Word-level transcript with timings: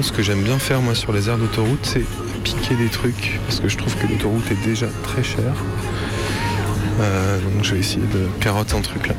ce 0.00 0.12
que 0.12 0.22
j'aime 0.22 0.42
bien 0.42 0.58
faire 0.58 0.80
moi 0.80 0.94
sur 0.94 1.12
les 1.12 1.28
aires 1.28 1.38
d'autoroute, 1.38 1.84
c'est 1.84 2.04
piquer 2.44 2.74
des 2.74 2.88
trucs, 2.88 3.38
parce 3.46 3.60
que 3.60 3.68
je 3.68 3.76
trouve 3.76 3.94
que 3.96 4.06
l'autoroute 4.06 4.50
est 4.50 4.64
déjà 4.64 4.86
très 5.02 5.22
chère. 5.22 5.54
Euh, 7.00 7.38
donc 7.40 7.64
je 7.64 7.74
vais 7.74 7.80
essayer 7.80 8.06
de 8.06 8.28
carotter 8.40 8.74
un 8.76 8.80
truc 8.80 9.08
là. 9.08 9.14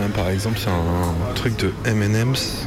Là, 0.00 0.08
par 0.14 0.28
exemple, 0.28 0.58
il 0.60 0.66
y 0.66 0.68
a 0.68 0.72
un 0.72 1.34
truc 1.34 1.56
de 1.56 1.72
M&M's. 1.84 2.66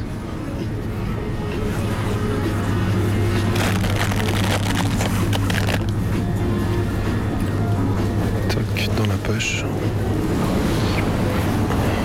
Dans 8.98 9.06
la 9.06 9.16
poche. 9.16 9.64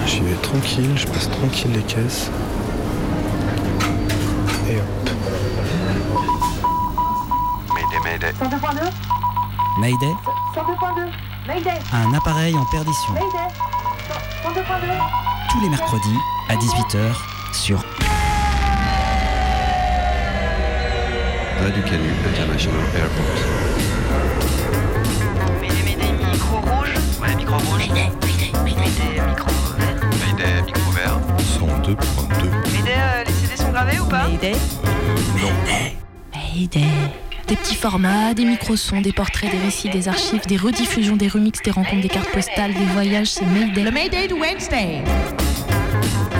J'y 0.07 0.21
vais 0.21 0.34
tranquille, 0.41 0.89
je 0.96 1.05
passe 1.05 1.30
tranquille 1.30 1.71
les 1.71 1.84
caisses. 1.84 2.32
Mayday, 9.89 10.16
102.2 10.53 11.09
Mayday 11.48 11.79
un 11.93 12.13
appareil 12.13 12.55
en 12.55 12.63
perdition. 12.66 13.11
Mayday 13.13 13.49
102.2 14.43 14.63
Tous 15.49 15.62
les 15.62 15.70
mercredis 15.70 16.17
à 16.48 16.55
18h 16.55 17.15
sur 17.53 17.79
Radio 21.59 21.81
Canu 21.81 22.07
International 22.23 22.81
Airport. 22.95 23.39
Mayday, 25.59 25.84
Mayday, 25.84 26.12
micro 26.34 26.57
rouge. 26.57 26.93
Ouais, 27.20 27.35
micro 27.35 27.57
rouge. 27.57 27.79
Mayday, 27.79 28.12
Mayday, 28.21 28.51
Mayday, 28.63 29.27
micro 29.27 29.49
vert. 29.76 30.09
Mayday, 30.23 30.62
micro 30.67 30.91
vert. 30.91 31.20
102.2. 31.59 32.51
Mayday, 32.73 32.93
euh, 32.95 33.23
les 33.26 33.34
CD 33.34 33.57
sont 33.57 33.71
gravés 33.71 33.99
ou 33.99 34.05
pas? 34.05 34.27
Mayday. 34.27 34.55
Mayday. 36.35 37.29
Des 37.50 37.55
petits 37.55 37.74
formats, 37.74 38.36
des 38.36 38.46
micro-sons, 38.46 39.02
des 39.02 39.12
portraits, 39.12 39.50
des 39.50 39.58
récits, 39.58 39.90
des 39.90 40.08
archives, 40.08 40.46
des 40.46 40.55
rediffusions, 40.55 41.16
des 41.16 41.28
remixes, 41.28 41.64
des 41.64 41.72
rencontres, 41.72 42.04
des 42.04 42.08
cartes 42.08 42.32
postales, 42.32 42.76
des 42.76 42.86
voyages, 42.94 43.30
c'est 43.32 43.46
Mayday. 43.46 43.82
Le 43.82 43.90
Mayday 43.90 44.28
de 44.28 44.36
Wednesday. 44.36 45.02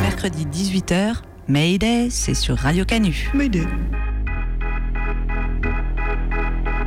Mercredi 0.04 0.46
18h, 0.46 1.16
Mayday, 1.48 2.10
c'est 2.12 2.36
sur 2.36 2.58
Radio 2.58 2.86
Canu. 2.86 3.32
Mayday. 3.34 3.66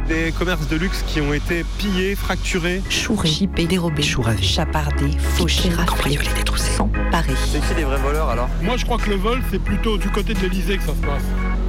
Des 0.07 0.33
commerces 0.39 0.69
de 0.69 0.77
luxe 0.77 1.03
qui 1.09 1.21
ont 1.21 1.33
été 1.33 1.65
pillés, 1.79 2.15
fracturés. 2.15 2.81
Chouré, 2.91 3.29
chippé, 3.29 3.67
dérobé, 3.67 4.05
Chouravé. 4.05 4.41
chapardé, 4.41 5.11
fauché, 5.19 5.69
raflé, 5.71 6.17
s'emparer. 6.55 7.35
C'est 7.51 7.61
qui 7.67 7.75
les 7.75 7.83
vrais 7.85 7.99
voleurs 7.99 8.29
alors? 8.29 8.49
Moi, 8.63 8.77
je 8.77 8.85
crois 8.85 8.99
que 8.99 9.11
le 9.11 9.17
vol, 9.17 9.43
c'est 9.51 9.61
plutôt 9.61 9.99
du 9.99 10.09
côté 10.11 10.33
de 10.33 10.41
l'Elysée 10.41 10.77
que 10.77 10.85
ça 10.85 10.95
se 10.95 11.05
passe. 11.05 11.23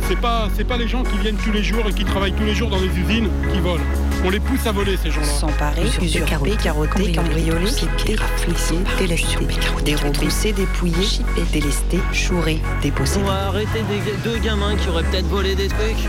C'est 0.07 0.19
pas, 0.19 0.47
c'est 0.55 0.63
pas 0.65 0.77
les 0.77 0.87
gens 0.87 1.01
qui 1.03 1.17
viennent 1.17 1.37
tous 1.37 1.51
les 1.51 1.63
jours 1.63 1.83
et 1.87 1.93
qui 1.93 2.03
travaillent 2.03 2.33
tous 2.33 2.43
les 2.43 2.53
jours 2.53 2.69
dans 2.69 2.79
les 2.79 2.87
usines 2.87 3.29
qui 3.53 3.59
volent. 3.59 3.83
On 4.25 4.29
les 4.29 4.39
pousse 4.39 4.65
à 4.67 4.71
voler, 4.71 4.97
ces 4.97 5.11
gens-là. 5.11 5.25
S'emparer, 5.27 5.83
usurper, 6.01 6.51
carotter, 6.61 7.11
cambrioler, 7.13 7.71
piquer, 7.71 8.15
flisser, 8.37 8.77
délester, 8.97 9.37
dérober, 9.83 10.27
dépouiller, 10.55 11.03
chipper, 11.03 11.41
délester, 11.51 11.99
chourer, 12.11 12.61
déposséder. 12.81 13.23
On 13.25 13.27
va 13.27 13.47
arrêter 13.47 13.79
des 13.89 14.29
deux 14.29 14.37
gamins 14.39 14.75
qui 14.75 14.89
auraient 14.89 15.03
peut-être 15.03 15.27
volé 15.27 15.55
des 15.55 15.67
trucs. 15.67 16.07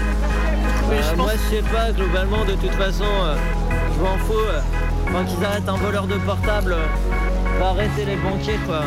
Euh, 0.93 1.17
Moi, 1.17 1.33
je 1.51 1.57
sais 1.57 1.63
pas, 1.63 1.93
globalement, 1.93 2.45
de 2.45 2.53
toute 2.53 2.75
façon, 2.75 3.05
euh, 3.05 3.37
je 3.97 4.01
m'en 4.03 4.19
fous. 4.19 4.33
euh. 4.39 4.61
Enfin, 5.09 5.25
qu'ils 5.25 5.45
arrêtent 5.45 5.69
un 5.69 5.77
voleur 5.77 6.07
de 6.07 6.15
portable, 6.17 6.73
euh, 6.73 7.59
va 7.61 7.69
arrêter 7.69 8.05
les 8.07 8.17
banquiers, 8.17 8.59
quoi. 8.67 8.83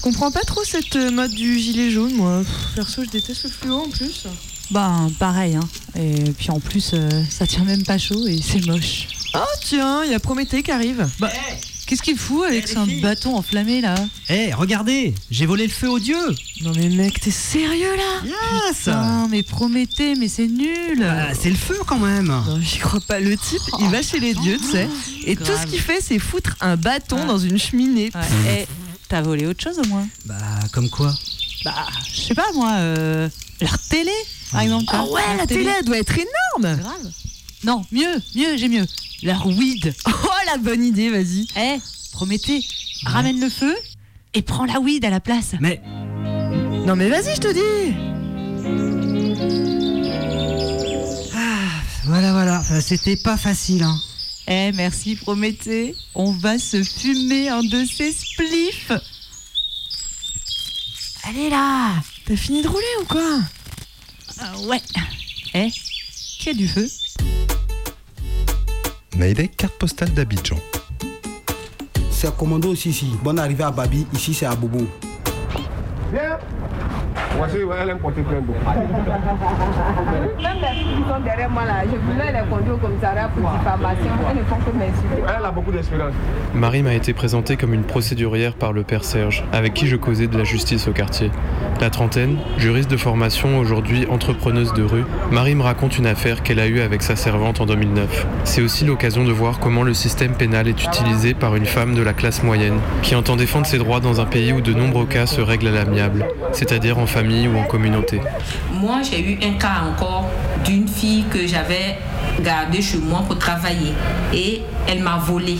Je 0.00 0.04
comprends 0.04 0.30
pas 0.30 0.40
trop 0.40 0.64
cette 0.64 0.96
euh, 0.96 1.10
mode 1.10 1.32
du 1.32 1.58
gilet 1.58 1.90
jaune, 1.90 2.14
moi. 2.14 2.42
Perso, 2.74 3.04
je 3.04 3.10
déteste 3.10 3.42
le 3.44 3.50
fluo 3.50 3.74
en 3.80 3.88
plus. 3.90 4.24
Ben, 4.70 5.10
pareil, 5.18 5.56
hein. 5.56 5.68
Et 5.94 6.30
puis 6.38 6.50
en 6.50 6.58
plus, 6.58 6.92
euh, 6.94 7.22
ça 7.28 7.46
tient 7.46 7.64
même 7.64 7.84
pas 7.84 7.98
chaud 7.98 8.26
et 8.26 8.40
c'est 8.40 8.64
moche. 8.64 9.08
Oh 9.34 9.40
tiens, 9.62 10.02
il 10.06 10.10
y 10.10 10.14
a 10.14 10.18
Prométhée 10.18 10.62
qui 10.62 10.70
arrive. 10.70 11.06
Bah, 11.18 11.30
qu'est-ce 11.86 12.00
qu'il 12.00 12.16
fout 12.16 12.44
avec 12.46 12.66
son 12.66 12.86
bâton 13.02 13.36
enflammé 13.36 13.82
là? 13.82 13.94
Eh, 14.30 14.54
regardez, 14.54 15.12
j'ai 15.30 15.44
volé 15.44 15.64
le 15.66 15.72
feu 15.72 15.90
aux 15.90 15.98
dieux. 15.98 16.34
Non 16.62 16.72
mais 16.74 16.88
mec, 16.88 17.20
t'es 17.20 17.30
sérieux 17.30 17.94
là? 17.94 18.22
Yes 18.70 18.86
Non, 18.86 19.28
mais 19.28 19.42
Prométhée, 19.42 20.14
mais 20.14 20.28
c'est 20.28 20.48
nul 20.48 21.04
Ah, 21.06 21.34
C'est 21.38 21.50
le 21.50 21.56
feu 21.56 21.76
quand 21.86 21.98
même. 21.98 22.28
Non, 22.28 22.58
j'y 22.62 22.78
crois 22.78 23.00
pas. 23.00 23.20
Le 23.20 23.36
type, 23.36 23.60
il 23.78 23.88
va 23.90 24.00
chez 24.00 24.18
les 24.18 24.32
dieux, 24.32 24.56
tu 24.56 24.64
sais. 24.70 24.88
Et 25.26 25.36
tout 25.36 25.44
ce 25.60 25.66
qu'il 25.66 25.80
fait, 25.80 26.00
c'est 26.00 26.18
foutre 26.18 26.56
un 26.62 26.76
bâton 26.76 27.26
dans 27.26 27.38
une 27.38 27.58
cheminée. 27.58 28.10
Ouais. 28.14 28.66
T'as 29.10 29.22
volé 29.22 29.44
autre 29.44 29.60
chose 29.60 29.80
au 29.80 29.88
moins 29.88 30.06
Bah, 30.24 30.36
comme 30.72 30.88
quoi 30.88 31.12
Bah, 31.64 31.88
je 32.14 32.20
sais 32.20 32.34
pas 32.34 32.46
moi, 32.54 32.74
euh, 32.78 33.28
leur 33.60 33.76
télé, 33.88 34.12
par 34.52 34.60
exemple. 34.60 34.84
Ah 34.88 35.04
ouais, 35.04 35.36
la 35.36 35.48
télé, 35.48 35.68
elle 35.80 35.84
doit 35.84 35.98
être 35.98 36.14
énorme 36.16 36.78
Grave. 36.80 37.10
Non, 37.64 37.84
mieux, 37.90 38.22
mieux, 38.36 38.56
j'ai 38.56 38.68
mieux. 38.68 38.86
Leur 39.24 39.44
weed. 39.48 39.92
Oh 40.06 40.46
la 40.46 40.58
bonne 40.58 40.84
idée, 40.84 41.10
vas-y. 41.10 41.48
Eh, 41.56 41.78
Prométhée, 42.12 42.64
ramène 43.04 43.40
le 43.40 43.48
feu 43.48 43.74
et 44.32 44.42
prends 44.42 44.64
la 44.64 44.78
weed 44.78 45.04
à 45.04 45.10
la 45.10 45.18
place. 45.20 45.54
Mais 45.60 45.82
Non 46.86 46.94
mais 46.94 47.08
vas-y, 47.08 47.34
je 47.34 47.40
te 47.40 47.52
dis 47.52 47.96
voilà, 52.04 52.32
voilà, 52.32 52.62
euh, 52.72 52.80
c'était 52.80 53.16
pas 53.16 53.36
facile. 53.36 53.82
Hein. 53.82 53.96
Eh, 54.52 54.72
merci 54.72 55.14
Prométhée. 55.14 55.94
On 56.16 56.32
va 56.32 56.58
se 56.58 56.82
fumer 56.82 57.48
un 57.48 57.62
de 57.62 57.84
ces 57.84 58.10
spliffs. 58.10 58.90
Allez 61.22 61.48
là 61.48 61.92
T'as 62.26 62.34
fini 62.34 62.60
de 62.60 62.66
rouler 62.66 62.84
ou 63.00 63.04
quoi? 63.04 63.38
Ah 64.40 64.52
Ouais. 64.68 64.80
Eh, 65.54 65.68
qui 66.40 66.48
a 66.50 66.54
du 66.54 66.66
feu? 66.66 66.88
Mayday, 69.16 69.46
carte 69.46 69.74
postale 69.74 70.12
d'Abidjan. 70.14 70.58
C'est 72.10 72.36
commando 72.36 72.70
aussi 72.70 72.90
ici. 72.90 73.06
Bonne 73.22 73.38
arrivée 73.38 73.64
à 73.64 73.70
Babi, 73.70 74.04
ici 74.14 74.34
c'est 74.34 74.46
à 74.46 74.56
Bobo. 74.56 74.84
Voici, 77.36 77.56
elle 77.56 77.96
plein 77.96 78.40
d'eau. 78.40 78.54
Même 80.42 80.56
les 80.60 80.78
filles 80.78 80.94
qui 80.96 81.08
sont 81.08 81.20
derrière 81.24 81.50
moi 81.50 81.64
là, 81.64 81.82
je 81.84 81.96
voulais 81.96 82.32
les 82.32 82.48
conduire 82.48 82.74
au 82.74 82.78
commissariat 82.78 83.28
pour 83.28 83.50
diffamation. 83.50 84.10
Elles 84.30 84.36
ne 84.36 84.42
font 84.42 84.56
que 84.56 84.76
m'insulter. 84.76 85.22
Elle 85.38 85.44
a 85.44 85.50
beaucoup 85.50 85.72
d'espérance. 85.72 86.12
Marie 86.54 86.82
m'a 86.82 86.94
été 86.94 87.12
présentée 87.12 87.56
comme 87.56 87.74
une 87.74 87.84
procédurière 87.84 88.54
par 88.54 88.72
le 88.72 88.82
père 88.82 89.04
Serge, 89.04 89.44
avec 89.52 89.74
qui 89.74 89.86
je 89.86 89.96
causais 89.96 90.26
de 90.26 90.36
la 90.36 90.44
justice 90.44 90.88
au 90.88 90.92
quartier. 90.92 91.30
La 91.80 91.88
trentaine, 91.88 92.36
juriste 92.58 92.90
de 92.90 92.96
formation, 92.96 93.58
aujourd'hui 93.58 94.06
entrepreneuse 94.10 94.74
de 94.74 94.82
rue, 94.82 95.04
Marie 95.30 95.54
me 95.54 95.62
raconte 95.62 95.98
une 95.98 96.06
affaire 96.06 96.42
qu'elle 96.42 96.60
a 96.60 96.66
eue 96.66 96.80
avec 96.80 97.02
sa 97.02 97.16
servante 97.16 97.60
en 97.60 97.66
2009. 97.66 98.26
C'est 98.44 98.60
aussi 98.60 98.84
l'occasion 98.84 99.24
de 99.24 99.32
voir 99.32 99.58
comment 99.60 99.82
le 99.82 99.94
système 99.94 100.34
pénal 100.34 100.68
est 100.68 100.84
utilisé 100.84 101.32
par 101.32 101.56
une 101.56 101.64
femme 101.64 101.94
de 101.94 102.02
la 102.02 102.12
classe 102.12 102.42
moyenne, 102.42 102.78
qui 103.02 103.14
entend 103.14 103.36
défendre 103.36 103.66
ses 103.66 103.78
droits 103.78 104.00
dans 104.00 104.20
un 104.20 104.26
pays 104.26 104.52
où 104.52 104.60
de 104.60 104.74
nombreux 104.74 105.06
cas 105.06 105.26
se 105.26 105.40
règlent 105.40 105.68
à 105.68 105.72
l'amiable, 105.72 106.26
c'est-à-dire 106.52 106.98
en 106.98 107.06
ou 107.22 107.58
en 107.58 107.64
communauté. 107.64 108.20
Moi, 108.72 109.02
j'ai 109.02 109.20
eu 109.20 109.38
un 109.42 109.58
cas 109.58 109.82
encore 109.90 110.26
d'une 110.64 110.88
fille 110.88 111.24
que 111.30 111.46
j'avais 111.46 111.98
gardée 112.42 112.80
chez 112.80 112.96
moi 112.96 113.22
pour 113.26 113.38
travailler 113.38 113.92
et 114.32 114.62
elle 114.88 115.02
m'a 115.02 115.18
volé. 115.18 115.58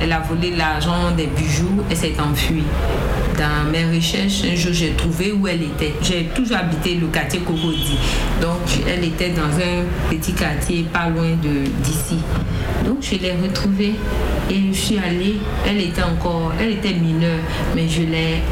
Elle 0.00 0.12
a 0.12 0.20
volé 0.20 0.54
l'argent 0.56 1.10
des 1.16 1.26
bijoux 1.26 1.82
et 1.90 1.94
s'est 1.96 2.14
enfuie. 2.20 2.62
Dans 3.36 3.70
mes 3.70 3.84
recherches, 3.96 4.44
un 4.44 4.54
jour, 4.54 4.72
j'ai 4.72 4.92
trouvé 4.92 5.32
où 5.32 5.48
elle 5.48 5.62
était. 5.62 5.94
J'ai 6.02 6.26
toujours 6.34 6.58
habité 6.58 6.94
le 6.94 7.08
quartier 7.08 7.40
Cocody. 7.40 7.98
Donc, 8.40 8.60
elle 8.88 9.04
était 9.04 9.30
dans 9.30 9.42
un 9.42 9.84
petit 10.08 10.34
quartier 10.34 10.84
pas 10.92 11.08
loin 11.08 11.36
d'ici. 11.82 12.18
Donc, 12.84 12.98
je 13.02 13.16
l'ai 13.16 13.32
retrouvée 13.32 13.94
et 14.48 14.72
je 14.72 14.78
suis 14.78 14.98
allée. 14.98 15.36
Elle 15.66 15.80
était 15.80 16.02
encore, 16.02 16.52
elle 16.60 16.70
était 16.72 16.94
mineure, 16.94 17.40
mais 17.74 17.88
je 17.88 18.02
l'ai 18.02 18.42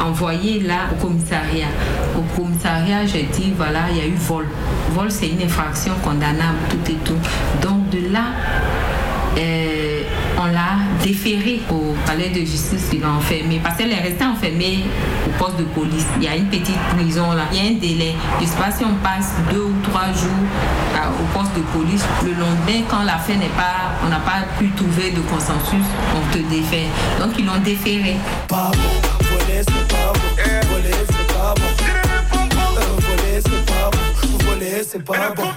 envoyé 0.00 0.60
là 0.60 0.88
au 0.92 1.06
commissariat. 1.06 1.68
Au 2.16 2.22
commissariat, 2.36 3.04
j'ai 3.06 3.24
dit 3.24 3.52
voilà, 3.56 3.80
il 3.90 3.98
y 3.98 4.00
a 4.00 4.06
eu 4.06 4.14
vol. 4.14 4.46
Vol, 4.92 5.10
c'est 5.10 5.28
une 5.28 5.42
infraction 5.42 5.92
condamnable, 6.02 6.58
tout 6.70 6.90
et 6.90 6.96
tout. 7.04 7.18
Donc 7.62 7.90
de 7.90 8.12
là, 8.12 8.24
euh, 9.38 10.02
on 10.38 10.46
l'a 10.46 10.78
déféré 11.02 11.60
au 11.70 11.94
palais 12.06 12.30
de 12.30 12.40
justice, 12.40 12.88
il 12.92 13.00
l'a 13.00 13.10
enfermé. 13.10 13.60
Parce 13.62 13.76
qu'elle 13.76 13.92
est 13.92 14.00
restée 14.00 14.24
enfermée 14.24 14.80
au 15.26 15.42
poste 15.42 15.58
de 15.58 15.64
police. 15.64 16.06
Il 16.16 16.24
y 16.24 16.28
a 16.28 16.36
une 16.36 16.46
petite 16.46 16.78
prison 16.96 17.32
là. 17.32 17.44
Il 17.52 17.58
y 17.58 17.60
a 17.60 17.70
un 17.70 17.74
délai. 17.74 18.14
Je 18.38 18.44
ne 18.44 18.48
sais 18.48 18.56
pas 18.56 18.70
si 18.70 18.84
on 18.84 18.94
passe 19.02 19.34
deux 19.50 19.64
ou 19.64 19.74
trois 19.82 20.06
jours 20.12 20.30
au 21.20 21.38
poste 21.38 21.54
de 21.54 21.62
police. 21.76 22.04
Le 22.24 22.30
lendemain, 22.30 22.84
quand 22.88 23.02
l'affaire 23.04 23.38
n'est 23.38 23.46
pas, 23.48 23.92
on 24.04 24.08
n'a 24.08 24.20
pas 24.20 24.44
pu 24.58 24.70
trouver 24.70 25.10
de 25.10 25.20
consensus, 25.20 25.84
on 26.14 26.32
te 26.32 26.38
défait. 26.38 26.86
Donc 27.20 27.32
ils 27.38 27.46
l'ont 27.46 27.58
déféré. 27.62 28.16
Pas 28.48 28.70
pas 29.64 30.12
bon. 30.12 30.20
Pas 31.28 31.54
bon. 31.54 31.66
Euh, 31.66 31.80
Voler 33.00 33.40
c'est 33.40 33.66
pas 33.66 33.90
bon. 33.90 34.38
Voler 34.44 34.82
c'est 34.86 35.02
pas 35.02 35.34
bon. 35.34 35.48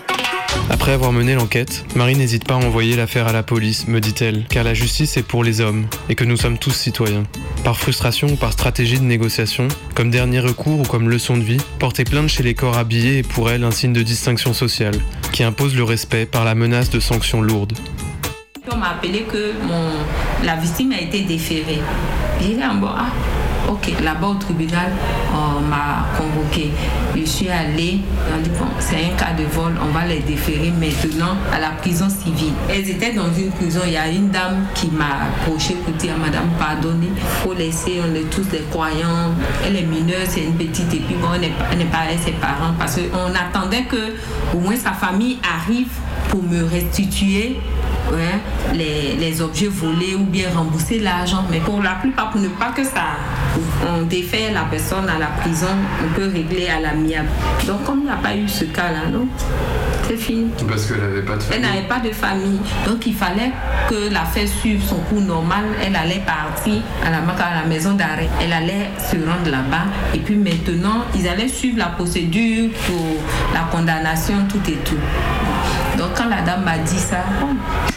Après 0.70 0.92
avoir 0.92 1.12
mené 1.12 1.34
l'enquête, 1.34 1.84
Marie 1.96 2.16
n'hésite 2.16 2.46
pas 2.46 2.54
à 2.54 2.58
envoyer 2.58 2.96
l'affaire 2.96 3.28
à 3.28 3.34
la 3.34 3.44
police, 3.44 3.88
me 3.88 4.00
dit-elle, 4.00 4.46
car 4.50 4.64
la 4.64 4.74
justice 4.74 5.18
est 5.18 5.24
pour 5.24 5.44
les 5.44 5.62
hommes 5.62 5.88
et 6.10 6.16
que 6.16 6.24
nous 6.24 6.38
sommes 6.38 6.58
tous 6.58 6.72
citoyens. 6.72 7.24
Par 7.64 7.78
frustration 7.78 8.28
ou 8.28 8.36
par 8.36 8.54
stratégie 8.54 9.00
de 9.00 9.04
négociation, 9.04 9.68
comme 9.96 10.12
dernier 10.12 10.40
recours 10.40 10.80
ou 10.80 10.84
comme 10.84 11.10
leçon 11.10 11.38
de 11.38 11.44
vie, 11.44 11.62
porter 11.80 12.04
plainte 12.04 12.30
chez 12.30 12.44
les 12.44 12.54
corps 12.54 12.78
habillés 12.78 13.20
est 13.20 13.28
pour 13.28 13.50
elle 13.50 13.64
un 13.64 13.72
signe 13.72 13.94
de 13.94 14.04
distinction 14.04 14.54
sociale, 14.54 14.96
qui 15.32 15.44
impose 15.44 15.76
le 15.76 15.84
respect 15.84 16.26
par 16.26 16.46
la 16.46 16.56
menace 16.56 16.90
de 16.90 17.00
sanctions 17.00 17.42
lourdes. 17.42 17.74
On 18.72 18.78
m'a 18.78 18.92
appelé 18.92 19.24
que 19.24 19.54
mon, 19.64 19.92
la 20.46 20.56
victime 20.56 20.92
a 20.92 21.02
été 21.02 21.22
déférée. 21.22 21.80
J'ai 22.40 22.50
dit, 22.50 22.60
ah, 22.64 22.74
bon, 22.76 22.88
ah, 22.88 23.08
ok, 23.70 24.02
là-bas 24.04 24.28
au 24.28 24.36
tribunal, 24.36 24.92
on 25.34 25.62
m'a 25.62 26.08
convoqué. 26.18 26.72
Je 27.16 27.24
suis 27.26 27.50
allée, 27.50 28.00
on 28.34 28.42
dit, 28.42 28.50
bon, 28.52 28.66
c'est 28.80 28.96
un 28.96 29.16
cas 29.18 29.34
de 29.38 29.44
vol, 29.44 29.74
on 29.82 29.92
va 29.92 30.06
les 30.06 30.20
déférer 30.20 30.72
maintenant 30.72 31.38
à 31.54 31.60
la 31.60 31.70
prison 31.72 32.08
civile. 32.10 32.54
Elles 32.70 32.90
étaient 32.90 33.14
dans 33.14 33.32
une 33.34 33.52
prison, 33.52 33.82
il 33.86 33.94
y 33.94 33.98
a 33.98 34.08
une 34.08 34.30
dame 34.30 34.66
qui 34.74 34.88
m'a 34.88 35.28
approché 35.28 35.76
pour 35.76 35.94
dire, 35.94 36.18
madame, 36.18 36.50
pardonnez, 36.58 37.12
faut 37.44 37.54
laisser, 37.54 38.00
on 38.04 38.16
est 38.16 38.30
tous 38.30 38.48
des 38.50 38.64
croyants, 38.72 39.34
elle 39.66 39.76
est 39.76 39.84
mineure, 39.84 40.26
c'est 40.28 40.42
une 40.42 40.56
petite, 40.56 40.94
et 40.94 41.00
puis 41.00 41.16
bon, 41.16 41.28
elle 41.34 41.78
n'est 41.78 41.86
pas 41.86 42.00
avec 42.00 42.20
ses 42.20 42.32
parents, 42.32 42.74
parce 42.78 42.96
qu'on 42.96 43.34
attendait 43.36 43.84
que 43.84 44.16
au 44.56 44.60
moins 44.60 44.76
sa 44.76 44.92
famille 44.94 45.38
arrive 45.44 45.90
pour 46.30 46.42
me 46.42 46.64
restituer 46.64 47.58
les, 48.74 49.42
objets 49.42 49.68
volés 49.68 50.16
ou 50.16 50.24
bien 50.24 50.50
rembourser 50.54 51.00
l'argent. 51.00 51.46
Mais 51.50 51.60
pour 51.60 51.82
la 51.82 51.96
plupart, 51.96 52.32
pour 52.32 52.42
ne 52.42 52.50
pas 52.50 52.72
que 52.76 52.84
ça, 52.84 53.18
on 53.88 54.04
défait 54.04 54.52
la 54.54 54.64
personne 54.64 55.08
à 55.10 55.18
la 55.18 55.28
prison, 55.28 55.68
on 56.04 56.14
peut 56.14 56.28
régler 56.28 56.68
à 56.68 56.80
l'amiable. 56.80 57.30
Donc 57.66 57.84
comme 57.84 58.00
il 58.00 58.06
n'y 58.06 58.12
a 58.12 58.16
pas 58.16 58.36
eu 58.36 58.48
ce 58.48 58.66
cas-là, 58.66 59.10
non? 59.12 59.28
Parce 60.68 60.86
qu'elle 60.88 61.00
n'avait 61.02 61.22
pas 61.22 61.36
de 61.36 61.42
famille. 61.42 61.56
Elle 61.56 61.62
n'avait 61.62 61.88
pas 61.88 62.00
de 62.00 62.12
famille. 62.12 62.60
Donc 62.86 63.06
il 63.06 63.14
fallait 63.14 63.52
que 63.90 64.12
l'affaire 64.12 64.48
suive 64.48 64.84
son 64.84 64.98
cours 65.02 65.22
normal. 65.22 65.66
Elle 65.86 65.96
allait 65.96 66.24
partir 66.26 66.82
à 67.06 67.12
la, 67.12 67.18
à 67.18 67.62
la 67.62 67.68
maison 67.68 67.94
d'arrêt. 67.94 68.30
Elle 68.42 68.54
allait 68.54 68.90
se 68.98 69.16
rendre 69.18 69.50
là-bas. 69.50 69.86
Et 70.14 70.20
puis 70.20 70.36
maintenant, 70.36 71.06
ils 71.16 71.28
allaient 71.28 71.48
suivre 71.48 71.78
la 71.78 71.88
procédure 71.88 72.70
pour 72.88 73.18
la 73.54 73.62
condamnation, 73.72 74.46
tout 74.50 74.62
et 74.70 74.78
tout. 74.78 74.98
Donc 75.98 76.14
quand 76.16 76.30
la 76.30 76.42
dame 76.42 76.64
m'a 76.64 76.78
dit 76.78 76.98
ça, 76.98 77.26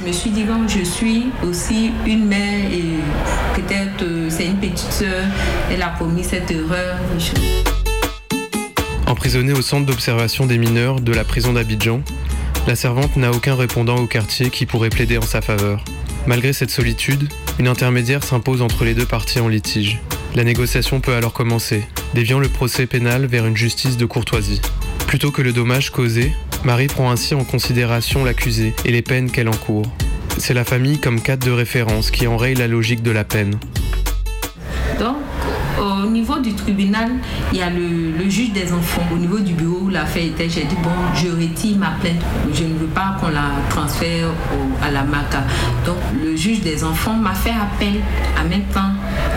je 0.01 0.05
me 0.07 0.13
suis 0.13 0.31
dit, 0.31 0.43
bon, 0.43 0.67
je 0.67 0.83
suis 0.83 1.29
aussi 1.45 1.93
une 2.05 2.27
mère 2.27 2.65
et 2.73 2.99
peut-être 3.55 4.03
euh, 4.03 4.27
c'est 4.29 4.47
une 4.47 4.57
petite 4.57 4.93
soeur, 4.93 5.23
elle 5.71 5.83
a 5.83 5.95
commis 5.97 6.25
cette 6.25 6.51
erreur. 6.51 6.97
Emprisonnée 9.13 9.53
au 9.53 9.61
centre 9.61 9.85
d'observation 9.85 10.47
des 10.47 10.57
mineurs 10.57 11.03
de 11.03 11.13
la 11.13 11.23
prison 11.23 11.53
d'Abidjan, 11.53 12.01
la 12.67 12.75
servante 12.75 13.17
n'a 13.17 13.31
aucun 13.31 13.55
répondant 13.55 13.97
au 13.97 14.07
quartier 14.07 14.49
qui 14.49 14.65
pourrait 14.65 14.89
plaider 14.89 15.19
en 15.19 15.23
sa 15.23 15.43
faveur. 15.43 15.85
Malgré 16.27 16.55
cette 16.55 16.71
solitude, 16.71 17.29
une 17.59 17.69
intermédiaire 17.69 18.25
s'impose 18.25 18.63
entre 18.63 18.87
les 18.87 18.95
deux 18.95 19.05
parties 19.05 19.41
en 19.41 19.49
litige. 19.49 20.01
La 20.35 20.45
négociation 20.45 21.01
peut 21.01 21.13
alors 21.13 21.35
commencer, 21.35 21.85
déviant 22.15 22.39
le 22.39 22.49
procès 22.49 22.87
pénal 22.87 23.27
vers 23.27 23.45
une 23.45 23.55
justice 23.55 23.99
de 23.99 24.07
courtoisie. 24.07 24.63
Plutôt 25.07 25.31
que 25.31 25.43
le 25.43 25.53
dommage 25.53 25.91
causé, 25.91 26.33
Marie 26.65 26.87
prend 26.87 27.11
ainsi 27.11 27.35
en 27.35 27.45
considération 27.45 28.25
l'accusé 28.25 28.73
et 28.87 28.93
les 28.93 29.03
peines 29.03 29.31
qu'elle 29.31 29.51
encourt. 29.51 29.93
C'est 30.39 30.55
la 30.55 30.65
famille 30.65 30.99
comme 30.99 31.21
cadre 31.21 31.45
de 31.45 31.53
référence 31.53 32.11
qui 32.11 32.27
enraye 32.27 32.55
la 32.55 32.67
logique 32.67 33.03
de 33.03 33.11
la 33.11 33.25
peine. 33.25 33.59
Au 35.81 36.07
niveau 36.07 36.39
du 36.39 36.55
tribunal, 36.55 37.11
il 37.53 37.59
y 37.59 37.63
a 37.63 37.71
le, 37.71 38.29
juge 38.29 38.53
des 38.53 38.73
enfants. 38.73 39.03
Au 39.13 39.17
niveau 39.17 39.39
du 39.39 39.53
bureau 39.53 39.81
où 39.83 39.89
l'affaire 39.89 40.25
était, 40.25 40.49
j'ai 40.49 40.65
dit, 40.65 40.77
bon, 40.83 40.91
je 41.15 41.29
retire 41.29 41.77
ma 41.79 41.91
plainte. 42.01 42.23
Je 42.53 42.65
ne 42.65 42.75
veux 42.79 42.87
pas 42.87 43.17
qu'on 43.21 43.29
la 43.29 43.51
transfère 43.69 44.29
à 44.83 44.91
la 44.91 45.03
MACA. 45.03 45.45
Donc, 45.85 45.97
le 46.23 46.37
juge 46.37 46.61
des 46.61 46.85
enfants 46.85 47.15
m'a 47.15 47.35
fait 47.35 47.51
appel 47.51 48.01
en 48.41 48.49
même 48.49 48.65
temps. 48.73 48.93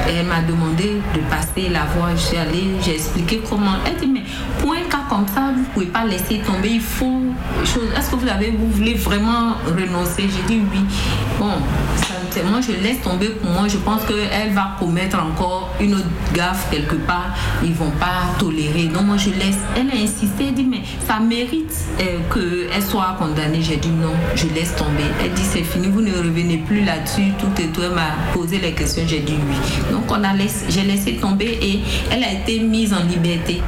Elle 0.07 0.25
m'a 0.25 0.41
demandé 0.41 1.01
de 1.13 1.19
passer 1.29 1.69
la 1.69 1.85
voie. 1.95 2.09
Je 2.15 2.21
suis 2.21 2.37
allée, 2.37 2.75
j'ai 2.81 2.95
expliqué 2.95 3.41
comment. 3.49 3.75
Elle 3.85 3.97
dit, 3.97 4.07
mais 4.07 4.23
pour 4.59 4.73
un 4.73 4.89
cas 4.89 5.03
comme 5.09 5.27
ça, 5.27 5.51
vous 5.53 5.61
ne 5.61 5.65
pouvez 5.73 5.85
pas 5.87 6.05
laisser 6.05 6.39
tomber. 6.39 6.69
Il 6.69 6.81
faut. 6.81 7.21
Est-ce 7.63 8.11
que 8.11 8.15
vous, 8.15 8.27
avez, 8.27 8.51
vous 8.51 8.69
voulez 8.69 8.93
vraiment 8.93 9.55
renoncer? 9.65 10.23
J'ai 10.23 10.55
dit 10.55 10.61
oui. 10.71 10.79
Bon, 11.39 11.51
ça, 11.97 12.14
moi, 12.43 12.59
je 12.61 12.71
laisse 12.71 13.01
tomber 13.01 13.29
pour 13.29 13.49
moi. 13.49 13.67
Je 13.67 13.77
pense 13.77 14.03
qu'elle 14.05 14.53
va 14.53 14.75
commettre 14.79 15.17
encore 15.17 15.71
une 15.79 15.95
autre 15.95 16.05
gaffe 16.33 16.67
quelque 16.71 16.95
part. 16.95 17.35
Ils 17.63 17.73
vont 17.73 17.91
pas 17.91 18.35
tolérer. 18.39 18.85
Donc, 18.85 19.03
moi, 19.03 19.17
je 19.17 19.29
laisse. 19.29 19.57
Elle 19.75 19.89
a 19.89 20.01
insisté. 20.01 20.47
Elle 20.47 20.53
dit, 20.53 20.67
mais 20.69 20.81
ça 21.07 21.19
mérite 21.19 21.73
euh, 21.99 22.19
qu'elle 22.33 22.83
soit 22.83 23.15
condamnée. 23.19 23.61
J'ai 23.61 23.77
dit 23.77 23.89
non, 23.89 24.13
je 24.35 24.47
laisse 24.47 24.75
tomber. 24.75 25.03
Elle 25.23 25.33
dit, 25.33 25.43
c'est 25.43 25.63
fini, 25.63 25.87
vous 25.87 26.01
ne 26.01 26.11
revenez 26.11 26.57
plus 26.57 26.83
là-dessus. 26.83 27.31
Tout 27.39 27.61
et 27.61 27.67
tout. 27.67 27.81
Elle 27.83 27.91
m'a 27.91 28.15
posé 28.33 28.57
les 28.59 28.73
questions. 28.73 29.03
J'ai 29.07 29.19
dit 29.19 29.37
oui. 29.47 29.55
Donc, 29.91 30.09
on 30.09 30.23
a 30.23 30.33
laissé, 30.33 30.65
j'ai 30.69 30.83
laissé 30.83 31.15
tomber 31.15 31.57
et 31.61 31.79
elle 32.11 32.23
a 32.23 32.31
été 32.31 32.59
mise 32.59 32.93
en 32.93 33.03
liberté. 33.03 33.61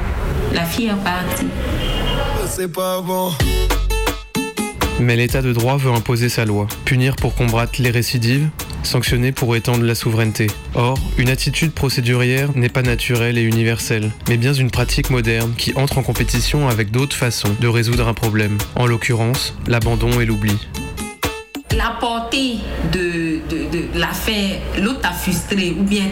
La 0.52 0.64
fille 0.64 0.86
est 0.86 1.04
partie. 1.04 1.46
C'est 2.46 2.72
pas 2.72 3.00
bon. 3.00 3.30
Mais 5.00 5.16
l'état 5.16 5.42
de 5.42 5.52
droit 5.52 5.76
veut 5.76 5.92
imposer 5.92 6.28
sa 6.28 6.44
loi, 6.44 6.66
punir 6.84 7.16
pour 7.16 7.34
combattre 7.34 7.80
les 7.80 7.90
récidives, 7.90 8.48
sanctionner 8.82 9.32
pour 9.32 9.54
étendre 9.54 9.84
la 9.84 9.94
souveraineté. 9.94 10.48
Or, 10.74 10.98
une 11.18 11.28
attitude 11.28 11.72
procédurière 11.72 12.56
n'est 12.56 12.68
pas 12.68 12.82
naturelle 12.82 13.38
et 13.38 13.42
universelle, 13.42 14.10
mais 14.28 14.36
bien 14.36 14.52
une 14.52 14.70
pratique 14.70 15.10
moderne 15.10 15.54
qui 15.56 15.72
entre 15.76 15.98
en 15.98 16.02
compétition 16.02 16.68
avec 16.68 16.90
d'autres 16.90 17.16
façons 17.16 17.54
de 17.60 17.68
résoudre 17.68 18.08
un 18.08 18.14
problème, 18.14 18.58
en 18.74 18.86
l'occurrence 18.86 19.54
l'abandon 19.66 20.20
et 20.20 20.26
l'oubli. 20.26 20.56
La 21.76 21.96
portée 22.00 22.58
de, 22.92 23.40
de, 23.48 23.70
de 23.70 23.98
l'affaire, 23.98 24.60
l'autre 24.80 25.00
t'a 25.00 25.12
frustré 25.12 25.76
ou 25.78 25.82
bien 25.82 26.04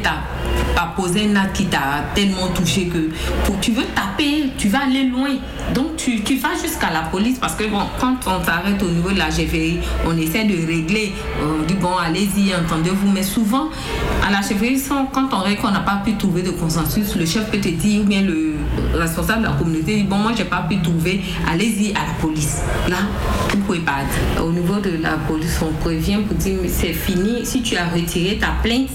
pas 0.74 0.92
posé 0.94 1.28
un 1.30 1.36
acte 1.36 1.56
qui 1.56 1.64
t'a 1.66 2.04
tellement 2.14 2.48
touché 2.48 2.86
que 2.86 3.10
tu 3.60 3.72
veux 3.72 3.86
taper, 3.94 4.50
tu 4.58 4.68
vas 4.68 4.84
aller 4.84 5.04
loin. 5.04 5.30
Donc 5.74 5.96
tu, 5.96 6.20
vas 6.36 6.50
jusqu'à 6.62 6.92
la 6.92 7.02
police 7.02 7.38
parce 7.38 7.54
que 7.54 7.64
bon, 7.64 7.80
quand 7.98 8.16
on 8.26 8.44
s'arrête 8.44 8.80
au 8.82 8.88
niveau 8.88 9.10
de 9.10 9.18
la 9.18 9.30
chefferie, 9.30 9.78
on 10.06 10.16
essaie 10.16 10.44
de 10.44 10.66
régler. 10.66 11.12
On 11.42 11.64
dit 11.64 11.74
bon, 11.74 11.96
allez-y, 11.96 12.54
entendez-vous. 12.54 13.10
Mais 13.10 13.22
souvent, 13.22 13.70
à 14.26 14.30
la 14.30 14.42
chefferie, 14.42 14.80
quand 15.12 15.28
on 15.32 15.70
n'a 15.70 15.80
pas 15.80 16.02
pu 16.04 16.14
trouver 16.14 16.42
de 16.42 16.50
consensus, 16.50 17.16
le 17.16 17.24
chef 17.26 17.50
peut 17.50 17.58
te 17.58 17.68
dire, 17.68 18.02
ou 18.02 18.04
bien 18.04 18.22
le 18.22 18.55
responsable 18.94 19.42
de 19.42 19.46
la 19.46 19.52
communauté 19.52 19.96
dit 19.96 20.02
bon, 20.04 20.16
moi 20.16 20.32
j'ai 20.36 20.44
pas 20.44 20.64
pu 20.68 20.80
trouver, 20.80 21.22
allez-y 21.50 21.90
à 21.90 22.06
la 22.06 22.14
police. 22.20 22.62
Là, 22.88 22.96
vous 23.50 23.58
pouvez 23.58 23.80
pas. 23.80 23.98
Au 24.42 24.50
niveau 24.50 24.76
de 24.80 25.02
la 25.02 25.12
police, 25.28 25.58
on 25.62 25.72
prévient 25.82 26.18
pour 26.26 26.36
dire 26.36 26.58
c'est 26.68 26.92
fini. 26.92 27.44
Si 27.44 27.62
tu 27.62 27.76
as 27.76 27.86
retiré 27.86 28.38
ta 28.38 28.54
plainte, 28.62 28.90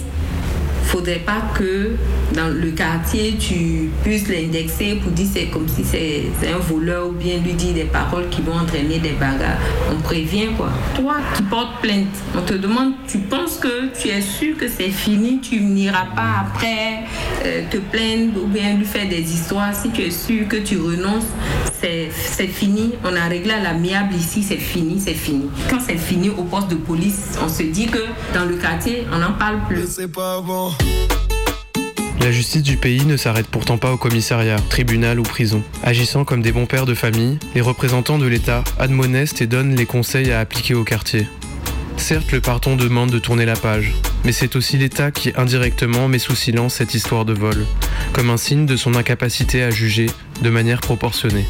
faudrait 0.83 1.21
pas 1.25 1.41
que 1.53 1.91
dans 2.35 2.47
le 2.47 2.71
quartier 2.71 3.35
tu 3.39 3.89
puisses 4.03 4.27
l'indexer 4.27 4.95
pour 4.95 5.11
dire 5.11 5.27
c'est 5.31 5.45
comme 5.45 5.67
si 5.67 5.83
c'est 5.83 6.47
un 6.47 6.57
voleur 6.57 7.07
ou 7.07 7.11
bien 7.11 7.37
lui 7.39 7.53
dire 7.53 7.73
des 7.73 7.83
paroles 7.83 8.29
qui 8.29 8.41
vont 8.41 8.53
entraîner 8.53 8.99
des 8.99 9.11
bagarres. 9.11 9.59
On 9.91 10.01
prévient 10.01 10.49
quoi. 10.57 10.69
Toi 10.95 11.15
qui 11.35 11.43
portes 11.43 11.81
plainte, 11.81 12.07
on 12.35 12.41
te 12.41 12.53
demande, 12.53 12.93
tu 13.07 13.19
penses 13.19 13.57
que 13.57 13.91
tu 13.99 14.09
es 14.09 14.21
sûr 14.21 14.57
que 14.57 14.67
c'est 14.67 14.89
fini, 14.89 15.39
tu 15.41 15.59
n'iras 15.59 16.05
pas 16.15 16.45
après 16.47 17.03
euh, 17.45 17.63
te 17.69 17.77
plaindre 17.77 18.43
ou 18.43 18.47
bien 18.47 18.75
lui 18.75 18.85
faire 18.85 19.07
des 19.07 19.21
histoires. 19.33 19.73
Si 19.73 19.89
tu 19.89 20.01
es 20.01 20.11
sûr 20.11 20.47
que 20.47 20.57
tu 20.57 20.77
renonces, 20.77 21.27
c'est 21.81 22.47
fini. 22.47 22.93
On 23.03 23.15
a 23.15 23.27
réglé 23.27 23.51
à 23.51 23.59
l'amiable 23.59 24.15
ici, 24.15 24.43
c'est 24.43 24.57
fini, 24.57 24.99
c'est 24.99 25.13
fini. 25.13 25.49
Quand 25.69 25.79
c'est 25.79 25.97
fini 25.97 26.29
au 26.29 26.43
poste 26.43 26.69
de 26.69 26.75
police, 26.75 27.37
on 27.43 27.49
se 27.49 27.63
dit 27.63 27.87
que 27.87 28.05
dans 28.33 28.45
le 28.45 28.55
quartier, 28.55 29.05
on 29.11 29.17
n'en 29.17 29.33
parle 29.33 29.59
plus. 29.67 29.87
C'est 29.87 30.11
pas 30.11 30.41
bon. 30.41 30.71
La 32.21 32.31
justice 32.31 32.61
du 32.61 32.77
pays 32.77 33.03
ne 33.03 33.17
s'arrête 33.17 33.47
pourtant 33.47 33.79
pas 33.79 33.91
au 33.91 33.97
commissariat, 33.97 34.57
tribunal 34.69 35.19
ou 35.19 35.23
prison. 35.23 35.63
Agissant 35.81 36.23
comme 36.23 36.43
des 36.43 36.51
bons 36.51 36.67
pères 36.67 36.85
de 36.85 36.93
famille, 36.93 37.39
les 37.55 37.61
représentants 37.61 38.19
de 38.19 38.27
l'État 38.27 38.63
admonestent 38.77 39.41
et 39.41 39.47
donnent 39.47 39.75
les 39.75 39.87
conseils 39.87 40.31
à 40.31 40.39
appliquer 40.39 40.75
au 40.75 40.83
quartier. 40.83 41.27
Certes, 41.97 42.31
le 42.31 42.39
parton 42.39 42.75
demande 42.75 43.09
de 43.09 43.17
tourner 43.17 43.45
la 43.45 43.55
page, 43.55 43.93
mais 44.23 44.33
c'est 44.33 44.55
aussi 44.55 44.77
l'État 44.77 45.09
qui 45.09 45.33
indirectement 45.35 46.07
met 46.07 46.19
sous 46.19 46.35
silence 46.35 46.75
cette 46.75 46.93
histoire 46.93 47.25
de 47.25 47.33
vol, 47.33 47.65
comme 48.13 48.29
un 48.29 48.37
signe 48.37 48.67
de 48.67 48.75
son 48.75 48.93
incapacité 48.93 49.63
à 49.63 49.71
juger 49.71 50.05
de 50.43 50.49
manière 50.51 50.81
proportionnée. 50.81 51.47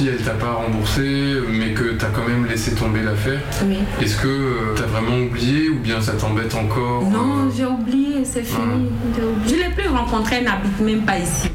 Si 0.00 0.08
elle 0.08 0.16
t'a 0.16 0.30
pas 0.30 0.52
remboursé, 0.52 1.42
mais 1.50 1.74
que 1.74 1.92
t'as 1.92 2.06
quand 2.06 2.26
même 2.26 2.46
laissé 2.46 2.74
tomber 2.74 3.02
l'affaire, 3.02 3.38
Oui. 3.66 3.80
est-ce 4.00 4.16
que 4.16 4.28
euh, 4.28 4.74
t'as 4.74 4.86
vraiment 4.86 5.18
oublié 5.26 5.68
ou 5.68 5.78
bien 5.78 6.00
ça 6.00 6.12
t'embête 6.12 6.54
encore 6.54 7.02
Non, 7.02 7.50
j'ai 7.54 7.66
oublié, 7.66 8.24
c'est 8.24 8.42
fini. 8.42 8.88
Je 9.46 9.52
ne 9.56 9.58
l'ai 9.58 9.68
plus 9.76 9.88
rencontrée, 9.90 10.36
elle 10.36 10.44
n'habite 10.44 10.80
même 10.80 11.02
pas 11.02 11.18
ici. 11.18 11.50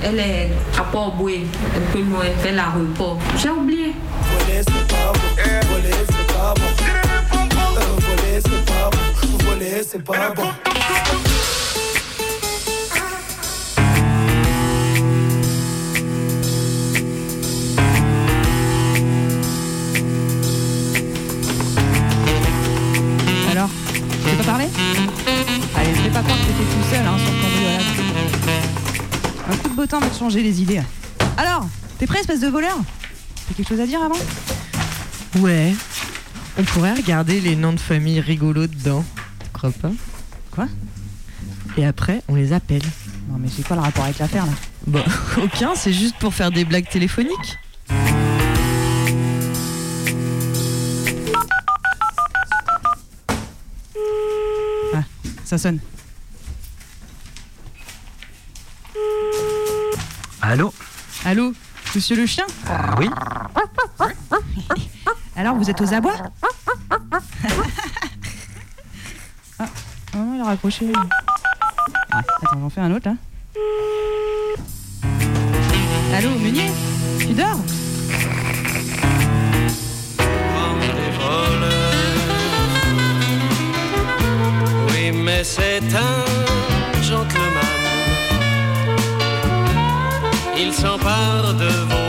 Elle 0.00 0.20
est 0.20 0.50
à 0.78 0.82
Port-Boué, 0.84 1.40
un 1.76 1.92
peu 1.92 1.98
loin, 1.98 2.22
vers 2.40 2.54
l'aéroport. 2.54 3.18
J'ai 3.36 3.50
oublié. 3.50 3.92
Voler, 9.44 9.82
c'est 9.82 10.04
pas 10.04 10.30
bon. 10.36 10.44
Tu 24.28 24.36
peux 24.36 24.44
parler 24.44 24.66
Allez, 25.74 25.94
fais 25.94 26.10
pas 26.10 26.20
croire 26.22 26.38
que 26.38 26.44
t'étais 26.44 26.64
tout 26.64 26.90
seul 26.90 27.06
hein, 27.06 27.16
sur 27.18 27.32
le 27.32 27.42
cambriolage. 27.42 27.84
Un 29.50 29.56
coup 29.56 29.68
de 29.70 29.74
beau 29.74 29.86
temps 29.86 30.00
pour 30.00 30.14
changer 30.14 30.42
les 30.42 30.60
idées. 30.60 30.82
Alors, 31.36 31.66
t'es 31.98 32.06
prêt, 32.06 32.20
espèce 32.20 32.40
de 32.40 32.48
voleur 32.48 32.76
T'as 33.48 33.54
quelque 33.54 33.68
chose 33.68 33.80
à 33.80 33.86
dire 33.86 34.00
avant 34.02 34.18
Ouais. 35.38 35.72
On 36.58 36.62
pourrait 36.62 36.94
regarder 36.94 37.40
les 37.40 37.56
noms 37.56 37.72
de 37.72 37.80
famille 37.80 38.20
rigolos 38.20 38.66
dedans. 38.66 39.04
Tu 39.42 39.48
crois 39.52 39.70
pas 39.70 39.92
Quoi 40.50 40.66
Et 41.78 41.86
après, 41.86 42.22
on 42.28 42.34
les 42.34 42.52
appelle. 42.52 42.82
Non, 43.30 43.38
mais 43.38 43.48
c'est 43.48 43.66
quoi 43.66 43.76
le 43.76 43.82
rapport 43.82 44.04
avec 44.04 44.18
l'affaire 44.18 44.44
là 44.44 44.52
Bah, 44.86 45.04
aucun, 45.42 45.74
c'est 45.74 45.92
juste 45.92 46.16
pour 46.18 46.34
faire 46.34 46.50
des 46.50 46.64
blagues 46.64 46.88
téléphoniques. 46.88 47.58
Ça 55.48 55.56
sonne. 55.56 55.78
Allô 60.42 60.74
Allô 61.24 61.54
Monsieur 61.94 62.16
le 62.16 62.26
chien 62.26 62.44
Oui 62.98 63.08
Alors, 65.34 65.56
vous 65.56 65.70
êtes 65.70 65.80
aux 65.80 65.94
abois 65.94 66.16
Ah, 69.60 69.66
oh 70.14 70.18
non, 70.18 70.34
il 70.34 70.40
a 70.40 70.44
raccroché. 70.44 70.92
Ah, 72.12 72.18
attends, 72.18 72.60
j'en 72.60 72.70
fais 72.70 72.80
un 72.80 72.94
autre 72.94 73.08
là. 73.08 73.16
Allô, 76.14 76.30
Meunier 76.38 76.70
c'est 85.54 85.82
un 85.94 87.02
gentleman. 87.02 87.74
Il 90.58 90.72
s'empare 90.74 91.54
de 91.54 91.70
vos 91.90 92.07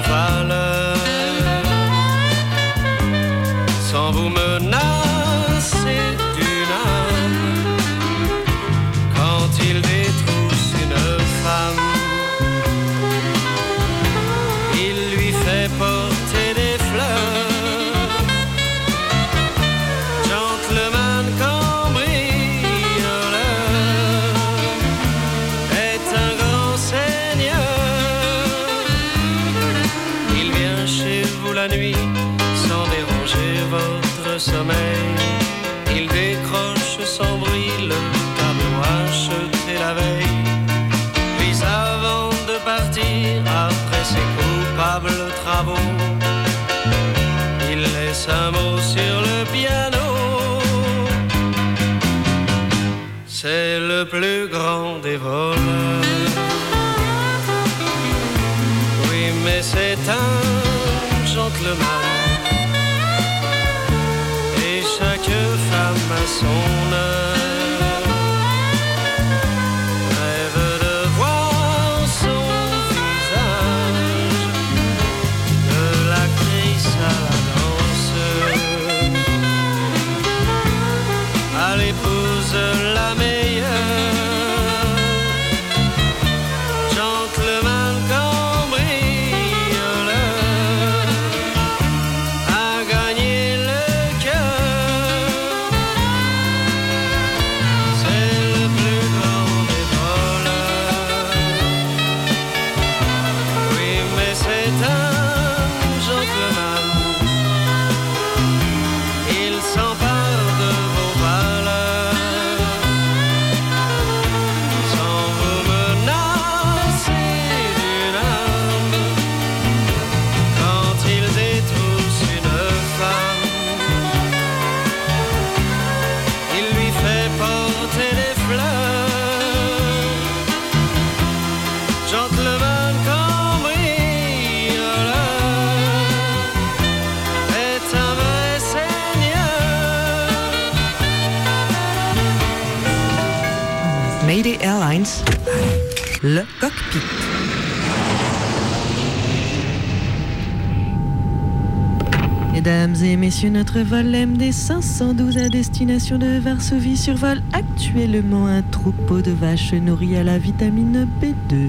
notre 153.59 153.81
vol 153.81 154.15
MD 154.15 154.53
512 154.53 155.37
à 155.37 155.49
destination 155.49 156.17
de 156.17 156.39
Varsovie 156.39 156.95
survole 156.95 157.41
actuellement 157.51 158.47
un 158.47 158.61
troupeau 158.61 159.21
de 159.21 159.31
vaches 159.31 159.73
nourries 159.73 160.15
à 160.15 160.23
la 160.23 160.39
vitamine 160.39 161.05
B2. 161.21 161.67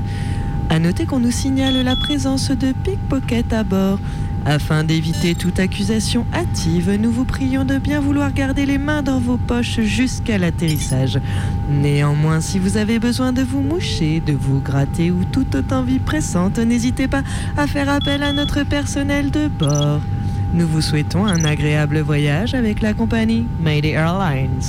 À 0.68 0.78
noter 0.78 1.04
qu'on 1.04 1.18
nous 1.18 1.32
signale 1.32 1.82
la 1.82 1.96
présence 1.96 2.52
de 2.52 2.70
pickpockets 2.70 3.52
à 3.52 3.64
bord. 3.64 3.98
Afin 4.44 4.84
d'éviter 4.84 5.34
toute 5.34 5.58
accusation 5.58 6.26
hâtive, 6.32 6.92
nous 6.92 7.10
vous 7.10 7.24
prions 7.24 7.64
de 7.64 7.78
bien 7.78 8.00
vouloir 8.00 8.32
garder 8.32 8.66
les 8.66 8.78
mains 8.78 9.02
dans 9.02 9.18
vos 9.18 9.36
poches 9.36 9.80
jusqu'à 9.80 10.38
l'atterrissage. 10.38 11.18
Néanmoins, 11.68 12.40
si 12.40 12.60
vous 12.60 12.76
avez 12.76 13.00
besoin 13.00 13.32
de 13.32 13.42
vous 13.42 13.62
moucher, 13.62 14.22
de 14.24 14.32
vous 14.32 14.60
gratter 14.60 15.10
ou 15.10 15.24
toute 15.24 15.56
autre 15.56 15.74
envie 15.74 15.98
pressante, 15.98 16.60
n'hésitez 16.60 17.08
pas 17.08 17.24
à 17.56 17.66
faire 17.66 17.88
appel 17.88 18.22
à 18.22 18.32
notre 18.32 18.62
personnel 18.62 19.32
de 19.32 19.48
bord. 19.48 20.02
Nous 20.52 20.66
vous 20.66 20.80
souhaitons 20.80 21.24
un 21.24 21.44
agréable 21.44 22.00
voyage 22.00 22.54
avec 22.54 22.80
la 22.82 22.92
compagnie 22.92 23.46
Mayday 23.62 23.90
Airlines. 23.90 24.60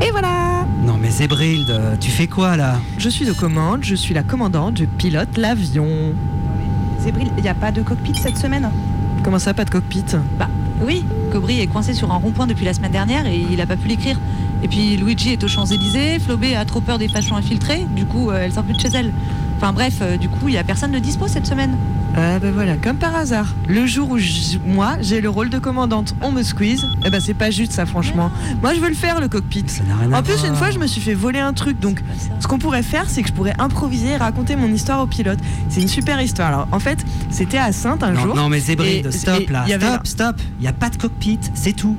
Et 0.00 0.10
voilà 0.12 0.66
Non 0.84 0.96
mais 0.96 1.10
Zébrilde, 1.10 1.98
tu 2.00 2.10
fais 2.10 2.28
quoi 2.28 2.56
là? 2.56 2.78
Je 2.96 3.08
suis 3.08 3.28
aux 3.28 3.34
commandes, 3.34 3.82
je 3.82 3.96
suis 3.96 4.14
la 4.14 4.22
commandante, 4.22 4.78
je 4.78 4.84
pilote 4.84 5.36
l'avion. 5.36 6.14
Zébril, 7.00 7.30
il 7.36 7.42
n'y 7.42 7.48
a 7.48 7.54
pas 7.54 7.72
de 7.72 7.82
cockpit 7.82 8.14
cette 8.14 8.36
semaine? 8.36 8.70
Comment 9.24 9.40
ça, 9.40 9.52
pas 9.52 9.64
de 9.64 9.70
cockpit? 9.70 10.04
Bah 10.38 10.48
oui, 10.80 11.04
Cobry 11.32 11.60
est 11.60 11.66
coincé 11.66 11.92
sur 11.92 12.12
un 12.12 12.16
rond-point 12.16 12.46
depuis 12.46 12.64
la 12.64 12.72
semaine 12.72 12.92
dernière 12.92 13.26
et 13.26 13.44
il 13.50 13.60
a 13.60 13.66
pas 13.66 13.76
pu 13.76 13.88
l'écrire. 13.88 14.18
Et 14.62 14.68
puis 14.68 14.96
Luigi 14.96 15.30
est 15.32 15.42
aux 15.42 15.48
Champs-Élysées, 15.48 16.20
Flobé 16.20 16.54
a 16.54 16.64
trop 16.64 16.80
peur 16.80 16.98
des 16.98 17.08
fachons 17.08 17.36
infiltrés, 17.36 17.84
du 17.96 18.04
coup 18.04 18.30
euh, 18.30 18.42
elle 18.44 18.52
sort 18.52 18.62
plus 18.62 18.74
de 18.74 18.80
chez 18.80 18.90
elle. 18.94 19.12
Enfin 19.62 19.74
bref, 19.74 19.98
euh, 20.00 20.16
du 20.16 20.28
coup 20.30 20.48
il 20.48 20.54
y 20.54 20.58
a 20.58 20.64
personne 20.64 20.90
de 20.92 20.98
dispo 20.98 21.28
cette 21.28 21.46
semaine. 21.46 21.76
Ah 22.16 22.38
ben 22.40 22.50
voilà, 22.52 22.76
comme 22.76 22.96
par 22.96 23.14
hasard. 23.14 23.54
Le 23.68 23.86
jour 23.86 24.10
où 24.10 24.18
je- 24.18 24.56
moi 24.66 24.96
j'ai 25.02 25.20
le 25.20 25.28
rôle 25.28 25.50
de 25.50 25.58
commandante, 25.58 26.14
on 26.22 26.32
me 26.32 26.42
squeeze. 26.42 26.82
Eh 27.04 27.10
ben 27.10 27.20
c'est 27.20 27.34
pas 27.34 27.50
juste 27.50 27.72
ça 27.72 27.84
franchement. 27.84 28.30
Moi 28.62 28.72
je 28.74 28.80
veux 28.80 28.88
le 28.88 28.94
faire 28.94 29.20
le 29.20 29.28
cockpit. 29.28 29.64
rien 30.00 30.12
à 30.12 30.18
En 30.18 30.22
plus 30.22 30.32
voir. 30.34 30.46
une 30.46 30.56
fois 30.56 30.70
je 30.70 30.78
me 30.78 30.86
suis 30.86 31.00
fait 31.02 31.12
voler 31.12 31.40
un 31.40 31.52
truc 31.52 31.78
donc 31.78 32.02
ce 32.40 32.46
qu'on 32.46 32.58
pourrait 32.58 32.82
faire 32.82 33.04
c'est 33.08 33.20
que 33.22 33.28
je 33.28 33.34
pourrais 33.34 33.52
improviser 33.58 34.08
et 34.12 34.16
raconter 34.16 34.56
mon 34.56 34.72
histoire 34.72 35.02
au 35.02 35.06
pilote. 35.06 35.38
C'est 35.68 35.82
une 35.82 35.88
super 35.88 36.20
histoire. 36.22 36.48
Alors 36.48 36.68
en 36.72 36.78
fait 36.80 37.04
c'était 37.30 37.58
à 37.58 37.70
Sainte 37.72 38.02
un 38.02 38.12
non, 38.12 38.20
jour. 38.22 38.34
non 38.34 38.48
mais 38.48 38.60
Zébrilde, 38.60 39.06
et- 39.06 39.12
stop 39.12 39.50
là, 39.50 39.64
il 39.66 39.70
y 39.70 39.74
avait 39.74 39.86
stop, 39.86 40.06
stop. 40.06 40.36
Il 40.58 40.64
y 40.64 40.68
a 40.68 40.72
pas 40.72 40.88
de 40.88 40.96
cockpit, 40.96 41.38
c'est 41.52 41.74
tout. 41.74 41.96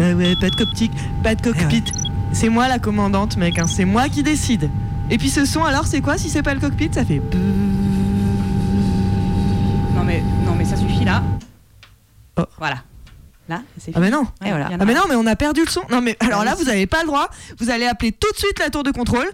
Ah 0.00 0.14
ouais, 0.14 0.34
pas 0.40 0.48
de 0.48 0.56
cockpit, 0.56 0.90
pas 1.22 1.34
de 1.34 1.42
cockpit. 1.42 1.84
C'est 2.32 2.48
moi 2.48 2.66
la 2.66 2.78
commandante, 2.78 3.36
mec. 3.36 3.58
hein. 3.58 3.66
C'est 3.68 3.84
moi 3.84 4.08
qui 4.08 4.22
décide. 4.22 4.70
Et 5.12 5.18
puis 5.18 5.28
ce 5.28 5.44
son, 5.44 5.62
alors, 5.62 5.86
c'est 5.86 6.00
quoi 6.00 6.16
si 6.16 6.30
c'est 6.30 6.42
pas 6.42 6.54
le 6.54 6.60
cockpit 6.60 6.88
Ça 6.90 7.04
fait. 7.04 7.20
Non 9.94 10.04
mais, 10.04 10.22
non 10.46 10.54
mais 10.56 10.64
ça 10.64 10.74
suffit 10.74 11.04
là. 11.04 11.22
Voilà. 12.56 12.76
Là, 13.46 13.60
c'est 13.78 13.92
Ah 13.94 14.00
mais 14.00 14.08
non. 14.08 14.26
Voilà. 14.40 14.70
Ah 14.72 14.84
mais 14.86 14.94
non, 14.94 15.02
mais 15.10 15.14
on 15.14 15.26
a 15.26 15.36
perdu 15.36 15.60
le 15.66 15.70
son. 15.70 15.82
Non 15.90 16.00
mais 16.00 16.16
alors 16.20 16.44
là, 16.44 16.54
vous 16.54 16.64
n'avez 16.64 16.86
pas 16.86 17.02
le 17.02 17.08
droit. 17.08 17.28
Vous 17.58 17.68
allez 17.68 17.84
appeler 17.86 18.12
tout 18.12 18.32
de 18.32 18.38
suite 18.38 18.58
la 18.58 18.70
tour 18.70 18.84
de 18.84 18.90
contrôle. 18.90 19.30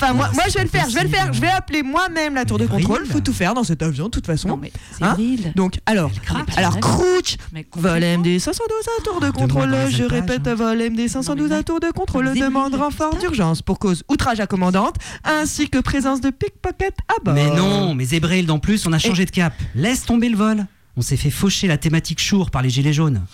Enfin, 0.00 0.12
moi, 0.12 0.30
moi 0.32 0.44
je 0.46 0.54
vais 0.54 0.62
le 0.62 0.68
faire, 0.68 0.88
je 0.88 0.94
vais 0.94 1.02
le 1.02 1.08
faire, 1.08 1.32
je 1.32 1.40
vais 1.40 1.48
appeler 1.48 1.82
moi-même 1.82 2.36
la 2.36 2.44
tour 2.44 2.56
de 2.56 2.66
contrôle. 2.66 3.04
Faut 3.06 3.18
tout 3.18 3.32
faire 3.32 3.52
dans 3.54 3.64
cet 3.64 3.82
avion, 3.82 4.04
de 4.04 4.10
toute 4.10 4.26
façon. 4.26 4.60
Hein 5.00 5.16
Donc, 5.56 5.80
alors, 5.86 6.12
alors, 6.56 6.78
Crouch, 6.78 7.36
vol 7.74 8.00
MD 8.00 8.38
512 8.38 8.70
à 8.96 9.02
tour 9.02 9.20
de 9.20 9.30
contrôle. 9.30 9.74
Je 9.90 10.04
répète, 10.04 10.46
vol 10.48 10.78
MD 10.78 11.08
512 11.08 11.50
à 11.50 11.64
tour 11.64 11.80
de 11.80 11.90
contrôle. 11.90 12.32
Demande 12.38 12.76
renfort 12.76 13.16
d'urgence 13.16 13.60
pour 13.60 13.80
cause 13.80 14.04
outrage 14.08 14.38
à 14.38 14.46
commandante, 14.46 14.94
ainsi 15.24 15.68
que 15.68 15.78
présence 15.78 16.20
de 16.20 16.30
pickpocket 16.30 16.94
à 17.08 17.20
bord. 17.24 17.34
Mais 17.34 17.50
non, 17.50 17.94
mais 17.96 18.04
Zébrild, 18.04 18.48
en 18.52 18.60
plus, 18.60 18.86
on 18.86 18.92
a 18.92 19.00
changé 19.00 19.24
de 19.24 19.30
cap. 19.32 19.52
Laisse 19.74 20.04
tomber 20.04 20.28
le 20.28 20.36
vol. 20.36 20.66
On 20.96 21.00
s'est 21.00 21.16
fait 21.16 21.30
faucher 21.30 21.66
la 21.66 21.76
thématique 21.76 22.20
Chour 22.20 22.52
par 22.52 22.62
les 22.62 22.70
Gilets 22.70 22.92
jaunes. 22.92 23.24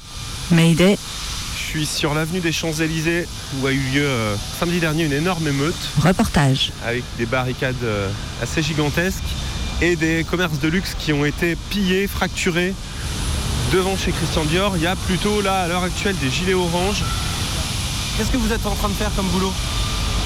Mayday. 0.50 0.96
Je 1.74 1.80
suis 1.80 1.86
sur 1.88 2.14
l'avenue 2.14 2.38
des 2.38 2.52
Champs-Élysées 2.52 3.26
où 3.58 3.66
a 3.66 3.72
eu 3.72 3.80
lieu 3.92 4.06
euh, 4.06 4.36
samedi 4.60 4.78
dernier 4.78 5.06
une 5.06 5.12
énorme 5.12 5.48
émeute 5.48 5.74
Reportage. 6.00 6.70
avec 6.86 7.02
des 7.18 7.26
barricades 7.26 7.74
euh, 7.82 8.08
assez 8.40 8.62
gigantesques 8.62 9.24
et 9.82 9.96
des 9.96 10.24
commerces 10.30 10.60
de 10.60 10.68
luxe 10.68 10.94
qui 10.96 11.12
ont 11.12 11.24
été 11.24 11.56
pillés, 11.70 12.06
fracturés. 12.06 12.74
Devant 13.72 13.96
chez 13.96 14.12
Christian 14.12 14.44
Dior, 14.44 14.76
il 14.76 14.84
y 14.84 14.86
a 14.86 14.94
plutôt 14.94 15.40
là 15.40 15.62
à 15.62 15.66
l'heure 15.66 15.82
actuelle 15.82 16.14
des 16.22 16.30
gilets 16.30 16.54
oranges. 16.54 17.02
Qu'est-ce 18.16 18.30
que 18.30 18.36
vous 18.36 18.52
êtes 18.52 18.66
en 18.66 18.74
train 18.76 18.88
de 18.88 18.94
faire 18.94 19.10
comme 19.16 19.26
boulot? 19.26 19.52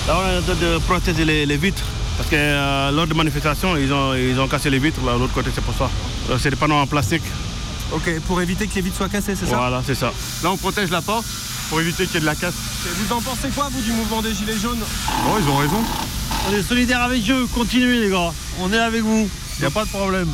Là, 0.07 0.19
on 0.21 0.29
est 0.31 0.39
en 0.41 0.43
train 0.43 0.55
de 0.55 0.79
protéger 0.81 1.25
les, 1.25 1.47
les 1.47 1.57
vitres. 1.57 1.85
Parce 2.19 2.29
que 2.29 2.37
euh, 2.37 2.91
lors 2.91 3.07
de 3.07 3.15
manifestations, 3.15 3.75
ils 3.79 3.91
ont, 3.91 4.13
ils 4.13 4.39
ont 4.39 4.49
cassé 4.49 4.69
les 4.69 4.79
vitres, 4.79 5.01
là, 5.03 5.15
de 5.15 5.21
l'autre 5.21 5.33
côté, 5.33 5.49
c'est 5.55 5.65
pour 5.65 5.75
ça. 5.75 5.89
C'est 6.39 6.51
des 6.51 6.57
panneaux 6.57 6.75
en 6.75 6.87
plastique. 6.87 7.23
Ok, 7.93 8.21
pour 8.27 8.41
éviter 8.43 8.67
que 8.67 8.75
les 8.75 8.83
vitres 8.83 8.97
soient 8.97 9.09
cassées, 9.09 9.35
c'est 9.35 9.47
ça 9.47 9.57
Voilà, 9.57 9.83
c'est 9.87 9.95
ça. 9.95 10.13
Là, 10.43 10.51
on 10.51 10.57
protège 10.57 10.91
la 10.91 11.01
porte 11.01 11.25
pour 11.71 11.81
éviter 11.81 12.05
qu'il 12.07 12.15
y 12.15 12.17
ait 12.19 12.21
de 12.21 12.27
la 12.27 12.35
casse. 12.35 12.55
Vous 12.85 13.15
en 13.15 13.21
pensez 13.21 13.49
quoi, 13.49 13.69
vous, 13.71 13.81
du 13.81 13.93
mouvement 13.93 14.21
des 14.23 14.35
Gilets 14.35 14.59
jaunes 14.59 14.81
Bon, 15.25 15.39
ils 15.41 15.49
ont 15.49 15.57
raison. 15.57 15.83
On 16.49 16.53
est 16.55 16.63
solidaires 16.63 17.03
avec 17.03 17.29
eux, 17.31 17.47
continuez 17.55 18.01
les 18.01 18.11
gars. 18.11 18.33
On 18.61 18.73
est 18.73 18.79
avec 18.79 19.03
vous, 19.03 19.29
il 19.59 19.61
n'y 19.61 19.67
a 19.67 19.71
pas 19.71 19.85
de 19.85 19.91
problème. 19.91 20.29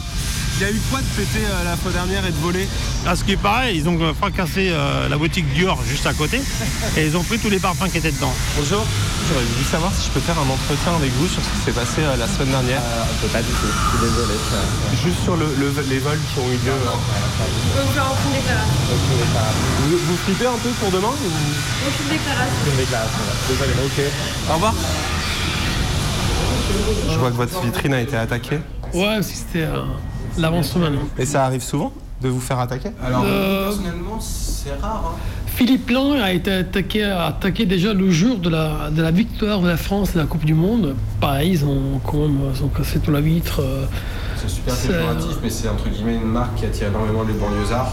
Il 0.57 0.63
y 0.63 0.67
a 0.67 0.71
eu 0.71 0.81
quoi 0.89 1.01
de 1.01 1.07
péter 1.17 1.45
euh, 1.45 1.65
la 1.65 1.77
fois 1.77 1.91
dernière 1.91 2.25
et 2.25 2.31
de 2.31 2.37
voler? 2.39 2.69
À 3.07 3.17
ce 3.17 3.25
qui 3.25 3.37
paraît, 3.37 3.75
ils 3.75 3.89
ont 3.89 3.99
euh, 4.01 4.15
fracassé 4.15 4.71
euh, 4.71 5.09
la 5.09 5.17
boutique 5.19 5.53
Dior 5.53 5.83
juste 5.89 6.07
à 6.07 6.13
côté 6.15 6.41
et 6.97 7.07
ils 7.07 7.17
ont 7.17 7.25
pris 7.25 7.39
tous 7.41 7.51
les 7.51 7.59
parfums 7.59 7.91
qui 7.91 7.99
étaient 7.99 8.13
dedans. 8.13 8.33
Bonjour, 8.57 8.87
j'aurais 9.29 9.45
voulu 9.45 9.65
savoir 9.65 9.91
si 9.93 10.07
je 10.07 10.11
peux 10.13 10.21
faire 10.21 10.39
un 10.39 10.49
entretien 10.49 10.95
avec 10.95 11.11
vous 11.19 11.27
sur 11.27 11.43
ce 11.43 11.49
qui 11.51 11.65
s'est 11.67 11.73
passé 11.73 12.01
euh, 12.07 12.17
la 12.17 12.29
semaine 12.29 12.51
dernière. 12.55 12.81
On 12.87 13.21
peut 13.27 13.33
pas 13.33 13.43
du 13.43 13.51
tout, 13.51 13.67
je 13.67 13.99
suis 13.99 14.07
désolé. 14.07 14.35
Juste 15.03 15.21
sur 15.25 15.37
le- 15.37 15.55
le- 15.59 15.85
les 15.91 15.99
vols 15.99 16.21
qui 16.33 16.39
ont 16.39 16.47
eu 16.47 16.55
lieu. 16.63 16.71
On 16.71 17.75
peut 17.75 17.83
vous 17.83 17.93
faire 17.93 18.07
aucune 18.15 18.33
déclaration. 18.39 18.79
Vous, 19.91 19.99
vous 20.07 20.17
flippez 20.25 20.47
un 20.47 20.59
peu 20.63 20.71
pour 20.79 20.91
demain 20.93 21.11
ou... 21.11 21.29
Aucune 21.91 22.09
déclaration. 22.15 22.63
Une 22.71 22.77
déclaration, 22.79 23.25
désolé. 23.51 23.73
Ok. 23.85 23.99
Au 24.49 24.55
revoir. 24.55 24.75
Je 27.11 27.19
vois 27.19 27.31
que 27.31 27.37
votre 27.37 27.61
vitrine 27.61 27.95
a 27.95 28.01
été 28.01 28.17
attaquée. 28.17 28.61
Ouais, 28.95 29.17
parce 29.17 29.27
que 29.27 29.35
c'était 29.35 29.67
euh, 30.39 30.43
l'avant-semaine. 30.43 30.97
Et 31.19 31.27
ça 31.27 31.45
arrive 31.45 31.63
souvent 31.63 31.93
de 32.23 32.29
vous 32.29 32.41
faire 32.41 32.59
attaquer? 32.59 32.91
Euh, 33.05 33.67
personnellement, 33.69 34.19
c'est 34.21 34.75
rare. 34.81 35.15
Philippe 35.47 35.91
Lang 35.91 36.19
a 36.21 36.33
été 36.33 36.51
attaqué, 36.53 37.05
a 37.05 37.27
attaqué 37.27 37.65
déjà 37.67 37.93
le 37.95 38.11
jour 38.11 38.39
de 38.39 38.49
la, 38.49 38.91
de 38.91 39.03
la 39.03 39.11
victoire 39.11 39.61
de 39.61 39.69
la 39.69 39.77
France 39.77 40.15
de 40.15 40.19
la 40.19 40.25
Coupe 40.27 40.45
du 40.45 40.55
Monde. 40.55 40.97
Pareil, 41.21 41.53
ils 41.53 41.65
ont 41.65 42.01
quand 42.05 42.19
même 42.19 42.39
ils 42.57 42.63
ont 42.65 42.69
cassé 42.69 42.99
toute 42.99 43.15
la 43.15 43.21
vitre. 43.21 43.61
euh, 43.61 43.85
C'est 44.37 44.49
super 44.49 44.75
péjoratif, 44.75 45.37
mais 45.43 45.51
c'est 45.51 45.69
entre 45.69 45.89
guillemets 45.89 46.17
une 46.17 46.25
marque 46.25 46.57
qui 46.57 46.65
attire 46.67 46.89
énormément 46.89 47.23
les 47.23 47.35
banlieusards. 47.35 47.93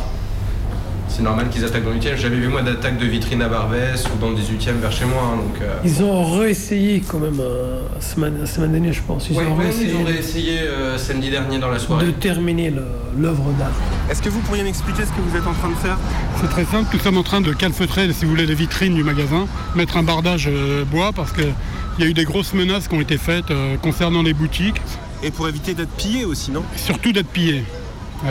C'est 1.13 1.24
normal 1.24 1.50
qu'ils 1.50 1.65
attaquent 1.65 1.84
dans 1.84 1.89
le 1.89 1.97
8 1.97 2.15
J'avais 2.15 2.38
vu 2.38 2.47
moi 2.47 2.62
d'attaques 2.62 2.97
de 2.97 3.06
vitrines 3.06 3.41
à 3.41 3.50
Barbès 3.50 4.06
ou 4.06 4.17
dans 4.19 4.30
le 4.30 4.36
18e 4.38 4.80
vers 4.80 4.91
chez 4.93 5.04
moi. 5.06 5.21
hein, 5.34 5.36
donc, 5.38 5.62
euh, 5.62 5.76
Ils 5.84 6.02
ont 6.04 6.24
réessayé 6.39 7.04
quand 7.06 7.19
même 7.19 7.39
euh, 7.41 7.82
la 7.93 8.45
semaine, 8.45 8.71
dernière, 8.71 8.93
je 8.93 9.02
pense. 9.02 9.28
Ils 9.30 9.36
Ouais, 9.36 9.45
ont 9.45 9.58
ouais, 9.58 9.65
réessayé 9.65 9.89
ils 9.91 9.95
ont 9.97 10.04
réessayé 10.06 10.60
euh, 10.62 10.97
samedi 10.97 11.30
dernier 11.30 11.60
dans 11.60 11.67
la 11.67 11.76
de 11.76 11.80
soirée. 11.80 12.13
terminer 12.13 12.69
le- 12.71 12.86
l'œuvre 13.19 13.52
d'art. 13.60 13.71
Est-ce 14.10 14.21
que 14.21 14.30
vous 14.30 14.39
pourriez 14.39 14.63
m'expliquer 14.63 15.04
ce 15.04 15.10
que 15.10 15.19
vous 15.21 15.36
êtes 15.36 15.45
en 15.45 15.54
train 15.54 15.69
de 15.69 15.76
faire? 15.76 15.97
C'est 16.39 16.50
très 16.50 16.63
simple, 16.65 16.89
nous 16.93 17.00
sommes 17.00 17.17
en 17.17 17.24
train 17.24 17.41
de 17.41 17.52
calfeutrer, 17.54 18.12
si 18.13 18.24
vous 18.24 18.32
voulez, 18.32 18.45
les 18.45 18.56
vitrines 18.56 18.95
du 18.95 19.04
magasin, 19.04 19.47
mettre 19.76 19.97
un 19.97 20.04
bardage 20.04 20.47
euh, 20.47 20.86
bois 20.86 21.12
parce 21.13 21.34
qu'il 21.34 21.54
y 22.00 22.04
a 22.04 22.06
eu 22.08 22.13
des 22.13 22.24
grosses 22.24 22.54
menaces 22.54 22.88
qui 22.88 22.95
ont 22.95 23.02
été 23.02 23.17
faites 23.17 23.52
euh, 23.52 23.76
concernant 23.78 24.24
les 24.24 24.34
boutiques. 24.34 24.82
Et 25.24 25.30
pour 25.30 25.47
éviter 25.50 25.74
d'être 25.74 25.91
pillé 25.97 26.24
aussi, 26.26 26.52
non? 26.52 26.63
Surtout 26.78 27.12
d'être 27.12 27.28
pillé. 27.28 27.63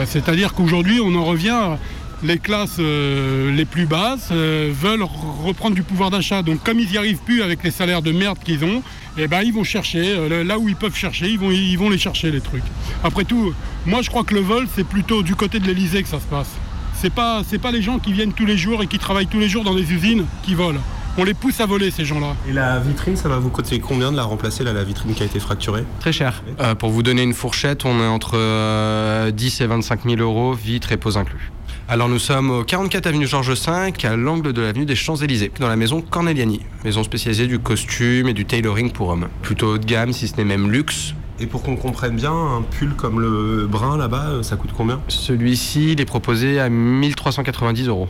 C'est-à-dire 0.05 0.53
qu'aujourd'hui, 0.53 0.99
on 1.03 1.13
en 1.15 1.25
revient. 1.25 1.77
Les 2.23 2.37
classes 2.37 2.77
euh, 2.79 3.51
les 3.51 3.65
plus 3.65 3.87
basses 3.87 4.29
euh, 4.31 4.71
veulent 4.71 5.03
reprendre 5.43 5.75
du 5.75 5.81
pouvoir 5.81 6.11
d'achat. 6.11 6.43
Donc, 6.43 6.63
comme 6.63 6.79
ils 6.79 6.87
n'y 6.89 6.97
arrivent 6.97 7.17
plus 7.25 7.41
avec 7.41 7.63
les 7.63 7.71
salaires 7.71 8.03
de 8.03 8.11
merde 8.11 8.37
qu'ils 8.43 8.63
ont, 8.63 8.83
eh 9.17 9.27
ben, 9.27 9.41
ils 9.41 9.51
vont 9.53 9.63
chercher. 9.63 10.03
euh, 10.15 10.43
là 10.43 10.59
où 10.59 10.69
ils 10.69 10.75
peuvent 10.75 10.95
chercher, 10.95 11.29
ils 11.29 11.39
vont, 11.39 11.49
ils 11.49 11.77
vont 11.77 11.89
les 11.89 11.97
chercher, 11.97 12.29
les 12.29 12.41
trucs. 12.41 12.63
Après 13.03 13.23
tout, 13.23 13.53
moi, 13.87 14.01
je 14.03 14.09
crois 14.09 14.23
que 14.23 14.35
le 14.35 14.41
vol, 14.41 14.67
c'est 14.75 14.83
plutôt 14.83 15.23
du 15.23 15.35
côté 15.35 15.59
de 15.59 15.65
l'Elysée 15.65 16.03
que 16.03 16.09
ça 16.09 16.19
se 16.19 16.25
passe. 16.25 16.49
C'est 16.93 17.09
pas, 17.13 17.41
c'est 17.47 17.57
pas 17.57 17.71
les 17.71 17.81
gens 17.81 17.97
qui 17.97 18.13
viennent 18.13 18.33
tous 18.33 18.45
les 18.45 18.57
jours 18.57 18.83
et 18.83 18.87
qui 18.87 18.99
travaillent 18.99 19.25
tous 19.25 19.39
les 19.39 19.49
jours 19.49 19.63
dans 19.63 19.73
des 19.73 19.91
usines 19.91 20.25
qui 20.43 20.53
volent. 20.53 20.81
On 21.17 21.23
les 21.23 21.33
pousse 21.33 21.59
à 21.59 21.65
voler, 21.65 21.89
ces 21.91 22.05
gens-là. 22.05 22.35
Et 22.47 22.53
la 22.53 22.79
vitrine, 22.79 23.15
ça 23.17 23.27
va 23.27 23.37
vous 23.37 23.49
coûter 23.49 23.79
combien 23.79 24.11
de 24.11 24.17
la 24.17 24.23
remplacer, 24.23 24.63
là, 24.63 24.71
la 24.71 24.83
vitrine 24.83 25.13
qui 25.13 25.23
a 25.23 25.25
été 25.25 25.39
fracturée? 25.39 25.83
Très 25.99 26.13
cher. 26.13 26.41
Euh, 26.59 26.75
pour 26.75 26.91
vous 26.91 27.03
donner 27.03 27.23
une 27.23 27.33
fourchette, 27.33 27.83
on 27.83 27.99
est 27.99 28.07
entre 28.07 28.37
euh, 28.37 29.31
10 29.31 29.61
et 29.61 29.65
25 29.65 30.03
000 30.05 30.21
euros, 30.21 30.53
vitres 30.53 30.91
et 30.91 30.97
pose 30.97 31.17
inclus. 31.17 31.51
Alors 31.89 32.07
nous 32.07 32.19
sommes 32.19 32.51
au 32.51 32.63
44 32.63 33.07
avenue 33.07 33.27
Georges 33.27 33.51
V, 33.51 33.93
à 34.03 34.15
l'angle 34.15 34.53
de 34.53 34.61
l'avenue 34.61 34.85
des 34.85 34.95
Champs-Élysées, 34.95 35.51
dans 35.59 35.67
la 35.67 35.75
maison 35.75 36.01
Corneliani, 36.01 36.61
maison 36.85 37.03
spécialisée 37.03 37.47
du 37.47 37.59
costume 37.59 38.27
et 38.29 38.33
du 38.33 38.45
tailoring 38.45 38.91
pour 38.91 39.09
hommes. 39.09 39.27
Plutôt 39.41 39.73
haut 39.73 39.77
de 39.77 39.85
gamme, 39.85 40.13
si 40.13 40.27
ce 40.27 40.37
n'est 40.37 40.45
même 40.45 40.71
luxe. 40.71 41.13
Et 41.39 41.47
pour 41.47 41.63
qu'on 41.63 41.75
comprenne 41.75 42.15
bien, 42.15 42.31
un 42.31 42.61
pull 42.61 42.93
comme 42.95 43.19
le 43.19 43.67
brun 43.67 43.97
là-bas, 43.97 44.29
euh, 44.29 44.43
ça 44.43 44.55
coûte 44.55 44.71
combien? 44.77 45.01
Celui-ci, 45.07 45.93
il 45.93 46.01
est 46.01 46.05
proposé 46.05 46.59
à 46.59 46.69
1390 46.69 47.87
euros. 47.87 48.07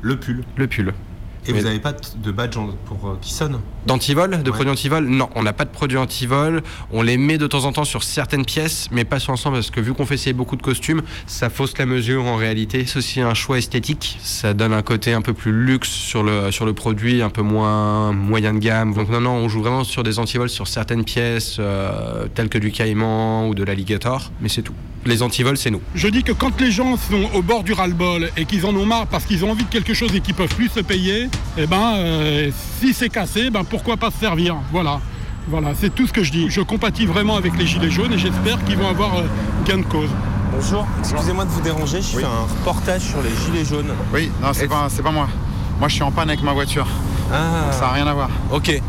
Le 0.00 0.16
pull 0.16 0.44
Le 0.56 0.66
pull. 0.66 0.94
Et 1.46 1.52
Mais- 1.52 1.58
vous 1.58 1.64
n'avez 1.66 1.78
pas 1.80 1.92
de 1.92 2.30
badge 2.30 2.54
pour 2.86 3.08
euh, 3.08 3.18
qui 3.20 3.32
sonne 3.32 3.60
D'antivol 3.86 4.30
De 4.42 4.50
Ouais. 4.50 4.54
produits 4.54 4.70
antivol 4.72 5.04
Non, 5.06 5.28
on 5.34 5.42
n'a 5.42 5.52
pas 5.52 5.64
de 5.66 5.70
produits 5.70 5.98
antivol. 5.98 6.62
On 6.90 7.02
les 7.02 7.18
met 7.18 7.36
de 7.36 7.46
temps 7.46 7.64
en 7.66 7.72
temps 7.72 7.84
sur 7.84 8.02
certaines 8.02 8.46
pièces, 8.46 8.88
mais 8.90 9.04
pas 9.04 9.18
sur 9.18 9.32
l'ensemble, 9.32 9.56
parce 9.56 9.70
que 9.70 9.80
vu 9.80 9.92
qu'on 9.92 10.06
fait 10.06 10.14
essayer 10.14 10.32
beaucoup 10.32 10.56
de 10.56 10.62
costumes, 10.62 11.02
ça 11.26 11.50
fausse 11.50 11.76
la 11.76 11.84
mesure 11.84 12.24
en 12.24 12.36
réalité. 12.36 12.86
C'est 12.86 12.98
aussi 12.98 13.20
un 13.20 13.34
choix 13.34 13.58
esthétique. 13.58 14.16
Ça 14.22 14.54
donne 14.54 14.72
un 14.72 14.80
côté 14.82 15.12
un 15.12 15.20
peu 15.20 15.34
plus 15.34 15.52
luxe 15.52 15.90
sur 15.90 16.22
le, 16.22 16.50
sur 16.50 16.64
le 16.64 16.72
produit, 16.72 17.20
un 17.20 17.28
peu 17.30 17.42
moins 17.42 18.12
moyen 18.12 18.54
de 18.54 18.58
gamme. 18.58 18.94
Donc 18.94 19.10
non, 19.10 19.20
non, 19.20 19.32
on 19.32 19.48
joue 19.50 19.60
vraiment 19.60 19.84
sur 19.84 20.02
des 20.02 20.18
antivols 20.18 20.48
sur 20.48 20.66
certaines 20.66 21.04
pièces, 21.04 21.56
euh, 21.58 22.26
telles 22.34 22.48
que 22.48 22.58
du 22.58 22.70
caïman 22.72 23.48
ou 23.48 23.54
de 23.54 23.64
l'alligator, 23.64 24.32
mais 24.40 24.48
c'est 24.48 24.62
tout. 24.62 24.74
Les 25.06 25.22
antivols, 25.22 25.56
c'est 25.56 25.70
nous. 25.70 25.82
Je 25.94 26.08
dis 26.08 26.22
que 26.22 26.32
quand 26.32 26.60
les 26.60 26.70
gens 26.70 26.96
sont 26.96 27.28
au 27.34 27.42
bord 27.42 27.62
du 27.62 27.72
ras-le-bol 27.72 28.30
et 28.36 28.46
qu'ils 28.46 28.64
en 28.64 28.74
ont 28.74 28.86
marre 28.86 29.06
parce 29.06 29.24
qu'ils 29.24 29.44
ont 29.44 29.50
envie 29.50 29.64
de 29.64 29.68
quelque 29.68 29.92
chose 29.92 30.14
et 30.14 30.20
qu'ils 30.20 30.34
peuvent 30.34 30.54
plus 30.54 30.68
se 30.68 30.80
payer, 30.80 31.28
eh 31.58 31.66
ben, 31.66 31.94
euh, 31.96 32.50
si 32.80 32.94
c'est 32.94 33.10
cassé, 33.10 33.50
ben 33.50 33.64
pourquoi 33.64 33.96
pas 33.96 34.10
se 34.10 34.18
servir? 34.18 34.56
Voilà. 34.72 35.00
Voilà, 35.48 35.72
c'est 35.78 35.94
tout 35.94 36.06
ce 36.06 36.12
que 36.12 36.24
je 36.24 36.32
dis. 36.32 36.46
Je 36.48 36.62
compatis 36.62 37.04
vraiment 37.04 37.36
avec 37.36 37.58
les 37.58 37.66
Gilets 37.66 37.90
jaunes 37.90 38.14
et 38.14 38.18
j'espère 38.18 38.64
qu'ils 38.64 38.78
vont 38.78 38.88
avoir 38.88 39.18
euh, 39.18 39.22
gain 39.66 39.78
de 39.78 39.82
cause. 39.82 40.08
Bonjour, 40.54 40.86
excusez-moi 41.00 41.44
de 41.44 41.50
vous 41.50 41.60
déranger, 41.60 42.00
je 42.00 42.18
fais 42.18 42.24
un 42.24 42.46
reportage 42.48 43.02
sur 43.02 43.20
les 43.22 43.30
gilets 43.30 43.64
jaunes. 43.64 43.92
Oui, 44.12 44.30
non, 44.40 44.50
c'est 44.52 44.68
pas, 44.68 44.86
c'est 44.88 45.02
pas 45.02 45.10
moi. 45.10 45.28
Moi, 45.80 45.88
je 45.88 45.94
suis 45.94 46.02
en 46.04 46.12
panne 46.12 46.30
avec 46.30 46.42
ma 46.44 46.52
voiture. 46.52 46.86
Ah. 47.32 47.72
Ça 47.72 47.80
n'a 47.80 47.90
rien 47.90 48.06
à 48.06 48.14
voir. 48.14 48.30
Ok. 48.52 48.80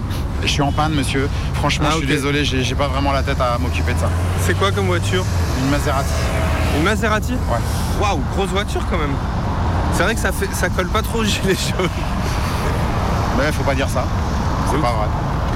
Je 0.44 0.48
suis 0.48 0.62
en 0.62 0.72
panne, 0.72 0.94
monsieur. 0.94 1.28
Franchement, 1.56 1.88
Ah, 1.90 1.94
je 1.94 2.00
suis 2.00 2.08
désolé, 2.08 2.46
j'ai 2.46 2.76
pas 2.76 2.88
vraiment 2.88 3.12
la 3.12 3.24
tête 3.24 3.40
à 3.42 3.58
m'occuper 3.58 3.94
de 3.94 4.00
ça. 4.00 4.10
C'est 4.42 4.54
quoi 4.58 4.72
comme 4.72 4.86
voiture? 4.88 5.24
Une 5.64 5.70
Maserati. 5.70 6.10
Une 6.78 6.84
Maserati? 6.84 7.34
Ouais. 7.34 8.02
Waouh, 8.02 8.22
grosse 8.36 8.50
voiture 8.50 8.82
quand 8.90 8.98
même. 8.98 9.14
C'est 9.94 10.04
vrai 10.04 10.14
que 10.14 10.22
ça, 10.22 10.32
fait, 10.32 10.50
ça 10.54 10.70
colle 10.70 10.90
pas 10.90 11.02
trop 11.02 11.20
aux 11.20 11.24
gilets 11.24 11.56
jaunes. 11.56 11.90
Mais 13.38 13.52
faut 13.52 13.64
pas 13.64 13.76
dire 13.76 13.90
ça. 13.90 14.06
C'est 14.72 14.82
pas 14.82 14.92
vrai. 14.92 15.08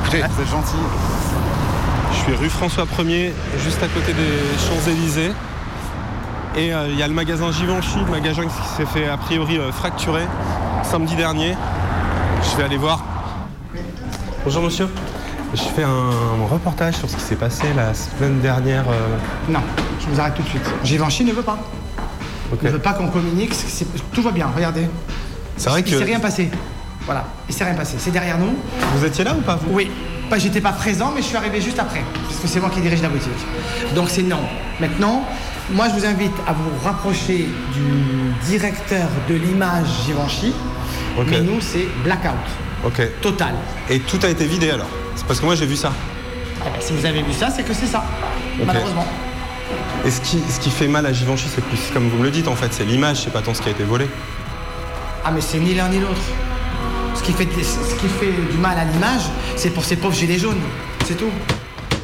Écoutez, 0.02 0.24
c'est 0.38 0.50
gentil. 0.50 0.76
Je 2.14 2.18
suis 2.18 2.36
rue 2.36 2.50
François 2.50 2.86
1er, 2.86 3.32
juste 3.64 3.82
à 3.84 3.88
côté 3.88 4.14
des 4.14 4.68
Champs-Élysées. 4.68 5.32
Et 6.56 6.74
euh, 6.74 6.88
il 6.90 6.98
y 6.98 7.04
a 7.04 7.08
le 7.08 7.14
magasin 7.14 7.52
Givenchy, 7.52 8.00
le 8.06 8.12
magasin 8.12 8.44
qui 8.44 8.76
s'est 8.78 8.86
fait 8.86 9.08
a 9.08 9.18
priori 9.18 9.58
euh, 9.60 9.72
fracturer 9.72 10.26
samedi 10.84 11.16
dernier. 11.16 11.56
Je 12.52 12.58
vais 12.58 12.64
aller 12.64 12.78
voir. 12.78 13.00
Bonjour 14.44 14.64
monsieur. 14.64 14.88
Je 15.54 15.62
fais 15.62 15.84
un 15.84 16.12
reportage 16.50 16.96
sur 16.96 17.10
ce 17.10 17.16
qui 17.16 17.22
s'est 17.24 17.36
passé 17.36 17.64
la 17.76 17.94
semaine 17.94 18.40
dernière. 18.40 18.86
euh, 18.88 19.18
Non, 19.52 19.60
je 20.00 20.08
vous 20.08 20.20
arrête 20.20 20.36
tout 20.36 20.44
de 20.44 20.48
suite. 20.48 20.70
Givenchy 20.84 21.26
ne 21.26 21.34
veut 21.34 21.42
pas. 21.42 21.58
Ok. 22.52 22.60
Il 22.62 22.68
ne 22.68 22.72
veut 22.74 22.80
pas 22.80 22.94
qu'on 22.94 23.08
communique. 23.08 23.54
c'est- 23.54 23.86
Tout 24.14 24.22
va 24.22 24.32
bien, 24.32 24.48
regardez. 24.56 24.88
C'est 25.58 25.70
vrai 25.70 25.82
Il 25.82 25.92
que. 25.92 25.98
s'est 25.98 26.04
rien 26.04 26.20
passé. 26.20 26.50
Voilà, 27.06 27.26
il 27.48 27.56
s'est 27.56 27.64
rien 27.64 27.74
passé. 27.74 27.96
C'est 27.98 28.12
derrière 28.12 28.38
nous. 28.38 28.54
Vous 28.96 29.06
étiez 29.06 29.24
là 29.24 29.34
ou 29.38 29.42
pas 29.42 29.56
vous? 29.56 29.74
Oui. 29.74 29.90
Pas, 30.30 30.38
j'étais 30.38 30.62
pas 30.62 30.74
présent, 30.74 31.12
mais 31.16 31.22
je 31.24 31.28
suis 31.28 31.38
arrivé 31.38 31.60
juste 31.60 31.80
après, 31.80 32.04
parce 32.28 32.40
que 32.40 32.48
c'est 32.48 32.60
moi 32.60 32.70
qui 32.70 32.82
dirige 32.82 33.02
la 33.02 33.10
boutique. 33.10 33.32
Donc 33.96 34.10
c'est 34.10 34.22
non. 34.22 34.42
Maintenant, 34.80 35.24
moi 35.74 35.88
je 35.90 36.00
vous 36.00 36.06
invite 36.06 36.36
à 36.48 36.54
vous 36.54 36.70
rapprocher 36.84 37.50
du 37.74 38.48
directeur 38.48 39.08
de 39.28 39.34
l'image 39.34 39.88
Givenchy. 40.06 40.54
Ok. 41.18 41.26
Mais 41.32 41.42
nous, 41.42 41.60
c'est 41.60 41.88
blackout. 42.04 42.36
Ok. 42.86 43.02
Total. 43.22 43.54
Et 43.90 44.00
tout 44.00 44.20
a 44.24 44.30
été 44.30 44.46
vidé 44.46 44.72
alors? 44.72 44.90
C'est 45.16 45.26
parce 45.26 45.40
que 45.40 45.46
moi 45.46 45.56
j'ai 45.56 45.66
vu 45.66 45.76
ça. 45.76 45.92
Eh 46.62 46.70
ben, 46.70 46.82
si 46.82 46.94
vous 46.94 47.06
avez 47.06 47.22
vu 47.22 47.34
ça, 47.34 47.50
c'est 47.50 47.64
que 47.64 47.74
c'est 47.74 47.88
ça. 47.88 48.04
Malheureusement. 48.66 49.06
Et 50.06 50.12
ce 50.12 50.22
qui, 50.22 50.40
ce 50.50 50.60
qui 50.60 50.70
fait 50.70 50.88
mal 50.88 51.06
à 51.06 51.14
Givenchy, 51.14 51.48
c'est 51.54 51.64
plus 51.64 51.80
comme 51.94 52.10
vous 52.10 52.18
me 52.18 52.24
le 52.24 52.32
dites 52.32 52.48
en 52.48 52.56
fait, 52.56 52.74
c'est 52.74 52.86
l'image, 52.86 53.24
c'est 53.24 53.34
pas 53.34 53.42
tant 53.42 53.54
ce 53.54 53.62
qui 53.62 53.70
a 53.70 53.72
été 53.72 53.84
volé. 53.84 54.08
Ah 55.24 55.32
mais 55.32 55.42
c'est 55.42 55.60
ni 55.60 55.76
l'un 55.76 55.90
ni 55.90 56.00
l'autre. 56.00 56.22
Ce 57.16 57.24
qui 57.24 57.34
fait, 57.34 57.48
ce 57.62 57.96
qui 57.96 58.08
fait 58.08 58.32
du 58.52 58.58
mal 58.58 58.78
à 58.78 58.86
l'image, 58.86 59.24
c'est 59.58 59.72
pour 59.72 59.84
ces 59.84 59.98
pauvres 59.98 60.16
gilets 60.16 60.40
jaunes. 60.40 60.62
C'est 61.06 61.18
tout. 61.18 61.32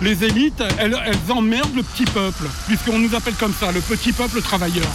Les 0.02 0.24
élites, 0.26 0.62
elles, 0.78 0.98
elles 1.06 1.32
emmerdent 1.32 1.76
le 1.76 1.84
petit 1.84 2.04
peuple, 2.04 2.44
puisqu'on 2.68 3.00
nous 3.00 3.16
appelle 3.16 3.36
comme 3.36 3.54
ça, 3.54 3.72
le 3.72 3.80
petit 3.80 4.12
peuple 4.12 4.42
travailleur. 4.42 4.86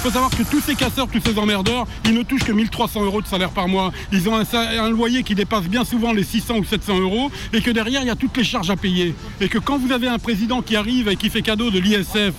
Il 0.00 0.04
faut 0.04 0.12
savoir 0.12 0.30
que 0.30 0.42
tous 0.44 0.62
ces 0.62 0.74
casseurs, 0.76 1.08
tous 1.08 1.20
ces 1.20 1.38
emmerdeurs, 1.38 1.86
ils 2.06 2.14
ne 2.14 2.22
touchent 2.22 2.44
que 2.44 2.52
1300 2.52 3.04
euros 3.04 3.20
de 3.20 3.26
salaire 3.26 3.50
par 3.50 3.68
mois. 3.68 3.92
Ils 4.10 4.30
ont 4.30 4.34
un, 4.34 4.88
loyer 4.88 5.22
qui 5.22 5.34
dépasse 5.34 5.64
bien 5.64 5.84
souvent 5.84 6.14
les 6.14 6.22
600 6.24 6.56
ou 6.56 6.64
700 6.64 7.00
euros 7.00 7.30
et 7.52 7.60
que 7.60 7.70
derrière, 7.70 8.00
il 8.00 8.06
y 8.06 8.10
a 8.10 8.16
toutes 8.16 8.34
les 8.38 8.42
charges 8.42 8.70
à 8.70 8.76
payer. 8.76 9.14
Et 9.42 9.50
que 9.50 9.58
quand 9.58 9.76
vous 9.76 9.92
avez 9.92 10.08
un 10.08 10.18
président 10.18 10.62
qui 10.62 10.74
arrive 10.74 11.08
et 11.08 11.16
qui 11.16 11.28
fait 11.28 11.42
cadeau 11.42 11.70
de 11.70 11.78
l'ISF 11.78 12.32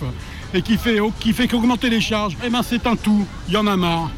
et 0.55 0.63
qui 0.63 0.75
fait, 0.75 0.97
qui 1.19 1.33
fait 1.33 1.47
qu'augmenter 1.47 1.91
les 1.91 2.01
charges, 2.01 2.35
eh 2.43 2.49
ben 2.49 2.63
c'est 2.63 2.87
un 2.87 2.95
tout. 2.95 3.27
Il 3.47 3.53
y 3.53 3.57
en 3.57 3.67
a 3.67 3.77
marre. 3.77 4.09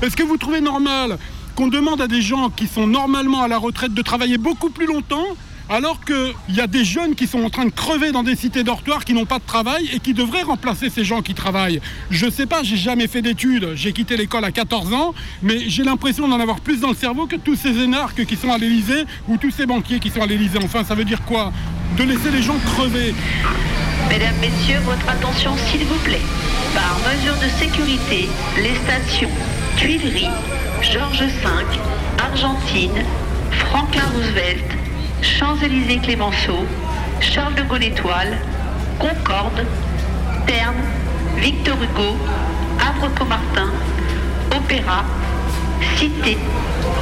Est-ce 0.00 0.14
que 0.14 0.22
vous 0.22 0.36
trouvez 0.36 0.60
normal 0.60 1.18
qu'on 1.56 1.66
demande 1.66 2.00
à 2.00 2.06
des 2.06 2.22
gens 2.22 2.50
qui 2.50 2.68
sont 2.68 2.86
normalement 2.86 3.42
à 3.42 3.48
la 3.48 3.58
retraite 3.58 3.94
de 3.94 4.02
travailler 4.02 4.38
beaucoup 4.38 4.70
plus 4.70 4.86
longtemps 4.86 5.26
alors 5.72 6.04
qu'il 6.04 6.34
y 6.54 6.60
a 6.60 6.66
des 6.66 6.84
jeunes 6.84 7.14
qui 7.14 7.26
sont 7.26 7.42
en 7.42 7.48
train 7.48 7.64
de 7.64 7.70
crever 7.70 8.12
dans 8.12 8.22
des 8.22 8.36
cités 8.36 8.62
dortoirs 8.62 9.06
qui 9.06 9.14
n'ont 9.14 9.24
pas 9.24 9.38
de 9.38 9.46
travail 9.46 9.88
et 9.94 10.00
qui 10.00 10.12
devraient 10.12 10.42
remplacer 10.42 10.90
ces 10.90 11.02
gens 11.02 11.22
qui 11.22 11.32
travaillent. 11.32 11.80
Je 12.10 12.28
sais 12.28 12.44
pas, 12.44 12.62
j'ai 12.62 12.76
jamais 12.76 13.06
fait 13.06 13.22
d'études, 13.22 13.70
j'ai 13.74 13.94
quitté 13.94 14.18
l'école 14.18 14.44
à 14.44 14.52
14 14.52 14.92
ans, 14.92 15.14
mais 15.42 15.70
j'ai 15.70 15.82
l'impression 15.82 16.28
d'en 16.28 16.38
avoir 16.40 16.60
plus 16.60 16.80
dans 16.80 16.90
le 16.90 16.94
cerveau 16.94 17.26
que 17.26 17.36
tous 17.36 17.56
ces 17.56 17.70
énarques 17.80 18.26
qui 18.26 18.36
sont 18.36 18.52
à 18.52 18.58
l'Elysée 18.58 19.06
ou 19.28 19.38
tous 19.38 19.50
ces 19.50 19.64
banquiers 19.64 19.98
qui 19.98 20.10
sont 20.10 20.20
à 20.20 20.26
l'Elysée. 20.26 20.58
Enfin, 20.62 20.84
ça 20.84 20.94
veut 20.94 21.06
dire 21.06 21.22
quoi? 21.22 21.52
De 21.96 22.04
laisser 22.04 22.30
les 22.30 22.42
gens 22.42 22.56
crever. 22.74 23.14
Mesdames, 24.10 24.34
Messieurs, 24.42 24.80
votre 24.84 25.08
attention 25.08 25.52
s'il 25.56 25.86
vous 25.86 25.98
plaît. 26.04 26.20
Par 26.74 26.98
mesure 27.10 27.36
de 27.36 27.48
sécurité, 27.48 28.28
les 28.58 28.74
stations 28.84 29.30
Tuileries, 29.78 30.28
Georges 30.82 31.22
V, 31.22 31.48
Argentine, 32.18 33.04
Franklin 33.52 34.04
Roosevelt, 34.14 34.81
Champs-Élysées 35.22 35.98
Clémenceau, 35.98 36.66
Charles 37.20 37.54
de 37.54 37.62
Gaulle 37.62 37.84
Étoile, 37.84 38.36
Concorde, 38.98 39.64
Terne, 40.46 40.74
Victor 41.36 41.76
Hugo, 41.76 42.16
Havre-Comartin, 42.80 43.70
Opéra, 44.50 45.04
Cité, 45.96 46.36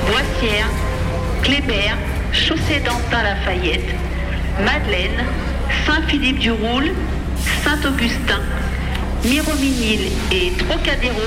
Boissière, 0.07 0.69
Kléber, 1.43 1.97
Chaussée 2.33 2.81
d'Antin 2.85 3.23
Lafayette, 3.23 3.95
Madeleine, 4.65 5.25
Saint-Philippe-du-Roule, 5.87 6.91
Saint-Augustin, 7.65 8.41
Mirominil 9.25 10.13
et 10.31 10.53
Trocadéro 10.59 11.21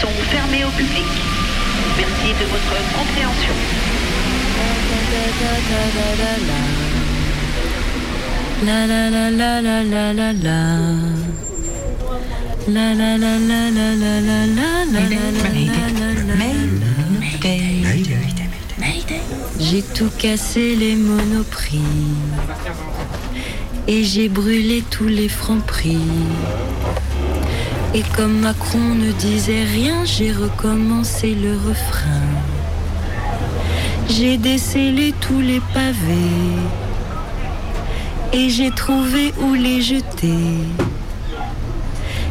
sont 0.00 0.08
fermés 0.30 0.64
au 0.64 0.70
public. 0.70 1.04
Merci 1.98 2.32
de 2.40 2.44
votre 2.46 2.96
compréhension. 2.96 3.87
J'ai 19.60 19.82
tout 19.82 20.10
cassé 20.18 20.76
les 20.76 20.94
monoprix. 20.96 21.80
Et 23.86 24.04
j'ai 24.04 24.28
brûlé 24.28 24.84
tous 24.90 25.06
les 25.06 25.30
francs 25.30 25.64
prix 25.64 25.96
Et 27.94 28.02
comme 28.14 28.40
Macron 28.40 28.94
ne 28.94 29.12
disait 29.12 29.64
rien 29.64 30.04
J'ai 30.04 30.30
recommencé 30.30 31.34
le 31.34 31.52
refrain. 31.52 32.37
J'ai 34.08 34.38
décellé 34.38 35.14
tous 35.20 35.40
les 35.40 35.60
pavés 35.74 36.56
et 38.32 38.48
j'ai 38.48 38.70
trouvé 38.70 39.32
où 39.40 39.54
les 39.54 39.80
jeter. 39.82 40.64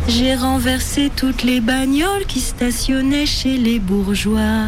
J'ai 0.08 0.36
renversé 0.36 1.12
toutes 1.16 1.44
les 1.44 1.62
bagnoles 1.62 2.26
qui 2.28 2.40
stationnaient 2.40 3.26
chez 3.26 3.58
les 3.58 3.80
bourgeois. 3.80 4.68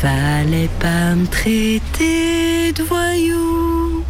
Fallait 0.00 0.70
pas 0.80 1.14
me 1.14 1.26
traiter 1.26 2.72
de 2.72 2.82
voyou, 2.82 4.04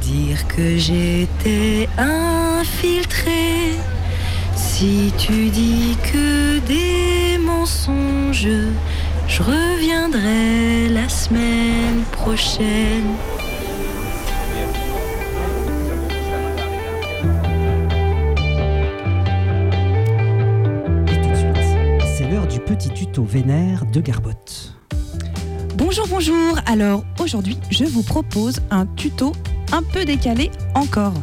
dire 0.00 0.46
que 0.48 0.76
j'étais 0.76 1.88
infiltré. 1.98 3.76
Si 4.56 5.12
tu 5.18 5.48
dis 5.50 5.96
que 6.12 6.58
des 6.60 7.38
mensonges, 7.38 8.48
je 9.28 9.42
reviendrai 9.42 10.88
la 10.88 11.08
semaine 11.08 12.02
prochaine. 12.12 13.14
C'est 22.16 22.28
l'heure 22.30 22.46
du 22.46 22.58
petit 22.58 22.88
tuto 22.88 23.22
vénère 23.22 23.84
de 23.84 24.00
Garbotte. 24.00 24.74
Bonjour, 25.76 26.08
bonjour. 26.08 26.58
Alors 26.66 27.04
aujourd'hui, 27.20 27.58
je 27.70 27.84
vous 27.84 28.02
propose 28.02 28.60
un 28.70 28.86
tuto 28.86 29.32
un 29.72 29.82
peu 29.82 30.06
décalé 30.06 30.50
encore. 30.74 31.14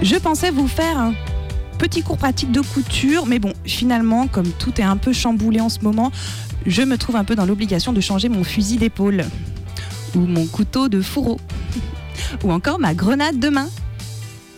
Je 0.00 0.14
pensais 0.14 0.52
vous 0.52 0.68
faire 0.68 0.96
un 0.96 1.12
petit 1.78 2.02
cours 2.02 2.18
pratique 2.18 2.52
de 2.52 2.60
couture, 2.60 3.26
mais 3.26 3.38
bon, 3.38 3.52
finalement, 3.64 4.28
comme 4.28 4.48
tout 4.48 4.80
est 4.80 4.84
un 4.84 4.96
peu 4.96 5.12
chamboulé 5.12 5.60
en 5.60 5.68
ce 5.68 5.80
moment, 5.80 6.12
je 6.68 6.82
me 6.82 6.98
trouve 6.98 7.16
un 7.16 7.24
peu 7.24 7.34
dans 7.34 7.46
l'obligation 7.46 7.92
de 7.92 8.00
changer 8.00 8.28
mon 8.28 8.44
fusil 8.44 8.76
d'épaule, 8.76 9.24
ou 10.14 10.20
mon 10.20 10.46
couteau 10.46 10.88
de 10.88 11.00
fourreau, 11.00 11.40
ou 12.44 12.52
encore 12.52 12.78
ma 12.78 12.94
grenade 12.94 13.38
de 13.38 13.48
main. 13.48 13.68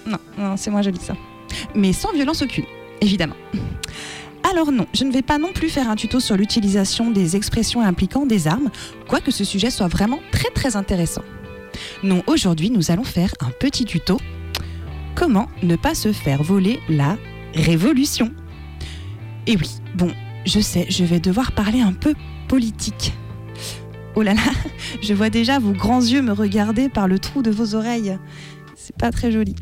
Non, 0.07 0.19
non, 0.37 0.57
c'est 0.57 0.71
moins 0.71 0.83
joli 0.83 0.99
ça. 1.01 1.15
Mais 1.75 1.93
sans 1.93 2.13
violence 2.13 2.43
aucune, 2.43 2.65
évidemment. 3.01 3.37
Alors 4.51 4.73
non, 4.73 4.87
je 4.93 5.05
ne 5.05 5.13
vais 5.13 5.23
pas 5.23 5.39
non 5.39 5.53
plus 5.53 5.69
faire 5.69 5.89
un 5.89 5.95
tuto 5.95 6.19
sur 6.19 6.37
l'utilisation 6.37 7.11
des 7.11 7.37
expressions 7.37 7.83
impliquant 7.83 8.27
des 8.27 8.49
armes, 8.49 8.71
quoique 9.07 9.31
ce 9.31 9.45
sujet 9.45 9.71
soit 9.71 9.87
vraiment 9.87 10.19
très 10.33 10.51
très 10.51 10.77
intéressant. 10.77 11.23
Non, 12.03 12.25
aujourd'hui 12.27 12.71
nous 12.71 12.91
allons 12.91 13.05
faire 13.05 13.33
un 13.41 13.51
petit 13.51 13.85
tuto. 13.85 14.19
Comment 15.15 15.49
ne 15.63 15.77
pas 15.77 15.95
se 15.95 16.13
faire 16.13 16.43
voler 16.43 16.81
la 16.89 17.17
révolution? 17.55 18.33
Et 19.47 19.57
oui, 19.57 19.71
bon, 19.95 20.13
je 20.45 20.61
sais, 20.61 20.87
je 20.89 21.05
vais 21.05 21.21
devoir 21.21 21.53
parler 21.53 21.81
un 21.81 21.93
peu 21.93 22.15
politique. 22.49 23.13
Oh 24.17 24.23
là 24.23 24.35
là, 24.35 24.43
je 25.03 25.15
vois 25.15 25.31
déjà 25.31 25.59
vos 25.59 25.73
grands 25.73 26.01
yeux 26.01 26.23
me 26.23 26.33
regarder 26.33 26.89
par 26.89 27.09
le 27.09 27.19
trou 27.19 27.43
de 27.43 27.51
vos 27.51 27.75
oreilles. 27.75 28.19
C'est 28.77 28.97
pas 28.97 29.11
très 29.11 29.31
joli. 29.31 29.55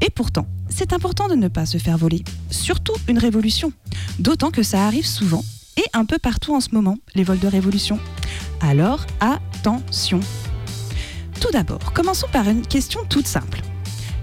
Et 0.00 0.10
pourtant, 0.10 0.46
c'est 0.68 0.92
important 0.92 1.28
de 1.28 1.34
ne 1.34 1.48
pas 1.48 1.66
se 1.66 1.78
faire 1.78 1.96
voler, 1.96 2.24
surtout 2.50 2.94
une 3.08 3.18
révolution. 3.18 3.72
D'autant 4.18 4.50
que 4.50 4.62
ça 4.62 4.86
arrive 4.86 5.06
souvent 5.06 5.44
et 5.76 5.84
un 5.92 6.04
peu 6.04 6.18
partout 6.18 6.54
en 6.54 6.60
ce 6.60 6.70
moment, 6.72 6.98
les 7.14 7.24
vols 7.24 7.38
de 7.38 7.48
révolution. 7.48 7.98
Alors, 8.60 9.06
attention. 9.20 10.20
Tout 11.40 11.50
d'abord, 11.52 11.92
commençons 11.92 12.28
par 12.32 12.48
une 12.48 12.66
question 12.66 13.00
toute 13.08 13.26
simple. 13.26 13.60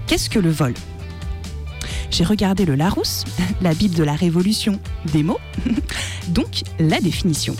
Qu'est-ce 0.08 0.30
que 0.30 0.40
le 0.40 0.50
vol? 0.50 0.74
J'ai 2.12 2.26
regardé 2.26 2.66
le 2.66 2.76
Larousse, 2.76 3.24
la 3.62 3.74
Bible 3.74 3.96
de 3.96 4.04
la 4.04 4.14
Révolution 4.14 4.80
des 5.12 5.24
mots, 5.24 5.40
donc 6.28 6.64
la 6.80 7.00
définition. 7.00 7.56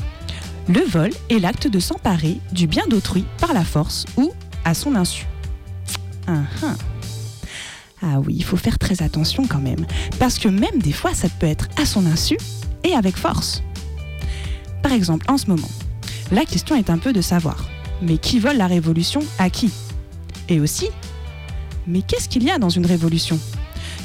Le 0.68 0.82
vol 0.82 1.10
est 1.30 1.40
l'acte 1.40 1.68
de 1.68 1.80
s'emparer 1.80 2.38
du 2.52 2.68
bien 2.68 2.86
d'autrui 2.88 3.26
par 3.40 3.54
la 3.54 3.64
force 3.64 4.06
ou 4.18 4.32
à 4.66 4.74
son 4.74 4.96
insu. 4.96 5.26
Ah, 6.28 6.44
ah. 6.64 6.76
Ah 8.04 8.20
oui, 8.20 8.36
il 8.38 8.44
faut 8.44 8.58
faire 8.58 8.78
très 8.80 9.04
attention 9.04 9.46
quand 9.48 9.60
même, 9.60 9.86
parce 10.20 10.40
que 10.40 10.48
même 10.48 10.80
des 10.80 10.92
fois, 10.92 11.14
ça 11.14 11.30
peut 11.30 11.48
être 11.48 11.68
à 11.78 11.86
son 11.86 12.06
insu 12.06 12.38
et 12.84 12.94
avec 12.94 13.16
force. 13.16 13.64
Par 14.82 14.92
exemple, 14.92 15.26
en 15.30 15.38
ce 15.38 15.48
moment, 15.48 15.70
la 16.32 16.46
question 16.46 16.76
est 16.76 16.90
un 16.90 16.98
peu 16.98 17.14
de 17.14 17.22
savoir, 17.22 17.70
mais 18.02 18.18
qui 18.18 18.40
vole 18.40 18.58
la 18.58 18.68
révolution 18.68 19.22
à 19.38 19.50
qui? 19.50 19.72
Et 20.50 20.60
aussi, 20.60 20.88
mais 21.88 22.02
qu'est-ce 22.02 22.28
qu'il 22.28 22.44
y 22.44 22.50
a 22.50 22.58
dans 22.58 22.70
une 22.70 22.86
révolution? 22.86 23.40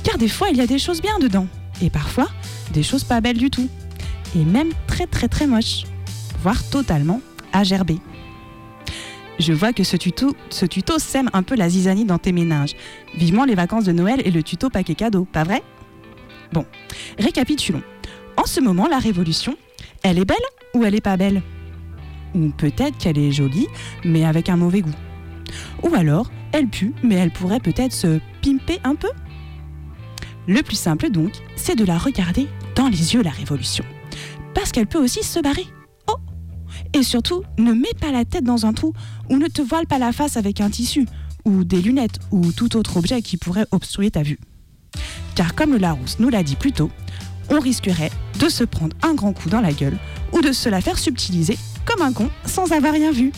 Car 0.07 0.19
des 0.19 0.29
fois, 0.29 0.51
il 0.51 0.57
y 0.57 0.61
a 0.61 0.69
des 0.69 0.79
choses 0.79 1.03
bien 1.03 1.19
dedans, 1.19 1.49
et 1.83 1.91
parfois, 1.91 2.29
des 2.73 2.85
choses 2.85 3.03
pas 3.03 3.21
belles 3.21 3.39
du 3.39 3.51
tout, 3.51 3.69
et 4.37 4.45
même 4.45 4.69
très 4.87 5.09
très 5.09 5.27
très 5.27 5.49
moches, 5.49 5.83
voire 6.41 6.63
totalement 6.71 7.21
à 7.53 7.65
gerber. 7.65 7.99
Je 9.41 9.53
vois 9.53 9.73
que 9.73 9.83
ce 9.83 9.97
tuto, 9.97 10.37
ce 10.49 10.65
tuto 10.65 11.01
sème 11.01 11.29
un 11.33 11.43
peu 11.43 11.57
la 11.57 11.69
zizanie 11.69 12.05
dans 12.05 12.19
tes 12.19 12.31
ménages. 12.31 12.77
Vivement 13.17 13.45
les 13.45 13.57
vacances 13.57 13.83
de 13.83 13.91
Noël 13.91 14.23
et 14.25 14.31
le 14.31 14.45
tuto 14.45 14.71
paquet 14.71 14.95
cadeau, 14.95 15.25
pas 15.25 15.43
vrai? 15.43 15.61
Bon, 16.53 16.65
récapitulons. 17.19 17.83
En 18.37 18.47
ce 18.47 18.61
moment, 18.61 18.87
la 18.87 19.01
révolution, 19.01 19.57
elle 20.05 20.21
est 20.21 20.25
belle 20.25 20.37
ou 20.73 20.85
elle 20.85 20.95
est 20.95 21.01
pas 21.01 21.17
belle? 21.17 21.43
Ou 22.37 22.51
peut-être 22.51 22.97
qu'elle 22.97 23.19
est 23.19 23.33
jolie, 23.33 23.67
mais 24.05 24.25
avec 24.25 24.51
un 24.51 24.57
mauvais 24.57 24.83
goût. 24.83 24.95
Ou 25.83 25.93
alors, 25.97 26.31
elle 26.53 26.69
pue, 26.69 26.95
mais 27.03 27.17
elle 27.17 27.33
pourrait 27.33 27.59
peut-être 27.59 27.93
se 27.93 28.21
pimper 28.41 28.79
un 28.85 28.95
peu? 28.95 29.11
Le 30.49 30.63
plus 30.63 30.77
simple 30.77 31.11
donc, 31.11 31.33
c'est 31.57 31.75
de 31.75 31.85
la 31.85 31.99
regarder 31.99 32.49
dans 32.77 32.89
les 32.89 33.15
yeux, 33.15 33.23
la 33.23 33.31
révolution. 33.31 33.85
Parce 34.55 34.71
qu'elle 34.71 34.87
peut 34.87 35.03
aussi 35.03 35.25
se 35.25 35.41
barrer. 35.41 35.67
Oh 36.09 36.17
Et 36.95 37.03
surtout, 37.03 37.43
ne 37.59 37.73
mets 37.73 37.95
pas 38.01 38.13
la 38.13 38.25
tête 38.25 38.45
dans 38.45 38.65
un 38.65 38.73
trou 38.73 38.93
ou 39.29 39.39
ne 39.39 39.49
te 39.49 39.63
voile 39.63 39.87
pas 39.87 39.99
la 39.99 40.13
face 40.13 40.37
avec 40.37 40.61
un 40.61 40.71
tissu 40.71 41.07
ou 41.45 41.65
des 41.65 41.83
lunettes 41.83 42.19
ou 42.31 42.53
tout 42.53 42.77
autre 42.77 42.97
objet 42.97 43.23
qui 43.23 43.37
pourrait 43.37 43.67
obstruer 43.73 44.11
ta 44.11 44.23
vue. 44.23 44.39
Car 45.35 45.55
comme 45.55 45.73
le 45.73 45.79
Larousse 45.79 46.19
nous 46.21 46.29
l'a 46.29 46.43
dit 46.43 46.57
plus 46.57 46.73
tôt, 46.73 46.91
on 47.51 47.61
risquerait 47.61 48.11
de 48.39 48.49
se 48.49 48.65
prendre 48.65 48.97
un 49.03 49.15
grand 49.15 49.33
coup 49.33 49.49
dans 49.49 49.61
la 49.61 49.73
gueule 49.73 49.99
ou 50.33 50.41
de 50.43 50.53
se 50.53 50.69
la 50.69 50.81
faire 50.81 50.99
subtiliser 50.99 51.59
comme 51.85 52.03
un 52.03 52.13
con 52.13 52.31
sans 52.45 52.73
avoir 52.73 52.93
rien 52.93 53.13
vu. 53.13 53.33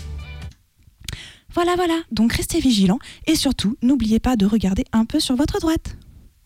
Voilà, 1.55 1.75
voilà, 1.77 1.99
donc 2.13 2.35
restez 2.35 2.61
vigilants 2.61 2.99
et 3.27 3.35
surtout 3.35 3.77
n'oubliez 3.83 4.21
pas 4.21 4.37
de 4.37 4.47
regarder 4.47 4.85
un 4.93 5.05
peu 5.05 5.21
sur 5.21 5.35
votre 5.37 5.59
droite. 5.59 5.97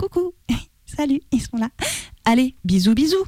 Coucou, 0.03 0.35
salut, 0.85 1.21
ils 1.31 1.41
sont 1.41 1.57
là. 1.59 1.69
Allez, 2.25 2.57
bisous, 2.65 2.93
bisous. 2.93 3.25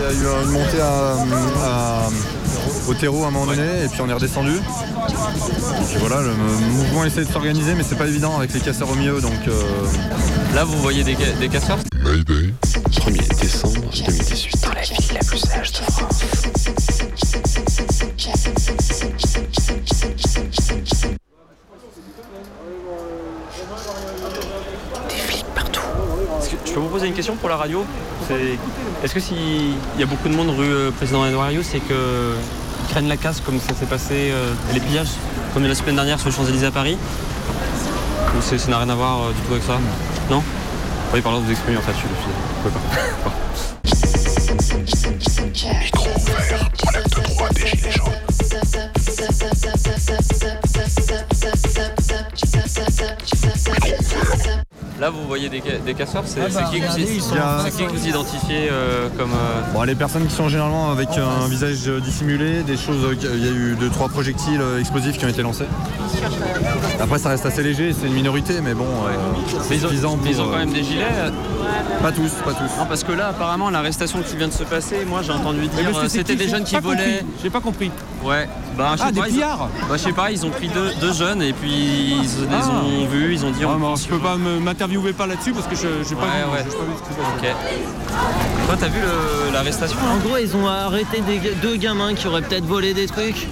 Il 0.00 0.04
y 0.04 0.26
a 0.26 0.40
eu 0.40 0.44
une 0.44 0.50
montée 0.50 0.80
à- 0.80 1.16
à- 1.64 2.08
au 2.88 2.94
terreau 2.94 3.24
à 3.24 3.28
un 3.28 3.30
moment 3.30 3.46
donné 3.46 3.84
et 3.84 3.88
puis 3.88 4.00
on 4.00 4.08
est 4.08 4.12
redescendu. 4.12 4.52
Et 4.56 4.60
puis 5.88 5.96
voilà, 6.00 6.20
le 6.22 6.34
mouvement 6.72 7.04
essaie 7.04 7.24
de 7.24 7.32
s'organiser 7.32 7.74
mais 7.74 7.84
c'est 7.88 7.96
pas 7.96 8.06
évident 8.06 8.36
avec 8.38 8.52
les 8.54 8.60
casseurs 8.60 8.90
au 8.90 8.94
milieu 8.94 9.20
donc. 9.20 9.32
euh, 9.48 9.62
Là, 10.54 10.62
vous 10.64 10.78
voyez 10.80 11.02
des, 11.02 11.16
des 11.40 11.48
casseurs? 11.48 11.78
1er 12.04 13.40
décembre 13.40 13.80
2018. 14.06 14.62
Dans 14.62 14.72
la 14.72 14.82
ville 14.82 14.96
la 15.14 15.20
plus 15.20 15.38
sage 15.38 15.72
de 15.72 15.78
France. 15.78 16.22
Question 27.24 27.36
pour 27.40 27.48
la 27.48 27.56
radio 27.56 27.86
C'est- 28.28 28.58
Est-ce 29.02 29.14
que 29.14 29.20
s'il 29.20 29.72
y 29.98 30.02
a 30.02 30.06
beaucoup 30.06 30.28
de 30.28 30.34
monde 30.36 30.50
rue 30.50 30.68
euh, 30.70 30.90
Président 30.90 31.24
Edouard 31.24 31.48
c'est 31.62 31.78
que 31.80 32.34
ils 32.82 32.90
craignent 32.92 33.08
la 33.08 33.16
casse 33.16 33.40
comme 33.40 33.58
ça 33.60 33.74
s'est 33.74 33.86
passé, 33.86 34.30
euh, 34.30 34.52
les 34.74 34.80
pillages, 34.80 35.08
comme 35.54 35.64
la 35.64 35.74
semaine 35.74 35.94
dernière 35.94 36.20
sur 36.20 36.28
les 36.28 36.34
Champs-Élysées 36.34 36.66
à 36.66 36.70
Paris 36.70 36.98
Ou 38.36 38.42
c'est- 38.42 38.58
ça 38.58 38.68
n'a 38.70 38.76
rien 38.80 38.90
à 38.90 38.94
voir 38.94 39.22
euh, 39.22 39.32
du 39.32 39.40
tout 39.40 39.52
avec 39.52 39.64
ça 39.64 39.78
Non 40.30 40.42
Oui, 41.14 41.22
par 41.22 41.32
là, 41.32 41.38
vous 41.38 41.50
exprimez 41.50 41.78
en 41.78 41.80
fait, 41.80 41.92
je 41.92 41.98
suis. 41.98 42.08
je 42.10 42.68
pouvez 42.68 42.74
pas. 43.24 43.30
Micro 45.80 46.08
ouvert, 46.16 46.68
relève 46.86 47.04
de 47.08 47.20
droit 47.22 47.48
des 47.54 47.66
gilets 47.68 47.90
jaunes. 47.90 48.12
Là, 55.00 55.10
vous 55.10 55.24
voyez 55.26 55.48
des, 55.48 55.60
ca- 55.60 55.78
des 55.84 55.94
casseurs, 55.94 56.22
c'est 56.24 56.40
Ah 56.40 56.48
bah, 56.54 56.62
qui, 56.70 56.78
que 56.78 56.84
vous- 56.86 56.92
regardez, 56.92 57.14
ils 57.16 57.20
sont- 57.20 57.34
c'est 57.64 57.70
qui 57.76 57.84
que 57.84 57.90
vous 57.90 58.06
identifiez 58.06 58.68
euh, 58.70 59.08
comme. 59.18 59.32
euh, 59.32 59.60
Bon, 59.74 59.82
les 59.82 59.96
personnes 59.96 60.24
qui 60.26 60.32
sont 60.34 60.48
généralement 60.48 60.92
avec 60.92 61.08
un 61.18 61.48
visage 61.48 61.88
dissimulé, 62.02 62.62
des 62.62 62.76
choses, 62.76 63.04
euh, 63.04 63.16
il 63.34 63.44
y 63.44 63.48
a 63.48 63.50
eu 63.50 63.74
deux 63.78 63.90
trois 63.90 64.08
projectiles 64.08 64.60
euh, 64.60 64.78
explosifs 64.78 65.18
qui 65.18 65.24
ont 65.24 65.28
été 65.28 65.42
lancés. 65.42 65.64
Après 67.00 67.18
ça 67.18 67.30
reste 67.30 67.44
assez 67.44 67.62
léger, 67.64 67.92
c'est 67.92 68.06
une 68.06 68.12
minorité 68.14 68.60
mais 68.62 68.74
bon, 68.74 68.84
euh, 68.84 69.10
Mais 69.68 69.76
ils 69.76 69.84
ont, 69.84 69.88
suffisant 69.88 70.18
mais 70.22 70.30
ils 70.30 70.40
ont 70.40 70.44
pour, 70.44 70.52
quand 70.52 70.58
euh, 70.58 70.64
même 70.64 70.72
des 70.72 70.84
gilets. 70.84 71.02
euh, 71.12 71.30
Pas 72.04 72.12
tous, 72.12 72.32
pas 72.44 72.52
tous. 72.52 72.76
Non, 72.78 72.84
parce 72.86 73.02
que 73.02 73.12
là, 73.12 73.28
apparemment, 73.28 73.70
l'arrestation 73.70 74.20
qui 74.20 74.36
vient 74.36 74.48
de 74.48 74.52
se 74.52 74.62
passer, 74.64 75.06
moi 75.06 75.22
j'ai 75.22 75.32
entendu 75.32 75.66
dire 75.68 75.88
euh, 75.96 76.06
c'était 76.06 76.36
des 76.36 76.48
jeunes 76.48 76.64
qui 76.64 76.74
pas 76.74 76.82
volaient. 76.82 77.24
J'ai 77.42 77.48
pas 77.48 77.60
compris. 77.60 77.90
Ouais. 78.22 78.46
Bah, 78.76 78.90
je 78.92 78.98
sais 78.98 79.04
Ah, 79.08 79.12
des 79.12 79.20
pas, 79.20 79.26
ils 79.28 79.30
ont- 79.30 79.34
pillards 79.36 79.68
Bah, 79.88 79.94
je 79.94 80.02
sais 80.02 80.12
pas, 80.12 80.30
ils 80.30 80.44
ont 80.44 80.50
pris 80.50 80.68
deux, 80.68 80.90
deux 81.00 81.14
jeunes 81.14 81.40
et 81.40 81.54
puis 81.54 82.14
ils 82.20 82.28
se- 82.28 82.40
les 82.42 82.48
Ah. 82.52 82.72
ont 82.84 83.06
vus, 83.06 83.32
ils 83.32 83.44
ont 83.46 83.50
dit. 83.52 83.60
Mais 83.60 83.66
pense 83.80 84.02
je 84.02 84.08
peux 84.08 84.18
pas 84.18 84.36
me- 84.36 84.60
m'interviewer 84.60 85.14
pas 85.14 85.26
là-dessus 85.26 85.52
parce 85.52 85.66
que 85.66 85.76
je 85.76 86.06
j'ai 86.06 86.14
pas 86.14 86.24
Ouais, 86.24 86.44
vu. 86.44 86.52
ouais. 86.52 86.62
pas 86.62 86.84
vu. 86.84 87.48
Ok. 87.48 87.54
Toi, 88.66 88.76
t'as 88.78 88.88
vu 88.88 89.00
l'arrestation 89.54 89.96
En 90.12 90.18
gros, 90.18 90.36
ils 90.36 90.54
ont 90.56 90.66
arrêté 90.66 91.22
des, 91.22 91.54
deux 91.62 91.76
gamins 91.76 92.12
qui 92.12 92.26
auraient 92.26 92.42
peut-être 92.42 92.66
volé 92.66 92.92
des 92.92 93.06
trucs. 93.06 93.48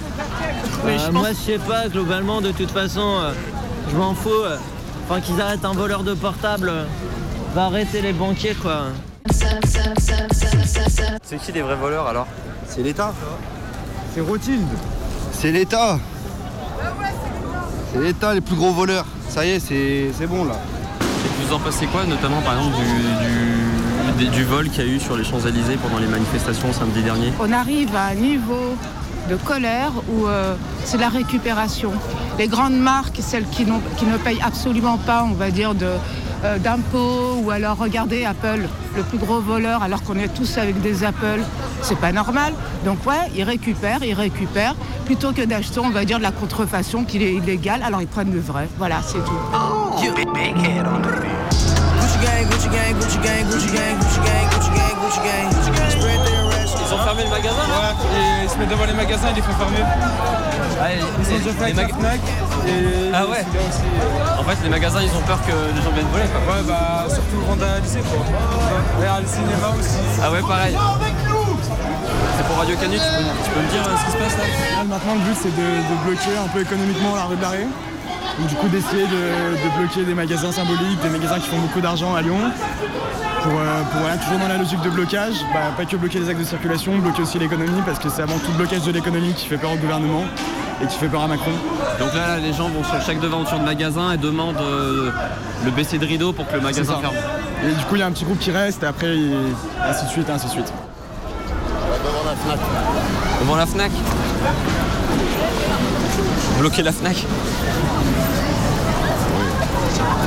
Mais 0.85 0.91
Euh, 0.91 0.97
je 0.99 1.03
pense- 1.05 1.13
Moi, 1.13 1.29
je 1.31 1.51
sais 1.53 1.57
pas, 1.57 1.87
globalement, 1.87 2.39
de 2.39 2.51
toute 2.51 2.69
façon, 2.69 3.01
euh, 3.19 3.31
je 3.91 3.97
m'en 3.97 4.13
fous. 4.13 4.29
Enfin, 5.09 5.21
qu'ils 5.21 5.41
arrêtent 5.41 5.65
un 5.65 5.73
voleur 5.73 6.03
de 6.03 6.13
portable, 6.13 6.69
euh, 6.69 6.83
va 7.53 7.65
arrêter 7.65 8.01
les 8.01 8.13
banquiers, 8.13 8.55
quoi. 8.55 8.83
C'est 11.23 11.37
qui 11.37 11.51
les 11.51 11.61
vrais 11.61 11.75
voleurs 11.75 12.07
alors 12.07 12.27
C'est 12.67 12.81
l'État. 12.83 13.13
C'est 14.13 14.21
Rothschild. 14.21 14.65
C'est 15.31 15.51
l'État. 15.51 15.97
C'est 17.93 18.01
l'État, 18.01 18.33
les 18.33 18.41
plus 18.41 18.55
gros 18.55 18.71
voleurs. 18.71 19.05
Ça 19.29 19.45
y 19.45 19.51
est, 19.51 19.59
c'est 19.59 20.11
c'est 20.17 20.27
bon 20.27 20.45
là. 20.45 20.55
Et 21.01 21.45
vous 21.47 21.53
en 21.53 21.59
pensez 21.59 21.85
quoi, 21.87 22.03
notamment 22.05 22.41
par 22.41 22.57
exemple 22.57 22.75
du, 22.77 24.23
du, 24.23 24.25
du- 24.25 24.31
du 24.37 24.43
vol 24.43 24.69
qu'il 24.69 24.85
y 24.85 24.89
a 24.89 24.91
eu 24.91 24.99
sur 24.99 25.15
les 25.17 25.23
Champs-Élysées 25.23 25.77
pendant 25.81 25.99
les 25.99 26.07
manifestations 26.07 26.71
samedi 26.73 27.01
dernier? 27.01 27.31
On 27.39 27.51
arrive 27.51 27.95
à 27.95 28.07
un 28.07 28.15
niveau 28.15 28.75
de 29.29 29.35
colère 29.37 29.91
où 30.09 30.27
euh, 30.27 30.55
c'est 30.85 30.97
la 30.97 31.09
récupération. 31.09 31.91
Les 32.37 32.47
grandes 32.47 32.77
marques, 32.77 33.19
celles 33.21 33.47
qui, 33.47 33.65
n'ont- 33.65 33.81
qui 33.97 34.05
ne 34.05 34.17
payent 34.17 34.41
absolument 34.45 34.97
pas, 34.97 35.23
on 35.23 35.33
va 35.33 35.49
dire, 35.49 35.73
de, 35.75 35.87
euh, 36.43 36.57
d'impôts, 36.57 37.41
ou 37.43 37.51
alors 37.51 37.77
regardez 37.77 38.25
Apple, 38.25 38.67
le 38.95 39.03
plus 39.03 39.17
gros 39.17 39.39
voleur, 39.39 39.83
alors 39.83 40.03
qu'on 40.03 40.17
est 40.17 40.27
tous 40.33 40.57
avec 40.57 40.81
des 40.81 41.03
Apple, 41.03 41.41
c'est 41.81 41.97
pas 41.97 42.11
normal. 42.11 42.53
Donc 42.85 43.05
ouais, 43.05 43.31
ils 43.35 43.43
récupèrent, 43.43 44.03
ils 44.03 44.13
récupèrent, 44.13 44.75
plutôt 45.05 45.31
que 45.31 45.41
d'acheter, 45.41 45.79
on 45.79 45.89
va 45.89 46.05
dire, 46.05 46.17
de 46.17 46.23
la 46.23 46.31
contrefaçon 46.31 47.03
qui 47.03 47.23
est 47.23 47.33
illégale, 47.33 47.81
alors 47.83 48.01
ils 48.01 48.07
prennent 48.07 48.33
le 48.33 48.39
vrai. 48.41 48.67
Voilà, 48.77 49.01
c'est 49.01 49.23
tout. 49.23 49.31
Gucci 52.03 52.17
gang, 52.19 52.45
Gucci 52.49 52.67
gang, 52.69 52.93
Gucci 52.99 53.17
gang, 53.17 53.45
Gucci 53.49 53.67
gang, 53.67 54.49
Gucci 54.49 54.69
gang, 54.69 54.95
Gucci 55.01 55.19
gang, 55.19 55.49
Gucci 55.49 55.71
gang. 55.71 55.89
Spread 55.89 56.01
their 56.01 56.17
rest. 56.17 56.22
Ils 56.79 56.93
ont 56.93 56.97
fermé 57.03 57.23
le 57.23 57.29
magasin 57.29 57.63
là 57.67 57.75
Ouais, 57.79 58.17
et 58.17 58.43
ils 58.43 58.49
se 58.49 58.57
mettent 58.57 58.69
devant 58.69 58.85
les 58.85 58.93
magasins, 58.93 59.27
ils 59.29 59.35
les 59.35 59.41
font 59.41 59.53
fermer. 59.53 59.77
ils 59.79 61.39
déjà 61.39 61.51
fait 61.53 61.73
Fnac. 61.73 62.19
Et 62.67 63.11
Ah 63.13 63.25
ouais 63.25 63.39
aussi, 63.39 63.81
euh, 63.83 64.39
En 64.39 64.43
fait, 64.43 64.57
les 64.63 64.69
magasins 64.69 65.01
ils 65.01 65.11
ont 65.15 65.21
peur 65.27 65.39
que 65.45 65.51
les 65.51 65.81
gens 65.81 65.91
viennent 65.91 66.07
voler 66.11 66.25
quoi. 66.31 66.55
Ouais, 66.55 66.61
bah 66.67 67.05
surtout 67.07 67.41
vandalisé 67.47 67.99
quoi. 68.01 68.23
Derrière 68.99 69.21
le 69.21 69.27
cinéma 69.27 69.67
aussi. 69.79 69.97
Ah 70.23 70.31
ouais, 70.31 70.41
pareil. 70.41 70.77
C'est 72.37 72.45
pour 72.47 72.57
Radio 72.57 72.75
Canu, 72.77 72.97
tu 72.97 73.01
peux, 73.03 73.23
tu 73.45 73.49
peux 73.51 73.61
me 73.61 73.69
dire 73.69 73.83
euh, 73.87 73.95
ce 73.99 74.05
qui 74.05 74.11
se 74.11 74.17
passe 74.17 74.37
là? 74.37 74.43
Là, 74.77 74.83
Maintenant, 74.89 75.13
le 75.13 75.19
but, 75.21 75.37
c'est 75.41 75.55
de, 75.55 75.61
de 75.61 75.95
bloquer 76.05 76.35
un 76.43 76.47
peu 76.49 76.61
économiquement 76.61 77.15
la 77.15 77.23
rue 77.25 77.35
de 77.35 77.41
l'Arrêt. 77.41 77.67
Donc, 78.39 78.47
du 78.47 78.55
coup, 78.55 78.67
d'essayer 78.67 79.03
de, 79.03 79.09
de 79.09 79.77
bloquer 79.79 80.03
des 80.03 80.13
magasins 80.15 80.51
symboliques, 80.51 80.99
des 81.01 81.09
magasins 81.09 81.39
qui 81.39 81.47
font 81.49 81.59
beaucoup 81.59 81.81
d'argent 81.81 82.15
à 82.15 82.21
Lyon. 82.21 82.37
Pour, 83.43 83.51
euh, 83.51 83.81
pour 83.91 83.99
voilà, 84.01 84.17
toujours 84.17 84.39
dans 84.39 84.47
la 84.47 84.57
logique 84.57 84.81
de 84.81 84.89
blocage, 84.89 85.33
bah, 85.53 85.59
pas 85.75 85.83
que 85.85 85.95
bloquer 85.97 86.19
les 86.19 86.29
actes 86.29 86.39
de 86.39 86.45
circulation, 86.45 86.97
bloquer 86.97 87.23
aussi 87.23 87.37
l'économie, 87.37 87.81
parce 87.85 87.99
que 87.99 88.09
c'est 88.09 88.21
avant 88.21 88.37
tout 88.39 88.51
le 88.51 88.57
blocage 88.57 88.83
de 88.83 88.91
l'économie 88.91 89.33
qui 89.33 89.47
fait 89.47 89.57
peur 89.57 89.73
au 89.73 89.75
gouvernement 89.75 90.23
et 90.81 90.87
qui 90.87 90.97
fait 90.97 91.07
peur 91.07 91.21
à 91.23 91.27
Macron. 91.27 91.51
Donc 91.99 92.13
là, 92.15 92.37
les 92.37 92.53
gens 92.53 92.69
vont 92.69 92.83
sur 92.85 93.01
chaque 93.05 93.19
devanture 93.19 93.59
de 93.59 93.65
magasin 93.65 94.13
et 94.13 94.17
demandent 94.17 94.55
euh, 94.61 95.11
le 95.65 95.71
baisser 95.71 95.97
de 95.97 96.05
rideau 96.05 96.31
pour 96.31 96.47
que 96.47 96.55
le 96.55 96.61
magasin 96.61 96.95
ferme. 97.01 97.13
Et 97.65 97.73
du 97.75 97.83
coup, 97.85 97.95
il 97.95 97.99
y 97.99 98.01
a 98.01 98.07
un 98.07 98.11
petit 98.11 98.23
groupe 98.25 98.39
qui 98.39 98.51
reste, 98.51 98.81
et 98.81 98.85
après, 98.87 99.13
il- 99.15 99.35
ainsi 99.87 100.05
de 100.05 100.09
suite, 100.09 100.29
ainsi 100.29 100.45
de 100.47 100.51
suite. 100.51 100.73
Devant 102.03 102.23
la 102.25 102.35
Fnac. 102.35 102.59
Devant 103.41 103.55
la 103.57 103.65
Fnac? 103.65 103.91
Bloquer 106.59 106.83
la 106.83 106.91
Fnac 106.91 107.25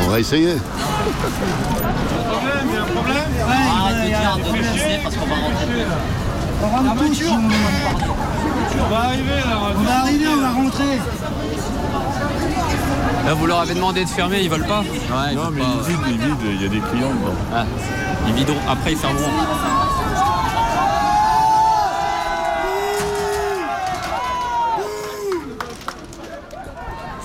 On 0.04 0.08
va 0.08 0.20
essayer. 0.20 0.56
problème, 2.26 2.66
il 2.68 2.74
y 2.74 2.76
a 2.76 2.82
un 2.82 2.86
problème 2.86 3.16
Arrête 3.48 3.96
de 3.96 4.08
dire 4.08 4.36
de 4.36 5.02
parce 5.02 5.16
qu'on 5.16 5.26
va 5.26 5.34
rentrer. 5.34 5.86
On 6.62 6.68
rentre 6.68 6.94
tous 6.96 7.14
si 7.14 7.24
on 7.24 8.88
va 8.88 8.98
arriver 8.98 9.40
là. 9.44 9.58
On 9.76 9.82
va 9.82 10.00
arriver, 10.00 10.26
on 10.28 10.40
va 10.40 10.50
rentrer. 10.50 10.98
Là, 13.26 13.34
vous 13.34 13.46
leur 13.46 13.60
avez 13.60 13.74
demandé 13.74 14.04
de 14.04 14.08
fermer, 14.08 14.40
ils 14.42 14.50
veulent 14.50 14.66
pas 14.66 14.80
Ouais, 14.80 15.34
Non, 15.34 15.50
mais 15.52 15.62
ils 15.62 15.88
vident, 15.88 16.02
ils 16.08 16.18
vident, 16.18 16.36
il 16.44 16.62
y 16.62 16.66
a 16.66 16.68
des 16.68 16.80
clients 16.80 17.10
dedans. 17.10 17.34
Ah, 17.54 17.64
ils 18.28 18.34
videront, 18.34 18.60
après 18.68 18.92
ils 18.92 18.98
fermeront. 18.98 19.30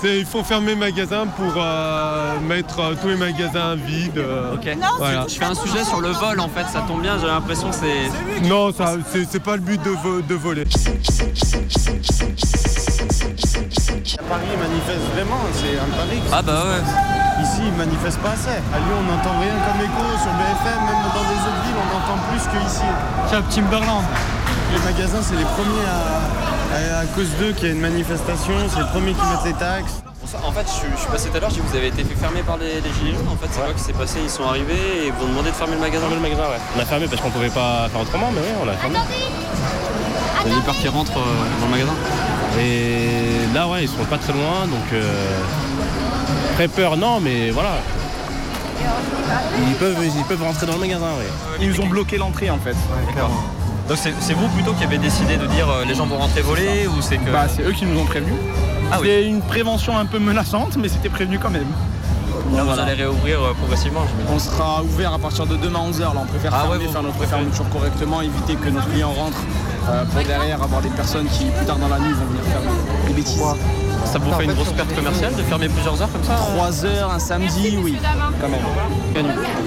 Il 0.04 0.26
faut 0.26 0.42
fermer 0.42 0.74
magasin 0.74 1.26
pour 1.36 1.52
euh, 1.56 2.40
mettre 2.40 2.80
euh, 2.80 2.94
tous 3.00 3.08
les 3.08 3.16
magasins 3.16 3.76
vides. 3.76 4.18
euh, 4.18 4.54
Ok. 4.54 4.68
voilà. 4.98 5.26
Je 5.28 5.34
fais 5.34 5.44
un 5.44 5.54
sujet 5.54 5.84
sur 5.84 6.00
le 6.00 6.08
vol 6.10 6.40
en 6.40 6.48
fait, 6.48 6.66
ça 6.72 6.80
tombe 6.86 7.02
bien, 7.02 7.18
j'ai 7.20 7.26
l'impression 7.28 7.70
que 7.70 7.76
c'est. 7.76 8.48
Non, 8.48 8.72
ça, 8.72 8.94
c'est 9.12 9.24
c'est 9.30 9.40
pas 9.42 9.54
le 9.56 9.62
but 9.62 9.80
de, 9.82 9.90
vo- 9.90 10.20
de 10.22 10.34
voler. 10.34 10.64
À 14.18 14.22
Paris, 14.28 14.44
ils 14.52 14.58
manifestent 14.60 15.08
vraiment, 15.14 15.40
c'est 15.54 15.78
un 15.78 15.90
Paris. 15.96 16.20
Ah 16.32 16.42
bah 16.42 16.64
ouais. 16.66 17.42
Ici, 17.42 17.60
ils 17.66 17.72
manifestent 17.78 18.20
pas 18.20 18.30
assez. 18.30 18.50
À 18.50 18.78
Lyon, 18.78 18.98
on 19.00 19.06
n'entend 19.10 19.38
rien 19.40 19.54
comme 19.66 19.80
écho. 19.80 20.04
Sur 20.20 20.32
BFM, 20.36 20.80
même 20.84 21.02
dans 21.14 21.26
des 21.30 21.40
autres 21.40 21.62
villes, 21.64 21.78
on 21.80 21.90
entend 21.96 22.18
plus 22.30 22.42
qu'ici. 22.52 22.84
Cap 23.30 23.48
Timberland. 23.48 24.04
Les 24.72 24.78
magasins, 24.92 25.22
c'est 25.22 25.36
les 25.36 25.44
premiers 25.56 25.86
à, 25.86 26.31
à, 26.72 26.98
à 27.00 27.04
cause 27.06 27.28
d'eux 27.38 27.52
qu'il 27.52 27.68
y 27.68 27.70
a 27.70 27.74
une 27.74 27.80
manifestation, 27.80 28.54
c'est 28.72 28.78
les 28.80 28.86
premiers 28.88 29.12
qui 29.12 29.20
mettent 29.26 29.44
les 29.44 29.52
taxes. 29.54 30.02
En 30.44 30.52
fait, 30.52 30.64
je, 30.66 30.72
suis- 30.72 30.88
je 30.94 31.00
suis 31.00 31.10
passé 31.10 31.28
tout 31.28 31.36
à 31.36 31.40
l'heure, 31.40 31.50
j'ai 31.50 31.60
dit, 31.60 31.66
vous 31.68 31.76
avez 31.76 31.88
été 31.88 32.04
fait 32.04 32.14
fermer 32.14 32.42
par 32.42 32.56
les, 32.56 32.80
les 32.80 32.92
gilets 32.94 33.12
jaunes. 33.16 33.28
En 33.30 33.36
fait, 33.36 33.48
c'est 33.50 33.60
quoi 33.60 33.74
qui 33.74 33.82
s'est 33.82 33.92
passé? 33.92 34.18
Ils 34.22 34.30
sont 34.30 34.44
arrivés 34.44 35.06
et 35.06 35.10
vous 35.10 35.24
ont 35.26 35.28
demandé 35.28 35.50
de 35.50 35.54
fermer 35.56 35.74
le 35.74 35.80
magasin. 35.80 36.06
Fermer 36.08 36.16
le 36.16 36.22
magasin, 36.22 36.42
ouais. 36.48 36.60
On 36.76 36.80
a 36.80 36.84
fermé 36.84 37.06
parce 37.08 37.20
qu'on 37.20 37.30
pouvait 37.30 37.50
pas 37.50 37.88
faire 37.90 38.00
autrement, 38.00 38.30
mais 38.32 38.40
oui, 38.40 38.54
on 38.64 38.68
a 38.68 38.72
fermé. 38.72 38.98
Il 40.46 40.50
y 40.50 40.54
a 40.54 40.56
des 40.58 40.62
peurs 40.64 40.74
qui 40.76 40.88
rentrent 40.88 41.18
euh, 41.18 41.60
dans 41.60 41.66
le 41.66 41.70
magasin. 41.72 41.92
Et 42.60 43.54
là, 43.54 43.68
ouais, 43.68 43.82
ils 43.84 43.88
sont 43.88 44.04
pas 44.08 44.18
très 44.18 44.32
loin, 44.32 44.66
donc 44.66 44.86
euh, 44.92 45.02
très 46.54 46.68
peur, 46.68 46.96
non, 46.96 47.20
mais 47.20 47.50
voilà. 47.50 47.72
Ils 49.68 49.74
peuvent, 49.74 49.96
ils 50.04 50.24
peuvent 50.24 50.42
rentrer 50.42 50.66
dans 50.66 50.74
le 50.74 50.80
magasin, 50.80 51.06
oui. 51.18 51.24
Ils 51.60 51.68
nous 51.70 51.80
ont 51.80 51.86
bloqué 51.86 52.16
l'entrée 52.18 52.50
en 52.50 52.58
fait. 52.58 52.76
D'accord. 53.06 53.30
Donc 53.88 53.98
c'est 53.98 54.12
c'est 54.20 54.34
vous 54.34 54.48
plutôt 54.48 54.72
qui 54.72 54.84
avez 54.84 54.98
décidé 54.98 55.36
de 55.36 55.46
dire 55.46 55.68
euh, 55.68 55.84
les 55.84 55.94
gens 55.94 56.06
vont 56.06 56.18
rentrer 56.18 56.40
voler 56.42 56.86
ou 56.86 57.00
c'est 57.02 57.16
que. 57.18 57.30
Bah, 57.30 57.46
c'est 57.48 57.62
eux 57.62 57.72
qui 57.72 57.84
nous 57.84 57.98
ont 58.00 58.04
prévenus. 58.04 58.34
Ah 58.90 58.98
oui. 59.00 59.08
C'était 59.08 59.26
une 59.26 59.40
prévention 59.40 59.96
un 59.96 60.06
peu 60.06 60.18
menaçante, 60.18 60.76
mais 60.76 60.88
c'était 60.88 61.08
prévenu 61.08 61.38
quand 61.38 61.50
même. 61.50 61.66
Là, 62.54 62.62
vous 62.62 62.66
Voilà. 62.68 62.82
allez 62.84 62.94
réouvrir 63.02 63.40
euh, 63.42 63.52
progressivement. 63.54 64.02
On 64.30 64.38
sera 64.38 64.82
ouvert 64.82 65.12
à 65.14 65.18
partir 65.18 65.46
de 65.46 65.56
demain 65.56 65.80
11h. 65.90 66.00
Là, 66.00 66.12
on 66.22 66.26
préfère 66.26 66.52
Ah 66.54 66.62
fermer, 66.68 66.84
ouais, 66.84 66.92
faire 66.92 67.02
notre 67.02 67.24
fermeture 67.24 67.68
correctement, 67.70 68.20
éviter 68.20 68.54
que 68.56 68.68
nos 68.68 68.80
clients 68.80 69.12
rentrent 69.12 69.42
euh, 69.88 70.04
pour 70.04 70.22
derrière 70.24 70.62
avoir 70.62 70.80
des 70.82 70.90
personnes 70.90 71.26
qui, 71.26 71.44
plus 71.46 71.64
tard 71.66 71.76
dans 71.78 71.88
la 71.88 71.98
nuit, 71.98 72.12
vont 72.12 72.26
venir 72.26 72.42
faire 72.44 72.60
des 73.12 73.20
bêtises. 73.20 73.42
Ça 74.04 74.18
vous 74.18 74.32
fait 74.32 74.44
une 74.44 74.52
grosse 74.52 74.72
perte 74.72 74.94
commerciale 74.94 75.34
de 75.34 75.42
fermer 75.42 75.68
plusieurs 75.68 76.00
heures 76.02 76.10
comme 76.12 76.24
ça 76.24 76.34
3 76.34 76.84
heures 76.84 77.10
un 77.12 77.18
samedi, 77.18 77.78
oui, 77.82 77.96
quand 78.40 78.48
même. 78.48 78.60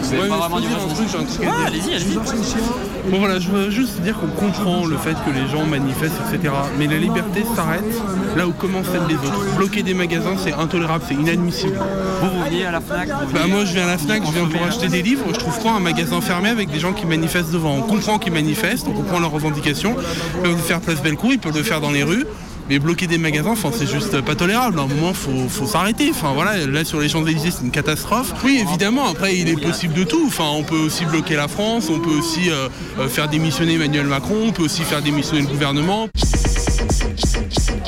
Vous 0.01 0.13
avez 0.13 0.21
Ouais, 0.21 0.29
pas 0.29 0.37
vraiment 0.37 0.57
je 0.57 0.61
peux 0.63 0.67
du 0.67 0.75
dire 0.75 0.83
un 0.83 0.93
truc, 0.93 1.07
j'ai 1.09 1.17
un 1.17 1.23
truc 1.23 1.47
Ah, 1.49 1.67
allez-y, 1.67 1.95
allez-y. 1.95 3.09
Bon 3.09 3.19
voilà, 3.19 3.39
je 3.39 3.49
veux 3.49 3.69
juste 3.69 4.01
dire 4.01 4.15
qu'on 4.19 4.27
comprend 4.27 4.85
le 4.85 4.97
fait 4.97 5.13
que 5.25 5.31
les 5.33 5.47
gens 5.47 5.65
manifestent, 5.65 6.15
etc. 6.31 6.53
Mais 6.77 6.87
la 6.87 6.97
liberté 6.97 7.45
s'arrête 7.55 7.83
là 8.35 8.47
où 8.47 8.51
commence 8.51 8.87
celle 8.91 9.07
des 9.07 9.15
autres. 9.15 9.55
Bloquer 9.57 9.83
des 9.83 9.93
magasins, 9.93 10.35
c'est 10.37 10.53
intolérable, 10.53 11.03
c'est 11.07 11.15
inadmissible. 11.15 11.79
Vous, 12.21 12.65
à 12.65 12.71
la 12.71 12.81
FNAC 12.81 13.09
Bah 13.33 13.47
moi 13.47 13.65
je 13.65 13.73
viens 13.73 13.83
à 13.83 13.87
la 13.87 13.97
FNAC, 13.97 14.23
je 14.25 14.31
viens 14.31 14.45
pour 14.47 14.63
acheter 14.67 14.87
des 14.87 15.01
livres, 15.01 15.25
je 15.33 15.39
trouve 15.39 15.57
quoi 15.59 15.71
un 15.73 15.79
magasin 15.79 16.21
fermé 16.21 16.49
avec 16.49 16.69
des 16.69 16.79
gens 16.79 16.93
qui 16.93 17.05
manifestent 17.05 17.51
devant 17.51 17.75
On 17.75 17.81
comprend 17.81 18.17
qu'ils 18.17 18.33
manifestent, 18.33 18.87
on 18.87 18.93
comprend 18.93 19.19
leurs 19.19 19.31
revendications, 19.31 19.95
ils 20.35 20.41
peuvent 20.41 20.51
le 20.51 20.57
faire 20.57 20.81
place 20.81 21.01
Bellecour, 21.01 21.31
ils 21.31 21.39
peuvent 21.39 21.55
le 21.55 21.63
faire 21.63 21.81
dans 21.81 21.91
les 21.91 22.03
rues. 22.03 22.25
Mais 22.69 22.79
bloquer 22.79 23.05
des 23.05 23.19
magasins, 23.19 23.51
enfin, 23.51 23.69
c'est 23.71 23.85
juste 23.85 24.19
pas 24.21 24.33
tolérable. 24.35 24.79
À 24.79 24.83
un 24.83 24.87
moment, 24.87 25.13
faut, 25.13 25.47
faut 25.49 25.67
s'arrêter. 25.67 26.09
Enfin, 26.09 26.31
voilà, 26.33 26.57
là 26.65 26.83
sur 26.83 26.99
les 26.99 27.07
Champs-Élysées, 27.09 27.51
c'est 27.51 27.63
une 27.63 27.69
catastrophe. 27.71 28.33
Oui, 28.43 28.63
évidemment. 28.67 29.07
Après, 29.07 29.35
il 29.35 29.47
est 29.49 29.55
possible 29.61 29.93
de 29.93 30.03
tout. 30.03 30.23
Enfin, 30.27 30.45
on 30.51 30.63
peut 30.63 30.77
aussi 30.79 31.05
bloquer 31.05 31.35
la 31.35 31.47
France, 31.47 31.89
on 31.91 31.99
peut 31.99 32.09
aussi 32.17 32.49
euh, 32.49 32.67
euh, 32.99 33.07
faire 33.07 33.27
démissionner 33.27 33.75
Emmanuel 33.75 34.07
Macron, 34.07 34.35
on 34.47 34.51
peut 34.51 34.63
aussi 34.63 34.81
faire 34.83 35.01
démissionner 35.03 35.41
le 35.41 35.47
gouvernement. 35.47 36.07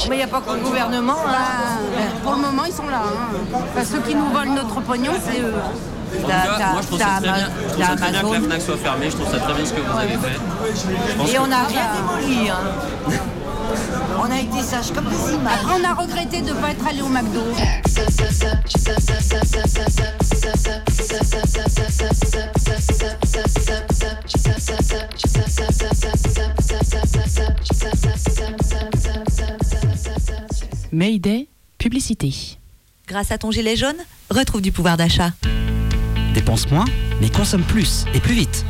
Mais 0.09 0.15
il 0.15 0.17
n'y 0.19 0.23
a 0.23 0.27
pas 0.27 0.41
que 0.41 0.53
le 0.53 0.59
gouvernement. 0.61 1.15
hein. 1.27 1.79
Pour 2.23 2.33
le 2.33 2.41
moment, 2.41 2.63
ils 2.65 2.71
sont 2.73 2.87
là. 2.87 3.01
hein. 3.03 3.37
Enfin, 3.53 3.83
ceux 3.83 3.99
qui 4.07 4.13
nous 4.15 4.29
volent 4.29 4.53
notre 4.53 4.79
pognon, 4.81 5.11
c'est 5.25 5.41
eux. 5.41 5.53
En 5.55 6.21
tout 6.21 6.27
T'as- 6.27 6.33
cas, 6.33 6.57
t'as- 6.57 6.71
moi 6.71 6.81
je 6.81 6.87
trouve 6.87 6.99
ça 6.99 7.05
très 7.05 7.21
bien, 7.21 7.33
Ama- 7.33 7.43
je 7.49 7.67
trouve 7.67 7.77
t'as 7.79 7.87
ça 7.87 7.95
très 7.97 8.11
bien 8.11 8.21
que 8.21 8.33
la. 8.33 8.39
FNAC 8.39 8.61
soit 8.61 8.77
fermée, 8.77 9.05
je 9.09 9.15
trouve 9.17 9.29
ça 9.31 9.39
très 9.39 9.53
bien 9.53 9.65
ce 9.65 9.73
que 9.73 9.81
vous 9.81 9.97
avez 9.97 10.07
fait. 10.13 10.39
Je 11.09 11.13
pense 11.17 11.33
Et 11.33 11.39
on 11.39 11.47
n'a 11.47 11.63
rien 11.65 11.81
démoli. 12.21 12.49
hein. 12.49 13.11
On 14.19 14.31
a 14.31 14.39
été 14.39 14.61
sages 14.61 14.91
comme 14.93 15.05
des 15.05 15.33
images. 15.33 15.59
Après, 15.61 15.79
on 15.79 15.83
a 15.83 15.93
regretté 15.93 16.41
de 16.41 16.49
ne 16.49 16.53
pas 16.53 16.71
être 16.71 16.87
allé 16.87 17.01
au 17.01 17.07
McDo. 17.07 17.41
Mayday, 30.91 31.47
publicité. 31.77 32.57
Grâce 33.07 33.31
à 33.31 33.37
ton 33.37 33.51
gilet 33.51 33.75
jaune, 33.75 33.95
retrouve 34.29 34.61
du 34.61 34.71
pouvoir 34.71 34.97
d'achat. 34.97 35.31
Dépense 36.33 36.69
moins, 36.71 36.85
mais 37.21 37.29
consomme 37.29 37.63
plus 37.63 38.05
et 38.13 38.19
plus 38.19 38.33
vite. 38.33 38.65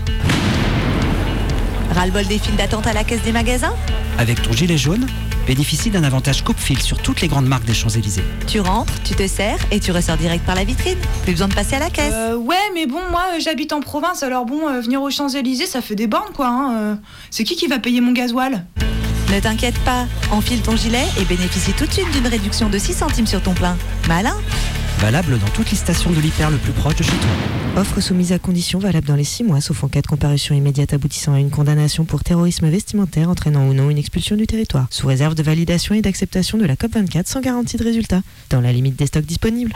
Ras-le-bol 1.97 2.27
des 2.27 2.37
files 2.37 2.55
d'attente 2.55 2.85
à 2.85 2.93
la 2.93 3.03
caisse 3.03 3.23
des 3.23 3.31
magasins 3.31 3.73
Avec 4.19 4.39
ton 4.43 4.51
gilet 4.51 4.77
jaune, 4.77 5.07
bénéficie 5.47 5.89
d'un 5.89 6.03
avantage 6.03 6.43
coupe-fil 6.43 6.79
sur 6.79 6.99
toutes 7.01 7.21
les 7.21 7.27
grandes 7.27 7.47
marques 7.47 7.65
des 7.65 7.73
Champs-Élysées. 7.73 8.23
Tu 8.45 8.59
rentres, 8.59 8.93
tu 9.03 9.15
te 9.15 9.25
sers 9.27 9.57
et 9.71 9.79
tu 9.79 9.91
ressors 9.91 10.17
direct 10.17 10.45
par 10.45 10.53
la 10.53 10.63
vitrine. 10.63 10.99
Plus 11.23 11.31
besoin 11.31 11.47
de 11.47 11.55
passer 11.55 11.75
à 11.75 11.79
la 11.79 11.89
caisse. 11.89 12.13
Euh, 12.13 12.35
ouais, 12.35 12.55
mais 12.75 12.85
bon, 12.85 12.99
moi 13.09 13.23
euh, 13.33 13.39
j'habite 13.39 13.73
en 13.73 13.79
province, 13.79 14.21
alors 14.21 14.45
bon, 14.45 14.67
euh, 14.69 14.79
venir 14.79 15.01
aux 15.01 15.09
Champs-Élysées, 15.09 15.65
ça 15.65 15.81
fait 15.81 15.95
des 15.95 16.05
bornes 16.05 16.33
quoi. 16.35 16.47
hein, 16.49 16.77
euh. 16.77 16.95
C'est 17.31 17.43
qui 17.43 17.55
qui 17.55 17.65
va 17.65 17.79
payer 17.79 17.99
mon 17.99 18.11
gasoil? 18.11 18.63
Ne 19.33 19.39
t'inquiète 19.39 19.79
pas, 19.79 20.05
enfile 20.29 20.61
ton 20.61 20.75
gilet 20.75 21.03
et 21.19 21.25
bénéficie 21.25 21.73
tout 21.73 21.87
de 21.87 21.91
suite 21.91 22.11
d'une 22.11 22.27
réduction 22.27 22.69
de 22.69 22.77
6 22.77 22.93
centimes 22.93 23.27
sur 23.27 23.41
ton 23.41 23.53
plein. 23.55 23.75
Malin 24.07 24.35
Valable 24.99 25.37
dans 25.37 25.47
toutes 25.47 25.69
les 25.69 25.77
stations 25.77 26.09
de 26.11 26.19
l'hyper 26.19 26.49
le 26.49 26.57
plus 26.57 26.71
proche 26.71 26.95
de 26.95 27.03
chez 27.03 27.11
toi. 27.11 27.81
Offre 27.81 28.01
soumise 28.01 28.31
à 28.31 28.39
conditions 28.39 28.79
valable 28.79 29.05
dans 29.05 29.15
les 29.15 29.23
6 29.23 29.43
mois, 29.43 29.61
sauf 29.61 29.83
en 29.83 29.87
cas 29.87 30.01
de 30.01 30.07
comparution 30.07 30.55
immédiate 30.55 30.93
aboutissant 30.93 31.33
à 31.33 31.39
une 31.39 31.51
condamnation 31.51 32.03
pour 32.03 32.23
terrorisme 32.23 32.67
vestimentaire 32.67 33.29
entraînant 33.29 33.67
ou 33.67 33.73
non 33.73 33.91
une 33.91 33.99
expulsion 33.99 34.35
du 34.35 34.47
territoire, 34.47 34.87
sous 34.89 35.05
réserve 35.05 35.35
de 35.35 35.43
validation 35.43 35.93
et 35.93 36.01
d'acceptation 36.01 36.57
de 36.57 36.65
la 36.65 36.75
COP24 36.75 37.27
sans 37.27 37.41
garantie 37.41 37.77
de 37.77 37.83
résultat, 37.83 38.21
dans 38.49 38.61
la 38.61 38.73
limite 38.73 38.95
des 38.95 39.05
stocks 39.05 39.25
disponibles. 39.25 39.71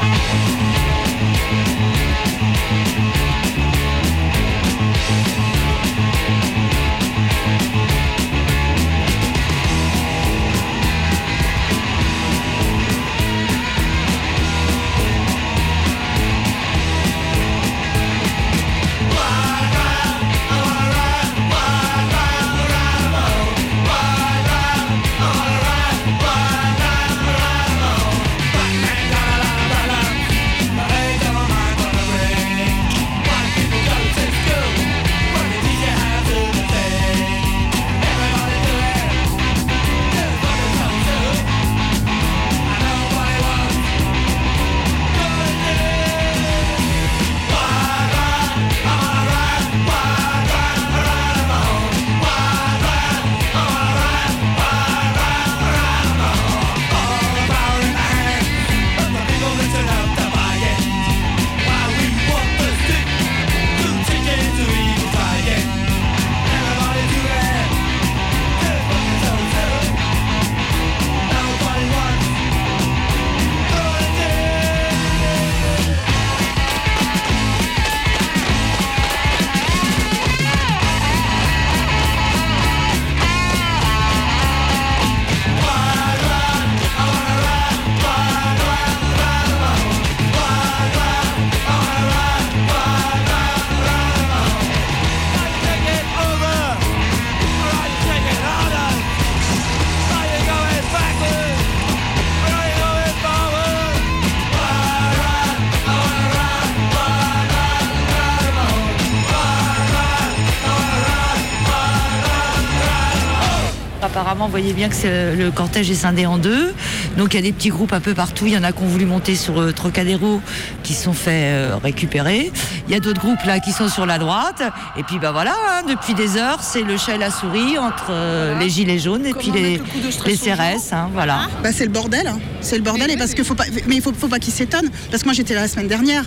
Voyez 114.52 114.74
bien 114.74 114.90
que 114.90 114.96
c'est- 114.96 115.36
le 115.36 115.50
cortège 115.50 115.90
est 115.90 115.96
scindé 115.96 116.26
en 116.26 116.38
deux. 116.38 116.74
Donc 117.18 117.34
il 117.34 117.38
y 117.38 117.40
a 117.40 117.42
des 117.42 117.54
petits 117.54 117.70
groupes 117.70 117.94
un 117.94 118.02
peu 118.02 118.14
partout. 118.14 118.46
Il 118.48 118.54
y 118.54 118.58
en 118.58 118.64
a 118.64 118.72
qui 118.74 118.84
ont 118.84 118.88
voulu 118.88 119.06
monter 119.06 119.36
sur 119.36 119.60
euh, 119.62 119.72
Trocadéro, 119.72 120.42
qui 120.84 120.94
se 120.94 121.06
sont 121.06 121.14
fait 121.14 121.46
euh, 121.54 121.78
récupérer. 121.82 122.52
Il 122.88 122.94
y 122.94 122.98
a 122.98 123.00
d'autres 123.00 123.22
groupes 123.22 123.44
là 123.46 123.60
qui 123.60 123.72
sont 123.72 123.88
sur 123.88 124.06
la 124.06 124.18
droite. 124.18 124.62
Et 124.98 125.04
puis 125.04 125.20
bah 125.20 125.32
voilà, 125.32 125.54
hein, 125.54 125.84
depuis 125.88 126.14
des 126.14 126.36
heures, 126.38 126.62
c'est 126.62 126.84
le 126.84 126.98
chat 126.98 127.16
et 127.16 127.18
la 127.18 127.32
souris 127.32 127.78
entre 127.78 128.08
euh, 128.12 128.60
les 128.60 128.70
gilets 128.70 129.00
jaunes 129.00 129.26
et 129.26 129.34
puis 129.34 129.52
les, 129.52 129.82
les 130.26 130.38
CRS. 130.38 130.92
hein, 130.94 131.10
voilà. 131.14 131.48
Bah, 131.64 131.70
c'est 131.74 131.86
le 131.86 131.92
bordel, 131.92 132.28
hein. 132.28 132.40
c'est 132.60 132.76
le 132.78 132.84
bordel 132.84 133.10
et 133.10 133.18
parce 133.18 133.34
que 133.34 133.44
faut 133.44 133.56
pas, 133.56 133.66
mais 133.88 133.96
il 133.96 134.02
faut, 134.02 134.12
faut 134.14 134.28
pas 134.28 134.40
qu'ils 134.40 134.54
s'étonnent 134.54 134.90
parce 135.10 135.24
que 135.24 135.28
moi 135.30 135.34
j'étais 135.34 135.54
là 135.56 135.62
la 135.62 135.68
semaine 135.70 135.88
dernière, 135.88 136.24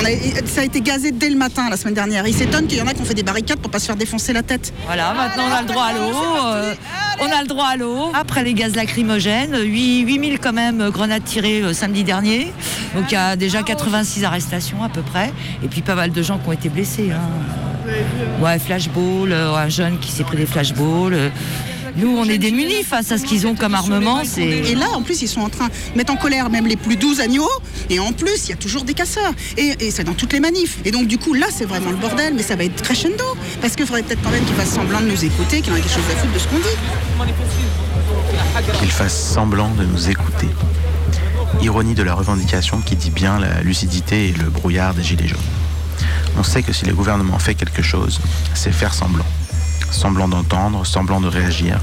on 0.00 0.04
a, 0.04 0.46
ça 0.46 0.60
a 0.62 0.64
été 0.64 0.80
gazé 0.80 1.10
dès 1.12 1.28
le 1.30 1.36
matin 1.36 1.68
la 1.70 1.76
semaine 1.76 1.94
dernière. 1.94 2.26
Ils 2.26 2.34
s'étonnent 2.34 2.66
qu'il 2.66 2.78
y 2.78 2.82
en 2.82 2.86
a 2.86 2.94
qui 2.94 3.00
ont 3.02 3.04
fait 3.04 3.14
des 3.14 3.22
barricades 3.22 3.58
pour 3.58 3.70
pas 3.70 3.78
se 3.78 3.86
faire 3.86 3.96
défoncer 3.96 4.32
la 4.32 4.42
tête. 4.42 4.72
Voilà, 4.86 5.12
maintenant 5.14 5.44
on 5.50 5.52
a 5.54 5.60
le 5.62 5.66
droit 5.68 5.84
à 5.84 5.92
l'eau. 5.92 6.46
euh, 6.46 6.74
on 7.20 7.26
a 7.30 7.42
le 7.42 7.46
droit 7.48 7.66
à 7.66 7.76
l'eau. 7.76 8.10
Après 8.14 8.42
les 8.44 8.54
gaz 8.54 8.74
lacrymogènes, 8.74 9.56
8, 9.60 10.00
8000 10.02 10.38
quand 10.40 10.52
même 10.52 10.80
euh, 10.80 10.90
grenades 10.90 11.24
tirées 11.24 11.62
euh, 11.62 11.72
samedi 11.72 12.04
dernier. 12.04 12.52
Donc 12.94 13.04
il 13.10 13.14
y 13.14 13.16
a 13.18 13.36
déjà 13.36 13.62
86 13.62 14.24
arrestations 14.24 14.82
à 14.82 14.88
peu 14.88 15.02
près. 15.02 15.32
Et 15.62 15.68
puis 15.68 15.82
pas 15.82 15.94
mal 15.94 16.10
de 16.12 16.22
gens 16.22 16.38
qui 16.38 16.48
ont 16.48 16.52
été 16.52 16.68
blessés. 16.68 17.10
hein. 17.12 17.20
Ouais, 18.40 18.58
flashball, 18.58 19.32
euh, 19.32 19.54
un 19.54 19.68
jeune 19.68 19.98
qui 19.98 20.12
s'est 20.12 20.24
pris 20.24 20.36
des 20.36 20.46
flashballs. 20.46 21.30
Nous, 21.96 22.16
on 22.16 22.24
est 22.24 22.38
démunis 22.38 22.84
face 22.84 23.12
à 23.12 23.18
ce 23.18 23.24
qu'ils 23.24 23.46
ont 23.46 23.54
comme 23.54 23.74
armement. 23.74 24.22
Et 24.38 24.74
là, 24.74 24.86
en 24.94 25.02
plus, 25.02 25.22
ils 25.22 25.28
sont 25.28 25.40
en 25.40 25.48
train 25.48 25.68
de 25.68 25.72
mettre 25.96 26.12
en 26.12 26.16
colère 26.16 26.50
même 26.50 26.66
les 26.66 26.76
plus 26.76 26.96
doux 26.96 27.20
agneaux. 27.20 27.48
Et 27.88 27.98
en 27.98 28.12
plus, 28.12 28.46
il 28.46 28.50
y 28.50 28.52
a 28.52 28.56
toujours 28.56 28.84
des 28.84 28.94
casseurs. 28.94 29.32
Et, 29.56 29.74
et 29.80 29.90
c'est 29.90 30.04
dans 30.04 30.14
toutes 30.14 30.32
les 30.32 30.40
manifs. 30.40 30.78
Et 30.84 30.90
donc, 30.90 31.06
du 31.06 31.18
coup, 31.18 31.34
là, 31.34 31.46
c'est 31.52 31.64
vraiment 31.64 31.90
le 31.90 31.96
bordel. 31.96 32.34
Mais 32.34 32.42
ça 32.42 32.56
va 32.56 32.64
être 32.64 32.82
crescendo. 32.82 33.24
Parce 33.60 33.76
qu'il 33.76 33.86
faudrait 33.86 34.02
peut-être 34.02 34.22
quand 34.22 34.30
même 34.30 34.44
qu'ils 34.44 34.56
fassent 34.56 34.74
semblant 34.74 35.00
de 35.00 35.06
nous 35.06 35.24
écouter, 35.24 35.60
qu'ils 35.60 35.72
en 35.72 35.76
aient 35.76 35.80
quelque 35.80 35.94
chose 35.94 36.04
à 36.12 36.16
foutre 36.16 36.32
de 36.32 36.38
ce 36.38 36.48
qu'on 36.48 36.58
dit. 36.58 38.78
Qu'ils 38.78 38.90
fassent 38.90 39.32
semblant 39.32 39.70
de 39.74 39.84
nous 39.84 40.10
écouter. 40.10 40.48
Ironie 41.62 41.94
de 41.94 42.02
la 42.02 42.14
revendication 42.14 42.80
qui 42.80 42.96
dit 42.96 43.10
bien 43.10 43.38
la 43.38 43.60
lucidité 43.62 44.28
et 44.28 44.32
le 44.32 44.48
brouillard 44.48 44.94
des 44.94 45.02
Gilets 45.02 45.28
jaunes. 45.28 45.38
On 46.38 46.42
sait 46.42 46.62
que 46.62 46.72
si 46.72 46.86
le 46.86 46.94
gouvernement 46.94 47.38
fait 47.38 47.54
quelque 47.54 47.82
chose, 47.82 48.20
c'est 48.54 48.72
faire 48.72 48.94
semblant. 48.94 49.26
Semblant 49.90 50.28
d'entendre, 50.28 50.86
semblant 50.86 51.20
de 51.20 51.28
réagir, 51.28 51.78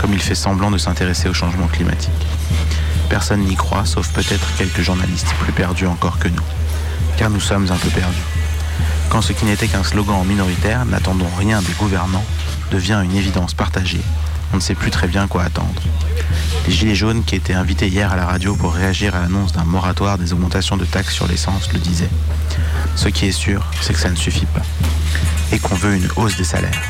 comme 0.00 0.12
il 0.12 0.20
fait 0.20 0.34
semblant 0.34 0.70
de 0.70 0.78
s'intéresser 0.78 1.28
au 1.28 1.34
changement 1.34 1.66
climatique. 1.66 2.10
Personne 3.08 3.40
n'y 3.40 3.56
croit, 3.56 3.84
sauf 3.84 4.08
peut-être 4.12 4.46
quelques 4.56 4.82
journalistes 4.82 5.32
plus 5.40 5.52
perdus 5.52 5.86
encore 5.86 6.18
que 6.18 6.28
nous. 6.28 6.42
Car 7.16 7.30
nous 7.30 7.40
sommes 7.40 7.70
un 7.70 7.76
peu 7.76 7.90
perdus. 7.90 8.16
Quand 9.08 9.22
ce 9.22 9.32
qui 9.32 9.44
n'était 9.44 9.68
qu'un 9.68 9.84
slogan 9.84 10.24
minoritaire, 10.26 10.84
n'attendons 10.84 11.30
rien 11.38 11.62
des 11.62 11.72
gouvernants, 11.72 12.24
devient 12.70 13.00
une 13.04 13.14
évidence 13.14 13.54
partagée, 13.54 14.02
on 14.54 14.58
ne 14.58 14.62
sait 14.62 14.74
plus 14.76 14.92
très 14.92 15.08
bien 15.08 15.26
quoi 15.26 15.42
attendre. 15.42 15.82
Les 16.66 16.72
Gilets 16.72 16.94
jaunes 16.94 17.24
qui 17.24 17.34
étaient 17.34 17.54
invités 17.54 17.88
hier 17.88 18.12
à 18.12 18.16
la 18.16 18.24
radio 18.24 18.54
pour 18.54 18.72
réagir 18.72 19.14
à 19.16 19.20
l'annonce 19.20 19.52
d'un 19.52 19.64
moratoire 19.64 20.16
des 20.16 20.32
augmentations 20.32 20.76
de 20.76 20.84
taxes 20.84 21.14
sur 21.14 21.26
l'essence 21.26 21.72
le 21.72 21.80
disaient. 21.80 22.10
Ce 22.94 23.08
qui 23.08 23.26
est 23.26 23.32
sûr, 23.32 23.66
c'est 23.80 23.92
que 23.92 23.98
ça 23.98 24.10
ne 24.10 24.16
suffit 24.16 24.46
pas. 24.46 24.62
Et 25.50 25.58
qu'on 25.58 25.74
veut 25.74 25.96
une 25.96 26.08
hausse 26.16 26.36
des 26.36 26.44
salaires. 26.44 26.80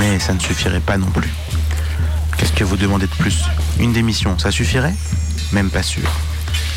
Mais 0.00 0.18
ça 0.18 0.32
ne 0.32 0.40
suffirait 0.40 0.80
pas 0.80 0.96
non 0.96 1.10
plus. 1.10 1.30
Qu'est-ce 2.36 2.52
que 2.52 2.64
vous 2.64 2.76
demandez 2.78 3.06
de 3.06 3.14
plus? 3.14 3.44
Une 3.78 3.92
démission, 3.92 4.38
ça 4.38 4.50
suffirait? 4.50 4.94
Même 5.52 5.70
pas 5.70 5.82
sûr. 5.82 6.10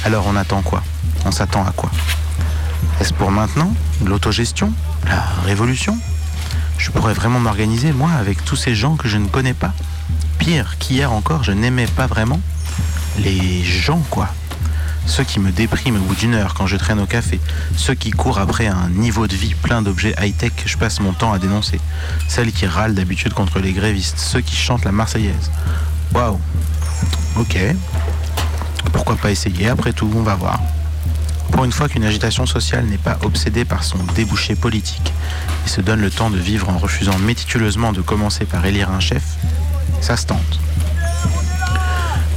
Alors 0.05 0.25
on 0.27 0.35
attend 0.35 0.61
quoi? 0.61 0.83
On 1.25 1.31
s'attend 1.31 1.65
à 1.65 1.71
quoi? 1.71 1.89
Est-ce 2.99 3.13
pour 3.13 3.31
maintenant? 3.31 3.73
L'autogestion? 4.05 4.73
La 5.07 5.23
révolution? 5.45 5.97
Je 6.77 6.91
pourrais 6.91 7.13
vraiment 7.13 7.39
m'organiser, 7.39 7.93
moi, 7.93 8.11
avec 8.19 8.43
tous 8.43 8.57
ces 8.57 8.75
gens 8.75 8.97
que 8.97 9.07
je 9.07 9.17
ne 9.17 9.27
connais 9.27 9.53
pas. 9.53 9.73
Pire 10.37 10.77
qu'hier 10.77 11.13
encore, 11.13 11.43
je 11.45 11.53
n'aimais 11.53 11.87
pas 11.87 12.07
vraiment 12.07 12.41
les 13.19 13.63
gens, 13.63 14.03
quoi. 14.09 14.33
Ceux 15.05 15.23
qui 15.23 15.39
me 15.39 15.51
dépriment 15.51 15.97
au 15.97 16.05
bout 16.05 16.15
d'une 16.15 16.33
heure 16.33 16.53
quand 16.53 16.67
je 16.67 16.77
traîne 16.77 16.99
au 16.99 17.05
café. 17.05 17.39
Ceux 17.75 17.93
qui 17.93 18.11
courent 18.11 18.39
après 18.39 18.67
un 18.67 18.89
niveau 18.89 19.27
de 19.27 19.35
vie 19.35 19.53
plein 19.53 19.81
d'objets 19.81 20.15
high-tech 20.19 20.53
que 20.55 20.69
je 20.69 20.77
passe 20.77 20.99
mon 20.99 21.13
temps 21.13 21.33
à 21.33 21.39
dénoncer. 21.39 21.79
Celles 22.27 22.51
qui 22.51 22.65
râlent 22.65 22.95
d'habitude 22.95 23.33
contre 23.33 23.59
les 23.59 23.73
grévistes. 23.73 24.17
Ceux 24.17 24.41
qui 24.41 24.55
chantent 24.55 24.85
la 24.85 24.91
Marseillaise. 24.91 25.51
Waouh. 26.13 26.39
Ok. 27.37 27.57
Pourquoi 28.91 29.15
pas 29.15 29.31
essayer 29.31 29.69
Après 29.69 29.93
tout, 29.93 30.09
on 30.15 30.23
va 30.23 30.35
voir. 30.35 30.59
Pour 31.51 31.65
une 31.65 31.71
fois 31.71 31.87
qu'une 31.87 32.03
agitation 32.03 32.45
sociale 32.45 32.85
n'est 32.85 32.97
pas 32.97 33.19
obsédée 33.21 33.65
par 33.65 33.83
son 33.83 33.99
débouché 34.15 34.55
politique 34.55 35.13
et 35.65 35.69
se 35.69 35.81
donne 35.81 36.01
le 36.01 36.09
temps 36.09 36.31
de 36.31 36.37
vivre 36.39 36.69
en 36.69 36.77
refusant 36.77 37.17
méticuleusement 37.19 37.91
de 37.91 38.01
commencer 38.01 38.45
par 38.45 38.65
élire 38.65 38.89
un 38.89 38.99
chef, 38.99 39.23
ça 40.01 40.17
se 40.17 40.25
tente. 40.25 40.59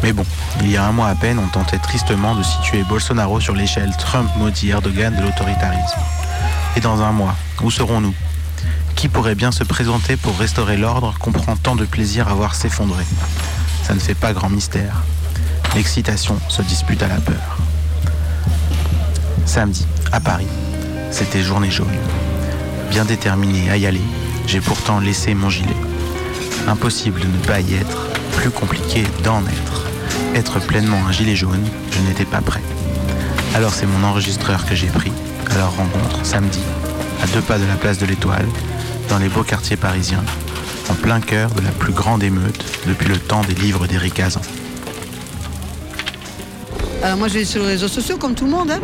Mais 0.02 0.12
bon, 0.12 0.24
il 0.60 0.70
y 0.70 0.76
a 0.76 0.84
un 0.84 0.92
mois 0.92 1.08
à 1.08 1.14
peine, 1.14 1.38
on 1.38 1.48
tentait 1.48 1.78
tristement 1.78 2.34
de 2.34 2.42
situer 2.42 2.82
Bolsonaro 2.84 3.40
sur 3.40 3.54
l'échelle 3.54 3.92
Trump 3.98 4.28
maudit 4.36 4.70
Erdogan 4.70 5.14
de 5.14 5.22
l'autoritarisme. 5.22 5.98
Et 6.76 6.80
dans 6.80 7.00
un 7.02 7.12
mois, 7.12 7.34
où 7.62 7.70
serons-nous? 7.70 8.14
Qui 8.94 9.08
pourrait 9.08 9.34
bien 9.34 9.52
se 9.52 9.64
présenter 9.64 10.16
pour 10.16 10.38
restaurer 10.38 10.76
l'ordre 10.76 11.14
qu'on 11.18 11.32
prend 11.32 11.56
tant 11.56 11.76
de 11.76 11.84
plaisir 11.84 12.28
à 12.28 12.34
voir 12.34 12.54
s'effondrer? 12.54 13.04
Ça 13.82 13.94
ne 13.94 14.00
fait 14.00 14.14
pas 14.14 14.32
grand 14.32 14.48
mystère. 14.48 15.02
L'excitation 15.74 16.38
se 16.48 16.62
dispute 16.62 17.02
à 17.02 17.08
la 17.08 17.16
peur. 17.16 17.58
Samedi, 19.44 19.86
à 20.12 20.20
Paris, 20.20 20.48
c'était 21.10 21.42
journée 21.42 21.70
jaune. 21.70 21.86
Bien 22.90 23.04
déterminé 23.04 23.70
à 23.70 23.76
y 23.76 23.86
aller, 23.86 24.02
j'ai 24.46 24.60
pourtant 24.60 25.00
laissé 25.00 25.34
mon 25.34 25.50
gilet. 25.50 25.76
Impossible 26.68 27.20
de 27.20 27.26
ne 27.26 27.44
pas 27.46 27.60
y 27.60 27.74
être, 27.74 28.08
plus 28.36 28.50
compliqué 28.50 29.04
d'en 29.22 29.40
être. 29.46 29.86
Être 30.34 30.58
pleinement 30.60 30.98
un 31.08 31.12
gilet 31.12 31.36
jaune, 31.36 31.64
je 31.92 32.00
n'étais 32.08 32.24
pas 32.24 32.40
prêt. 32.40 32.62
Alors 33.54 33.72
c'est 33.72 33.86
mon 33.86 34.04
enregistreur 34.06 34.66
que 34.66 34.74
j'ai 34.74 34.88
pris 34.88 35.12
à 35.50 35.56
leur 35.56 35.74
rencontre 35.76 36.24
samedi, 36.24 36.60
à 37.22 37.26
deux 37.28 37.40
pas 37.40 37.58
de 37.58 37.64
la 37.66 37.76
place 37.76 37.98
de 37.98 38.06
l'Étoile, 38.06 38.46
dans 39.08 39.18
les 39.18 39.28
beaux 39.28 39.44
quartiers 39.44 39.76
parisiens, 39.76 40.24
en 40.90 40.94
plein 40.94 41.20
cœur 41.20 41.50
de 41.50 41.62
la 41.62 41.70
plus 41.70 41.92
grande 41.92 42.22
émeute 42.22 42.64
depuis 42.86 43.08
le 43.08 43.16
temps 43.16 43.42
des 43.42 43.54
livres 43.54 43.86
d'Éric 43.86 44.20
Azan. 44.20 44.42
Alors 47.02 47.16
moi 47.18 47.28
je 47.28 47.34
vais 47.34 47.44
sur 47.44 47.62
les 47.62 47.68
réseaux 47.68 47.88
sociaux 47.88 48.16
comme 48.16 48.34
tout 48.34 48.44
le 48.46 48.50
monde. 48.50 48.70
hein. 48.72 48.80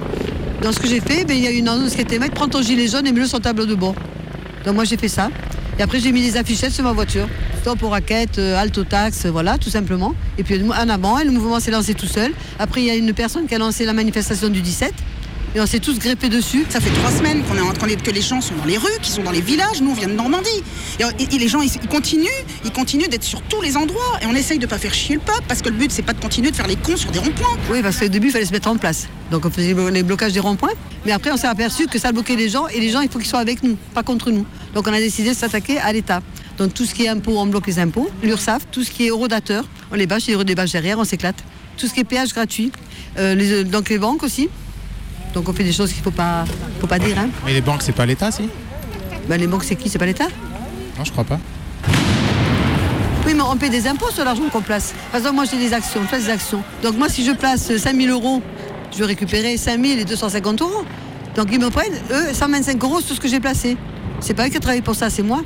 Dans 0.62 0.70
ce 0.70 0.78
que 0.78 0.86
j'ai 0.86 1.00
fait, 1.00 1.24
ben, 1.24 1.36
il 1.36 1.42
y 1.42 1.48
a 1.48 1.50
une 1.50 1.66
annonce 1.66 1.94
qui 1.94 2.00
était 2.00 2.20
mec, 2.20 2.32
prends 2.34 2.46
ton 2.46 2.62
gilet 2.62 2.86
jaune 2.86 3.06
et 3.06 3.12
mets-le 3.12 3.26
sur 3.26 3.38
le 3.38 3.42
tableau 3.42 3.66
de 3.66 3.74
bord. 3.74 3.96
Donc 4.64 4.76
moi 4.76 4.84
j'ai 4.84 4.96
fait 4.96 5.08
ça. 5.08 5.28
Et 5.78 5.82
après 5.82 5.98
j'ai 5.98 6.12
mis 6.12 6.22
des 6.22 6.36
affichettes 6.36 6.72
sur 6.72 6.84
ma 6.84 6.92
voiture. 6.92 7.26
Stop 7.62 7.80
aux 7.84 7.90
raquettes, 7.90 8.38
euh, 8.40 8.56
halte 8.60 8.76
aux 8.78 8.82
taxes, 8.84 9.26
voilà, 9.26 9.56
tout 9.56 9.70
simplement. 9.70 10.14
Et 10.36 10.42
puis 10.42 10.60
en 10.64 10.88
avant, 10.88 11.20
et 11.20 11.24
le 11.24 11.30
mouvement 11.30 11.60
s'est 11.60 11.70
lancé 11.70 11.94
tout 11.94 12.08
seul. 12.08 12.32
Après 12.58 12.80
il 12.80 12.86
y 12.88 12.90
a 12.90 12.96
une 12.96 13.12
personne 13.12 13.46
qui 13.46 13.54
a 13.54 13.58
lancé 13.58 13.84
la 13.84 13.92
manifestation 13.92 14.48
du 14.48 14.60
17. 14.62 14.92
Et 15.54 15.60
on 15.60 15.66
s'est 15.66 15.78
tous 15.78 15.98
greffés 16.00 16.28
dessus. 16.30 16.64
Ça 16.70 16.80
fait 16.80 16.90
trois 16.90 17.10
semaines 17.12 17.42
qu'on 17.44 17.54
est 17.56 17.60
en 17.60 17.72
train 17.74 17.86
de, 17.86 17.94
que 17.94 18.10
les 18.10 18.22
gens 18.22 18.40
sont 18.40 18.54
dans 18.56 18.64
les 18.64 18.78
rues, 18.78 18.88
qu'ils 19.02 19.12
sont 19.12 19.22
dans 19.22 19.30
les 19.30 19.42
villages. 19.42 19.80
Nous, 19.82 19.90
on 19.90 19.94
vient 19.94 20.08
de 20.08 20.14
Normandie. 20.14 20.48
Et, 20.98 21.02
et- 21.22 21.34
et 21.34 21.38
les 21.38 21.46
gens, 21.46 21.60
ils, 21.60 21.70
ils 21.82 21.88
continuent, 21.88 22.26
ils 22.64 22.72
continuent 22.72 23.06
d'être 23.08 23.22
sur 23.22 23.42
tous 23.42 23.60
les 23.60 23.76
endroits. 23.76 24.18
Et 24.22 24.26
on 24.26 24.34
essaye 24.34 24.58
de 24.58 24.64
pas 24.66 24.78
faire 24.78 24.94
chier 24.94 25.16
le 25.16 25.20
peuple 25.20 25.42
parce 25.46 25.60
que 25.60 25.68
le 25.68 25.74
but, 25.76 25.92
c'est 25.92 26.00
pas 26.02 26.14
de 26.14 26.20
continuer 26.20 26.50
de 26.50 26.56
faire 26.56 26.66
les 26.66 26.76
cons 26.76 26.96
sur 26.96 27.10
des 27.12 27.18
ronds-points. 27.18 27.58
Oui, 27.70 27.82
parce 27.82 27.98
qu'au 27.98 28.08
début, 28.08 28.28
il 28.28 28.32
fallait 28.32 28.46
se 28.46 28.52
mettre 28.52 28.68
en 28.68 28.76
place. 28.78 29.08
Donc 29.30 29.44
on 29.44 29.50
faisait 29.50 29.74
les 29.90 30.02
blocages 30.02 30.32
des 30.32 30.40
ronds-points. 30.40 30.72
Mais 31.04 31.12
après, 31.12 31.30
on 31.30 31.36
s'est 31.36 31.46
aperçu 31.48 31.86
que 31.86 31.98
ça 31.98 32.10
bloquait 32.12 32.34
les 32.36 32.48
gens. 32.48 32.66
Et 32.68 32.80
les 32.80 32.88
gens, 32.88 33.02
il 33.02 33.10
faut 33.10 33.18
qu'ils 33.18 33.28
soient 33.28 33.40
avec 33.40 33.62
nous, 33.62 33.76
pas 33.94 34.02
contre 34.02 34.30
nous. 34.30 34.46
Donc 34.74 34.86
on 34.88 34.92
a 34.94 34.98
décidé 35.00 35.30
de 35.30 35.36
s'attaquer 35.36 35.78
à 35.78 35.92
l'État. 35.92 36.22
Donc 36.58 36.74
tout 36.74 36.84
ce 36.84 36.94
qui 36.94 37.04
est 37.04 37.08
impôts, 37.08 37.38
on 37.38 37.46
bloque 37.46 37.66
les 37.66 37.78
impôts. 37.78 38.10
L'URSSAF, 38.22 38.66
tout 38.70 38.84
ce 38.84 38.90
qui 38.90 39.06
est 39.06 39.08
eurodateur, 39.10 39.64
on 39.90 39.94
les 39.96 40.06
bâche, 40.06 40.26
les 40.26 40.44
débâche 40.44 40.72
derrière, 40.72 40.98
on 40.98 41.04
s'éclate. 41.04 41.36
Tout 41.76 41.86
ce 41.86 41.94
qui 41.94 42.00
est 42.00 42.04
péage 42.04 42.32
gratuit. 42.34 42.70
Euh, 43.18 43.34
les- 43.34 43.64
donc 43.64 43.88
les 43.88 43.98
banques 43.98 44.22
aussi. 44.22 44.48
Donc 45.34 45.48
on 45.48 45.52
fait 45.52 45.64
des 45.64 45.72
choses 45.72 45.90
qu'il 45.90 46.00
ne 46.00 46.04
faut 46.04 46.10
pas, 46.10 46.44
faut 46.80 46.86
pas 46.86 46.98
dire. 46.98 47.18
hein. 47.18 47.28
Mais 47.46 47.52
les 47.54 47.60
banques, 47.62 47.82
c'est 47.82 47.92
pas 47.92 48.06
l'État, 48.06 48.30
si? 48.30 48.48
Ben, 49.28 49.40
les 49.40 49.46
banques, 49.46 49.64
c'est 49.64 49.76
qui? 49.76 49.88
C'est 49.88 49.98
pas 49.98 50.06
l'État? 50.06 50.26
Non, 50.98 51.04
je 51.04 51.10
crois 51.12 51.24
pas. 51.24 51.38
Oui, 53.24 53.34
mais 53.34 53.42
on 53.42 53.56
paie 53.56 53.70
des 53.70 53.86
impôts 53.86 54.10
sur 54.10 54.24
l'argent 54.24 54.42
qu'on 54.52 54.60
place. 54.62 54.92
Par 55.10 55.18
exemple, 55.20 55.36
moi, 55.36 55.44
j'ai 55.50 55.56
des 55.56 55.72
actions, 55.72 56.00
je 56.02 56.08
place 56.08 56.24
des 56.24 56.30
actions. 56.30 56.62
Donc, 56.82 56.98
moi, 56.98 57.08
si 57.08 57.24
je 57.24 57.30
place 57.32 57.76
5 57.76 57.96
000 57.96 58.08
euros, 58.12 58.42
je 58.92 58.98
vais 58.98 59.06
récupérer 59.06 59.56
5 59.56 59.80
000 59.80 60.00
et 60.00 60.04
250 60.04 60.60
euros. 60.60 60.84
Donc, 61.36 61.48
ils 61.52 61.60
me 61.60 61.70
prennent, 61.70 61.94
eux, 62.10 62.32
125 62.34 62.82
euros 62.82 62.98
sur 63.00 63.10
tout 63.10 63.14
ce 63.14 63.20
que 63.20 63.28
j'ai 63.28 63.38
placé. 63.40 63.76
C'est 64.20 64.34
pas 64.34 64.46
eux 64.46 64.50
qui 64.50 64.56
ont 64.56 64.60
travaillé 64.60 64.82
pour 64.82 64.96
ça, 64.96 65.08
c'est 65.08 65.22
moi. 65.22 65.42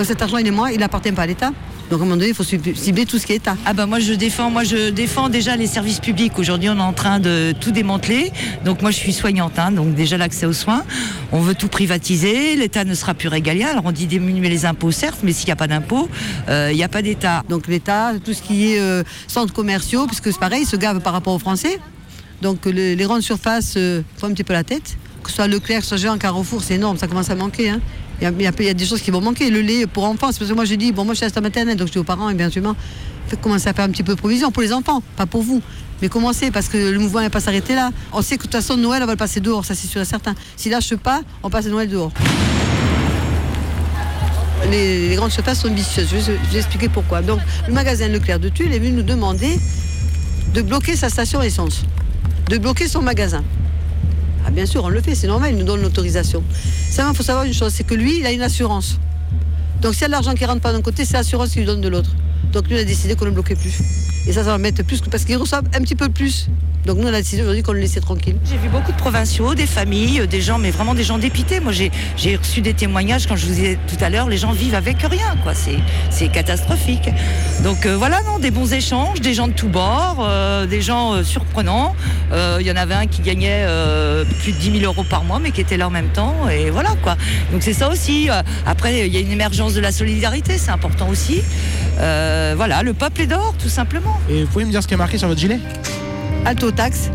Donc, 0.00 0.06
cet 0.06 0.22
argent, 0.22 0.38
il 0.38 0.46
est 0.46 0.50
moi, 0.50 0.72
il 0.72 0.78
n'appartient 0.80 1.12
pas 1.12 1.24
à 1.24 1.26
l'État. 1.26 1.52
Donc, 1.90 2.00
à 2.00 2.04
un 2.04 2.06
moment 2.06 2.16
donné, 2.16 2.28
il 2.30 2.34
faut 2.34 2.42
cibler 2.42 3.04
tout 3.04 3.18
ce 3.18 3.26
qui 3.26 3.34
est 3.34 3.36
État. 3.36 3.54
Ah 3.66 3.74
bah 3.74 3.84
moi 3.84 3.98
je 4.00 4.14
défends, 4.14 4.48
moi 4.50 4.64
je 4.64 4.88
défends 4.88 5.28
déjà 5.28 5.56
les 5.56 5.66
services 5.66 6.00
publics. 6.00 6.38
Aujourd'hui 6.38 6.70
on 6.70 6.78
est 6.78 6.80
en 6.80 6.94
train 6.94 7.18
de 7.20 7.52
tout 7.60 7.70
démanteler. 7.70 8.32
Donc 8.64 8.80
moi 8.80 8.92
je 8.92 8.96
suis 8.96 9.12
soignante, 9.12 9.58
hein, 9.58 9.72
donc 9.72 9.94
déjà 9.94 10.16
l'accès 10.16 10.46
aux 10.46 10.54
soins. 10.54 10.84
On 11.32 11.40
veut 11.40 11.54
tout 11.54 11.68
privatiser, 11.68 12.56
l'État 12.56 12.84
ne 12.84 12.94
sera 12.94 13.12
plus 13.12 13.28
régalien. 13.28 13.66
Alors 13.68 13.82
on 13.84 13.92
dit 13.92 14.06
diminuer 14.06 14.48
les 14.48 14.64
impôts 14.64 14.90
certes, 14.90 15.18
mais 15.22 15.34
s'il 15.34 15.44
n'y 15.48 15.52
a 15.52 15.56
pas 15.56 15.66
d'impôts, 15.66 16.08
euh, 16.48 16.68
il 16.72 16.76
n'y 16.76 16.84
a 16.84 16.88
pas 16.88 17.02
d'État. 17.02 17.42
Donc, 17.50 17.66
l'État, 17.68 18.12
tout 18.24 18.32
ce 18.32 18.40
qui 18.40 18.72
est 18.72 18.80
euh, 18.80 19.02
centres 19.26 19.52
commerciaux, 19.52 20.06
puisque 20.06 20.32
c'est 20.32 20.40
pareil, 20.40 20.62
ils 20.62 20.66
se 20.68 20.76
gavent 20.76 21.00
par 21.00 21.12
rapport 21.12 21.34
aux 21.34 21.38
Français. 21.38 21.78
Donc, 22.40 22.64
le- 22.64 22.94
les 22.94 23.04
grandes 23.04 23.20
surfaces 23.20 23.74
euh, 23.76 24.00
font 24.16 24.28
un 24.28 24.32
petit 24.32 24.44
peu 24.44 24.54
la 24.54 24.64
tête. 24.64 24.96
Que 25.22 25.28
ce 25.28 25.36
soit 25.36 25.48
Leclerc, 25.48 25.80
que 25.80 25.84
ce 25.84 25.88
soit 25.90 25.98
Géant, 25.98 26.16
Carrefour, 26.16 26.62
c'est 26.62 26.76
énorme, 26.76 26.96
ça 26.96 27.06
commence 27.06 27.28
à 27.28 27.34
manquer. 27.34 27.68
hein. 27.68 27.80
Il 28.20 28.42
y, 28.42 28.46
a, 28.46 28.74
des 28.74 28.84
choses 28.84 29.00
qui 29.00 29.10
vont 29.10 29.22
manquer. 29.22 29.50
Le 29.50 29.60
lait 29.60 29.86
pour 29.86 30.04
enfants, 30.04 30.26
parce 30.26 30.38
que 30.38 30.52
moi 30.52 30.66
je 30.66 30.74
dis, 30.74 30.92
bon, 30.92 31.04
moi 31.04 31.14
je 31.14 31.24
suis 31.24 31.32
à 31.34 31.40
maternelle, 31.40 31.76
donc 31.76 31.88
je 31.88 31.92
dis 31.92 31.98
aux 31.98 32.04
parents, 32.04 32.28
et 32.28 32.34
bien 32.34 32.50
sûr, 32.50 32.62
faites 33.28 33.40
commencer 33.40 33.68
à 33.68 33.72
faire 33.72 33.86
un 33.86 33.90
petit 33.90 34.02
peu 34.02 34.14
de 34.14 34.18
provision 34.18 34.50
pour 34.50 34.62
les 34.62 34.72
enfants, 34.72 35.02
pas 35.16 35.26
pour 35.26 35.42
vous. 35.42 35.62
Mais 36.02 36.08
commencez, 36.08 36.50
parce 36.50 36.68
que 36.68 36.76
le 36.76 36.98
mouvement 36.98 37.20
ne 37.20 37.24
va 37.24 37.30
pas 37.30 37.40
s'arrêter 37.40 37.74
là. 37.74 37.90
On 38.12 38.20
sait 38.20 38.36
que 38.36 38.42
de 38.42 38.48
toute 38.48 38.52
façon, 38.52 38.76
Noël, 38.76 39.02
on 39.02 39.06
va 39.06 39.12
le 39.12 39.18
passer 39.18 39.40
dehors, 39.40 39.64
ça 39.64 39.74
c'est 39.74 39.86
sûr 39.86 40.00
et 40.00 40.04
certain. 40.04 40.34
S'ils 40.56 40.72
lâchent 40.72 40.96
pas, 40.96 41.22
on 41.42 41.50
passe 41.50 41.66
Noël 41.66 41.88
dehors. 41.88 42.12
Les, 44.70 45.14
grandes 45.16 45.32
surfaces 45.32 45.60
sont 45.60 45.72
vicieuses. 45.72 46.08
Je 46.10 46.16
vais, 46.16 46.38
je 46.46 46.52
vais 46.52 46.58
expliquer 46.58 46.88
pourquoi. 46.88 47.22
Donc, 47.22 47.40
le 47.66 47.72
magasin 47.72 48.08
Leclerc 48.08 48.38
de 48.38 48.50
Tulle 48.50 48.72
est 48.72 48.78
venu 48.78 48.92
nous 48.92 49.02
demander 49.02 49.58
de 50.54 50.62
bloquer 50.62 50.94
sa 50.96 51.08
station 51.08 51.40
essence, 51.42 51.82
de 52.48 52.58
bloquer 52.58 52.86
son 52.86 53.02
magasin. 53.02 53.42
Ah, 54.50 54.52
bien 54.52 54.66
sûr, 54.66 54.82
on 54.82 54.88
le 54.88 55.00
fait, 55.00 55.14
c'est 55.14 55.28
normal, 55.28 55.52
il 55.52 55.58
nous 55.58 55.64
donne 55.64 55.80
l'autorisation. 55.80 56.42
Seulement, 56.90 57.12
il 57.12 57.16
faut 57.16 57.22
savoir 57.22 57.44
une 57.44 57.54
chose, 57.54 57.72
c'est 57.72 57.84
que 57.84 57.94
lui, 57.94 58.18
il 58.18 58.26
a 58.26 58.32
une 58.32 58.42
assurance. 58.42 58.98
Donc, 59.80 59.94
s'il 59.94 60.02
y 60.02 60.04
a 60.06 60.08
de 60.08 60.12
l'argent 60.12 60.34
qui 60.34 60.44
rentre 60.44 60.60
pas 60.60 60.72
d'un 60.72 60.82
côté, 60.82 61.04
c'est 61.04 61.12
l'assurance 61.12 61.50
qui 61.50 61.60
lui 61.60 61.66
donne 61.66 61.80
de 61.80 61.88
l'autre. 61.88 62.10
Donc, 62.52 62.68
lui, 62.68 62.76
on 62.76 62.80
a 62.80 62.84
décidé 62.84 63.14
qu'on 63.14 63.24
ne 63.24 63.30
le 63.30 63.34
bloquait 63.34 63.54
plus. 63.56 63.74
Et 64.26 64.32
ça, 64.32 64.44
ça 64.44 64.50
va 64.50 64.58
mettre 64.58 64.82
plus, 64.84 65.00
que- 65.00 65.08
parce 65.08 65.24
qu'il 65.24 65.36
reçoit 65.36 65.58
un 65.74 65.80
petit 65.80 65.94
peu 65.94 66.08
plus. 66.08 66.48
Donc, 66.86 66.96
nous, 66.98 67.04
on 67.06 67.12
a 67.12 67.18
décidé 67.20 67.42
aujourd'hui 67.42 67.62
qu'on 67.62 67.72
le 67.74 67.80
laissait 67.80 68.00
tranquille. 68.00 68.36
J'ai 68.48 68.56
vu 68.56 68.68
beaucoup 68.70 68.90
de 68.90 68.96
provinciaux, 68.96 69.54
des 69.54 69.66
familles, 69.66 70.26
des 70.26 70.40
gens, 70.40 70.58
mais 70.58 70.70
vraiment 70.70 70.94
des 70.94 71.04
gens 71.04 71.18
dépités. 71.18 71.60
Moi, 71.60 71.72
j'ai 71.72 72.36
reçu 72.36 72.62
des 72.62 72.72
témoignages, 72.74 73.26
quand 73.26 73.36
je 73.36 73.46
vous 73.46 73.52
disais 73.54 73.78
tout 73.86 74.02
à 74.02 74.08
l'heure, 74.08 74.28
les 74.28 74.38
gens 74.38 74.52
vivent 74.52 74.74
avec 74.74 74.96
rien, 75.02 75.36
quoi. 75.42 75.52
C'est 75.54 76.28
catastrophique. 76.28 77.08
Donc 77.64 77.84
euh, 77.84 77.96
voilà, 77.96 78.22
non, 78.22 78.38
des 78.38 78.50
bons 78.50 78.72
échanges, 78.72 79.20
des 79.20 79.34
gens 79.34 79.48
de 79.48 79.52
tous 79.52 79.68
bords, 79.68 80.18
euh, 80.26 80.66
des 80.66 80.80
gens 80.80 81.14
euh, 81.14 81.22
surprenants. 81.22 81.94
Euh, 82.32 82.58
Il 82.60 82.66
y 82.66 82.70
en 82.72 82.76
avait 82.76 82.94
un 82.94 83.06
qui 83.06 83.20
gagnait 83.20 83.64
euh, 83.66 84.24
plus 84.42 84.52
de 84.52 84.56
10 84.58 84.80
000 84.80 84.84
euros 84.84 85.04
par 85.04 85.24
mois, 85.24 85.38
mais 85.38 85.50
qui 85.50 85.60
était 85.60 85.76
là 85.76 85.86
en 85.86 85.90
même 85.90 86.08
temps, 86.08 86.48
et 86.48 86.70
voilà, 86.70 86.90
quoi. 87.02 87.16
Donc 87.52 87.62
c'est 87.62 87.74
ça 87.74 87.90
aussi. 87.90 88.30
Euh, 88.30 88.42
Après, 88.66 89.06
il 89.06 89.12
y 89.12 89.16
a 89.18 89.20
une 89.20 89.32
émergence 89.32 89.74
de 89.74 89.80
la 89.80 89.92
solidarité, 89.92 90.56
c'est 90.56 90.70
important 90.70 91.08
aussi. 91.08 91.42
Euh, 91.98 92.29
voilà, 92.56 92.82
le 92.82 92.92
peuple 92.94 93.22
est 93.22 93.26
dehors, 93.26 93.54
tout 93.58 93.68
simplement. 93.68 94.18
Et 94.28 94.44
vous 94.44 94.50
pouvez 94.50 94.64
me 94.64 94.70
dire 94.70 94.82
ce 94.82 94.88
qui 94.88 94.94
est 94.94 94.98
marqué 94.98 95.18
sur 95.18 95.28
votre 95.28 95.40
gilet? 95.40 95.60
Alto 96.44 96.70
taxe, 96.70 97.10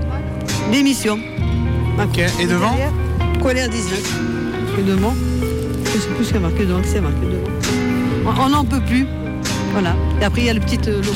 démission. 0.72 1.20
Ok, 2.02 2.20
et 2.40 2.46
devant? 2.48 2.76
Colère 3.42 3.70
19. 3.70 4.00
Et 4.80 4.84
devant 4.84 5.14
Je 5.86 6.00
sais 6.00 6.08
plus 6.10 6.26
ce 6.26 6.30
qu'il 6.34 6.36
y 6.42 6.44
a 6.44 6.48
marqué 6.48 6.66
devant, 6.66 6.80
a 6.80 7.02
marqué 7.02 7.26
devant. 7.26 8.44
On- 8.46 8.50
n'en 8.50 8.66
peut 8.66 8.82
plus. 8.82 9.06
Voilà. 9.72 9.96
Et 10.22 10.26
après, 10.26 10.42
il 10.42 10.48
y 10.48 10.50
a 10.50 10.54
le 10.54 10.60
petit 10.60 10.80
euh, 10.88 11.02
logo. 11.02 11.14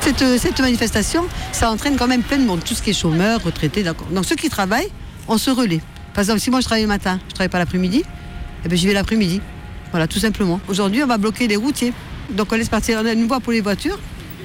Cette, 0.00 0.22
euh, 0.22 0.38
cette 0.38 0.60
manifestation, 0.60 1.24
ça 1.52 1.70
entraîne 1.70 1.96
quand 1.96 2.06
même 2.06 2.22
plein 2.22 2.38
de 2.38 2.44
monde. 2.44 2.60
Tout 2.64 2.74
ce 2.74 2.82
qui 2.82 2.90
est 2.90 2.92
chômeurs, 2.92 3.42
retraités, 3.42 3.82
d'accord. 3.82 4.06
Donc 4.12 4.24
ceux 4.24 4.36
qui 4.36 4.48
travaillent, 4.48 4.90
on 5.26 5.36
se 5.36 5.50
relaie. 5.50 5.80
Par 6.14 6.22
exemple, 6.22 6.40
si 6.40 6.50
moi 6.50 6.60
je 6.60 6.66
travaille 6.66 6.82
le 6.82 6.88
matin, 6.88 7.18
je 7.28 7.34
travaille 7.34 7.48
pas 7.50 7.58
l'après-midi, 7.58 8.04
eh 8.64 8.68
ben, 8.68 8.78
j'y 8.78 8.86
vais 8.86 8.92
l'après-midi. 8.94 9.40
Voilà, 9.90 10.06
tout 10.06 10.18
simplement. 10.18 10.60
Aujourd'hui, 10.68 11.02
on 11.02 11.06
va 11.06 11.18
bloquer 11.18 11.48
les 11.48 11.56
routiers. 11.56 11.92
Donc 12.30 12.52
on 12.52 12.56
laisse 12.56 12.68
partir, 12.68 13.00
on 13.02 13.06
a 13.06 13.12
une 13.12 13.26
voie 13.26 13.40
pour 13.40 13.52
les 13.52 13.60
voitures 13.60 13.98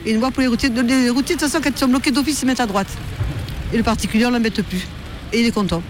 et 0.06 0.12
une 0.12 0.20
voie 0.20 0.32
pour 0.32 0.42
les 0.42 0.48
routiers. 0.48 0.70
Les 0.70 1.10
routiers, 1.10 1.36
de 1.36 1.40
toute 1.40 1.50
façon, 1.50 1.62
quand 1.64 1.70
ils 1.70 1.78
sont 1.78 1.88
bloqués 1.88 2.12
d'office, 2.12 2.42
ils 2.42 2.46
mettent 2.46 2.60
à 2.60 2.68
droite. 2.68 2.88
Et 3.74 3.78
le 3.78 3.84
particulier, 3.84 4.26
on 4.26 4.30
ne 4.30 4.36
l'embête 4.36 4.62
plus. 4.62 4.88
Et 5.34 5.42
il 5.42 5.46
est 5.48 5.52
content. 5.52 5.82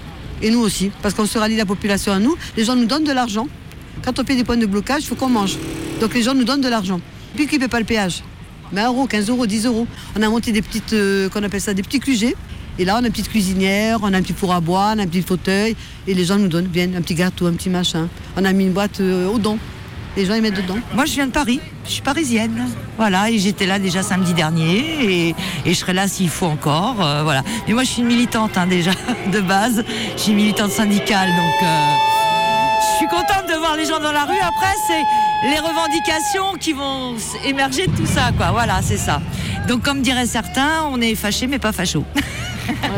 Et 0.42 0.50
nous 0.50 0.60
aussi, 0.60 0.92
parce 1.02 1.14
qu'on 1.14 1.26
se 1.26 1.38
rallie 1.38 1.56
la 1.56 1.66
population 1.66 2.12
à 2.12 2.20
nous. 2.20 2.36
Les 2.58 2.64
gens 2.64 2.76
nous 2.76 2.86
donnent 2.86 3.04
de 3.04 3.12
l'argent. 3.12 3.48
Quand 4.04 4.18
on 4.20 4.24
fait 4.24 4.36
des 4.36 4.44
points 4.44 4.58
de 4.58 4.66
blocage, 4.66 5.04
il 5.04 5.08
faut 5.08 5.16
qu'on 5.16 5.30
mange. 5.30 5.58
Donc 6.00 6.14
les 6.14 6.24
gens 6.24 6.34
nous 6.34 6.44
donnent 6.44 6.62
de 6.62 6.70
l'argent. 6.70 7.00
Puis 7.36 7.48
qui 7.48 7.56
ne 7.56 7.62
paie 7.62 7.68
pas 7.68 7.80
le 7.80 7.86
péage? 7.86 8.24
Mais 8.72 8.82
1 8.82 8.88
euro, 8.88 9.06
15 9.06 9.30
euros, 9.30 9.46
10 9.46 9.66
euros. 9.66 9.86
On 10.18 10.22
a 10.22 10.30
monté 10.30 10.52
des 10.52 10.62
petites, 10.62 10.94
euh, 10.94 11.30
qu'on 11.30 11.44
appelle 11.44 11.62
ça, 11.62 11.74
des 11.74 11.84
petits 11.84 12.00
QG. 12.00 12.36
Et 12.80 12.86
là, 12.86 12.96
on 13.00 13.04
a 13.04 13.08
une 13.08 13.12
petite 13.12 13.30
cuisinière, 13.30 14.00
on 14.02 14.14
a 14.14 14.18
un 14.18 14.22
petit 14.22 14.34
four 14.34 14.54
à 14.54 14.60
bois, 14.62 14.94
on 14.96 15.00
a 15.00 15.04
un 15.04 15.08
petit 15.08 15.22
fauteuil. 15.22 15.76
Et 16.08 16.14
les 16.14 16.26
gens 16.26 16.38
nous 16.38 16.48
donnent, 16.48 16.68
viennent, 16.68 16.96
un 16.96 17.02
petit 17.02 17.16
gâteau, 17.16 17.48
un 17.48 17.54
petit 17.54 17.70
machin. 17.70 18.08
On 18.38 18.46
a 18.46 18.54
mis 18.54 18.66
une 18.66 18.74
boîte 18.74 19.00
euh, 19.02 19.28
au 19.28 19.38
don. 19.38 19.58
les 20.18 20.26
gens 20.26 20.34
ils 20.36 20.42
mettent 20.42 20.56
dedans. 20.56 20.78
Moi, 20.96 21.06
je 21.06 21.14
viens 21.14 21.28
de 21.28 21.32
Paris. 21.32 21.60
Je 21.86 21.92
suis 21.92 22.02
parisienne. 22.02 22.68
Voilà, 22.98 23.30
et 23.30 23.40
j'étais 23.40 23.66
là 23.66 23.78
déjà 23.80 24.04
samedi 24.04 24.34
dernier, 24.34 24.78
et, 25.04 25.30
et 25.66 25.74
je 25.74 25.74
serai 25.74 25.94
là 25.94 26.08
s'il 26.08 26.30
faut 26.30 26.46
encore. 26.46 26.96
euh, 27.02 27.24
voilà. 27.24 27.44
Mais 27.68 27.74
moi, 27.74 27.84
je 27.84 27.90
suis 27.90 28.02
une 28.02 28.08
militante 28.08 28.58
hein, 28.58 28.68
déjà 28.68 28.92
de 29.32 29.42
base. 29.42 29.84
Je 30.16 30.22
suis 30.22 30.34
militante 30.34 30.72
syndicale, 30.72 31.28
donc 31.30 31.64
euh, 31.64 31.94
je 32.94 32.98
suis 32.98 33.08
contente 33.08 33.48
de 33.50 33.58
voir 33.58 33.76
les 33.76 33.86
gens 33.86 34.00
dans 34.00 34.12
la 34.12 34.26
rue. 34.26 34.40
Après, 34.40 34.74
c'est 34.88 35.50
les 35.50 35.60
revendications 35.60 36.54
qui 36.60 36.74
vont 36.74 37.16
émerger 37.46 37.88
de 37.88 37.92
tout 37.96 38.06
ça, 38.06 38.32
quoi. 38.38 38.52
Voilà, 38.52 38.82
c'est 38.84 38.98
ça. 38.98 39.22
Donc, 39.68 39.82
comme 39.82 40.02
diraient 40.02 40.26
certains, 40.28 40.84
on 40.92 41.02
est 41.02 41.16
fâchés, 41.16 41.48
mais 41.48 41.60
pas 41.60 41.72
fachos. 41.72 42.06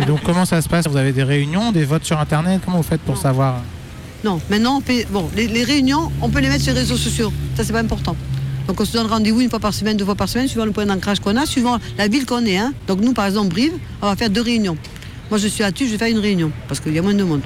Et 0.01 0.05
donc 0.05 0.22
comment 0.24 0.45
ça 0.45 0.61
se 0.61 0.70
passe 0.70 0.88
Vous 0.88 0.97
avez 0.97 1.11
des 1.11 1.24
réunions, 1.24 1.72
des 1.72 1.86
votes 1.86 2.05
sur 2.05 2.20
Internet 2.20 2.61
Comment 2.66 2.78
vous 2.78 2.84
faites 2.84 3.01
pour 3.01 3.18
savoir 3.18 3.61
Non, 4.24 4.39
maintenant, 4.49 4.78
on 4.78 4.82
peut, 4.82 5.03
bon, 5.11 5.30
les, 5.36 5.47
les 5.47 5.64
réunions, 5.64 6.11
on 6.22 6.30
peut 6.30 6.39
les 6.39 6.49
mettre 6.49 6.64
sur 6.64 6.74
les 6.74 6.80
réseaux 6.82 6.97
sociaux. 6.97 7.32
Ça, 7.55 7.64
c'est 7.64 7.74
pas 7.74 7.80
important. 7.82 8.16
Donc, 8.68 8.80
on 8.80 8.86
se 8.86 8.93
donne 8.93 9.07
rendez-vous 9.07 9.41
une 9.41 9.49
fois 9.49 9.59
par 9.59 9.74
semaine, 9.74 9.97
deux 9.97 10.05
fois 10.05 10.16
par 10.16 10.30
semaine, 10.30 10.47
suivant 10.47 10.66
le 10.66 10.72
point 10.72 10.86
d'ancrage 10.86 11.20
qu'on 11.20 11.36
a, 11.36 11.45
suivant 11.45 11.80
la 11.97 12.07
ville 12.07 12.26
qu'on 12.26 12.45
est. 12.45 12.57
hein. 12.57 12.74
Donc, 12.88 13.01
nous, 13.01 13.14
par 13.14 13.26
exemple, 13.26 13.49
Brive, 13.49 13.74
on 14.01 14.07
va 14.07 14.16
faire 14.16 14.30
deux 14.30 14.41
réunions. 14.41 14.78
Moi, 15.30 15.38
je 15.38 15.47
suis 15.47 15.64
à 15.64 15.72
Tu, 15.72 15.86
je 15.86 15.91
vais 15.91 15.97
faire 15.97 16.07
une 16.07 16.20
réunion, 16.20 16.51
parce 16.68 16.80
qu'il 16.80 16.93
y 16.93 16.99
a 16.99 17.01
moins 17.01 17.14
de 17.14 17.24
monde. 17.24 17.41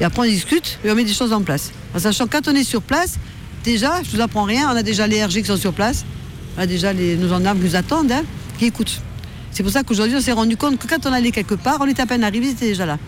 Et 0.00 0.04
après, 0.04 0.20
on 0.22 0.24
discute 0.24 0.78
et 0.84 0.90
on 0.90 0.94
met 0.94 1.04
des 1.04 1.12
choses 1.14 1.32
en 1.32 1.42
place. 1.42 1.72
En 1.94 1.98
sachant 1.98 2.26
que 2.26 2.36
quand 2.36 2.48
on 2.48 2.54
est 2.54 2.62
sur 2.64 2.82
place, 2.82 3.16
déjà, 3.64 4.02
je 4.04 4.10
ne 4.10 4.16
vous 4.16 4.20
apprends 4.22 4.44
rien, 4.44 4.68
on 4.72 4.76
a 4.76 4.82
déjà 4.82 5.06
les 5.06 5.24
RG 5.24 5.40
qui 5.40 5.44
sont 5.46 5.56
sur 5.56 5.72
place, 5.72 6.04
on 6.56 6.60
a 6.62 6.66
déjà 6.66 6.92
les, 6.92 7.16
nos 7.16 7.28
gendarmes 7.28 7.58
qui 7.58 7.64
nous 7.64 7.76
attendent, 7.76 8.12
hein, 8.12 8.22
qui 8.58 8.66
écoutent. 8.66 9.00
C'est 9.56 9.62
pour 9.62 9.72
ça 9.72 9.82
qu'aujourd'hui, 9.82 10.14
on 10.14 10.20
s'est 10.20 10.32
rendu 10.32 10.58
compte 10.58 10.78
que 10.78 10.86
quand 10.86 11.06
on 11.06 11.12
allait 11.14 11.30
quelque 11.30 11.54
part, 11.54 11.78
on 11.80 11.86
était 11.86 12.02
à 12.02 12.06
peine 12.06 12.22
arrivé, 12.24 12.48
c'était 12.48 12.66
déjà 12.66 12.84
là. 12.84 12.98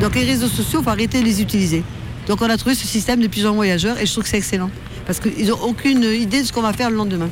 Donc 0.00 0.14
les 0.14 0.24
réseaux 0.24 0.48
sociaux, 0.48 0.80
il 0.80 0.84
faut 0.84 0.88
arrêter 0.88 1.20
de 1.20 1.26
les 1.26 1.42
utiliser. 1.42 1.82
Donc 2.26 2.40
on 2.40 2.48
a 2.48 2.56
trouvé 2.56 2.74
ce 2.74 2.86
système 2.86 3.20
de 3.20 3.26
pigeons 3.26 3.52
voyageurs 3.52 4.00
et 4.00 4.06
je 4.06 4.10
trouve 4.10 4.24
que 4.24 4.30
c'est 4.30 4.38
excellent. 4.38 4.70
Parce 5.04 5.20
qu'ils 5.20 5.48
n'ont 5.48 5.60
aucune 5.60 6.02
idée 6.02 6.40
de 6.40 6.46
ce 6.46 6.52
qu'on 6.54 6.62
va 6.62 6.72
faire 6.72 6.88
le 6.88 6.96
lendemain. 6.96 7.28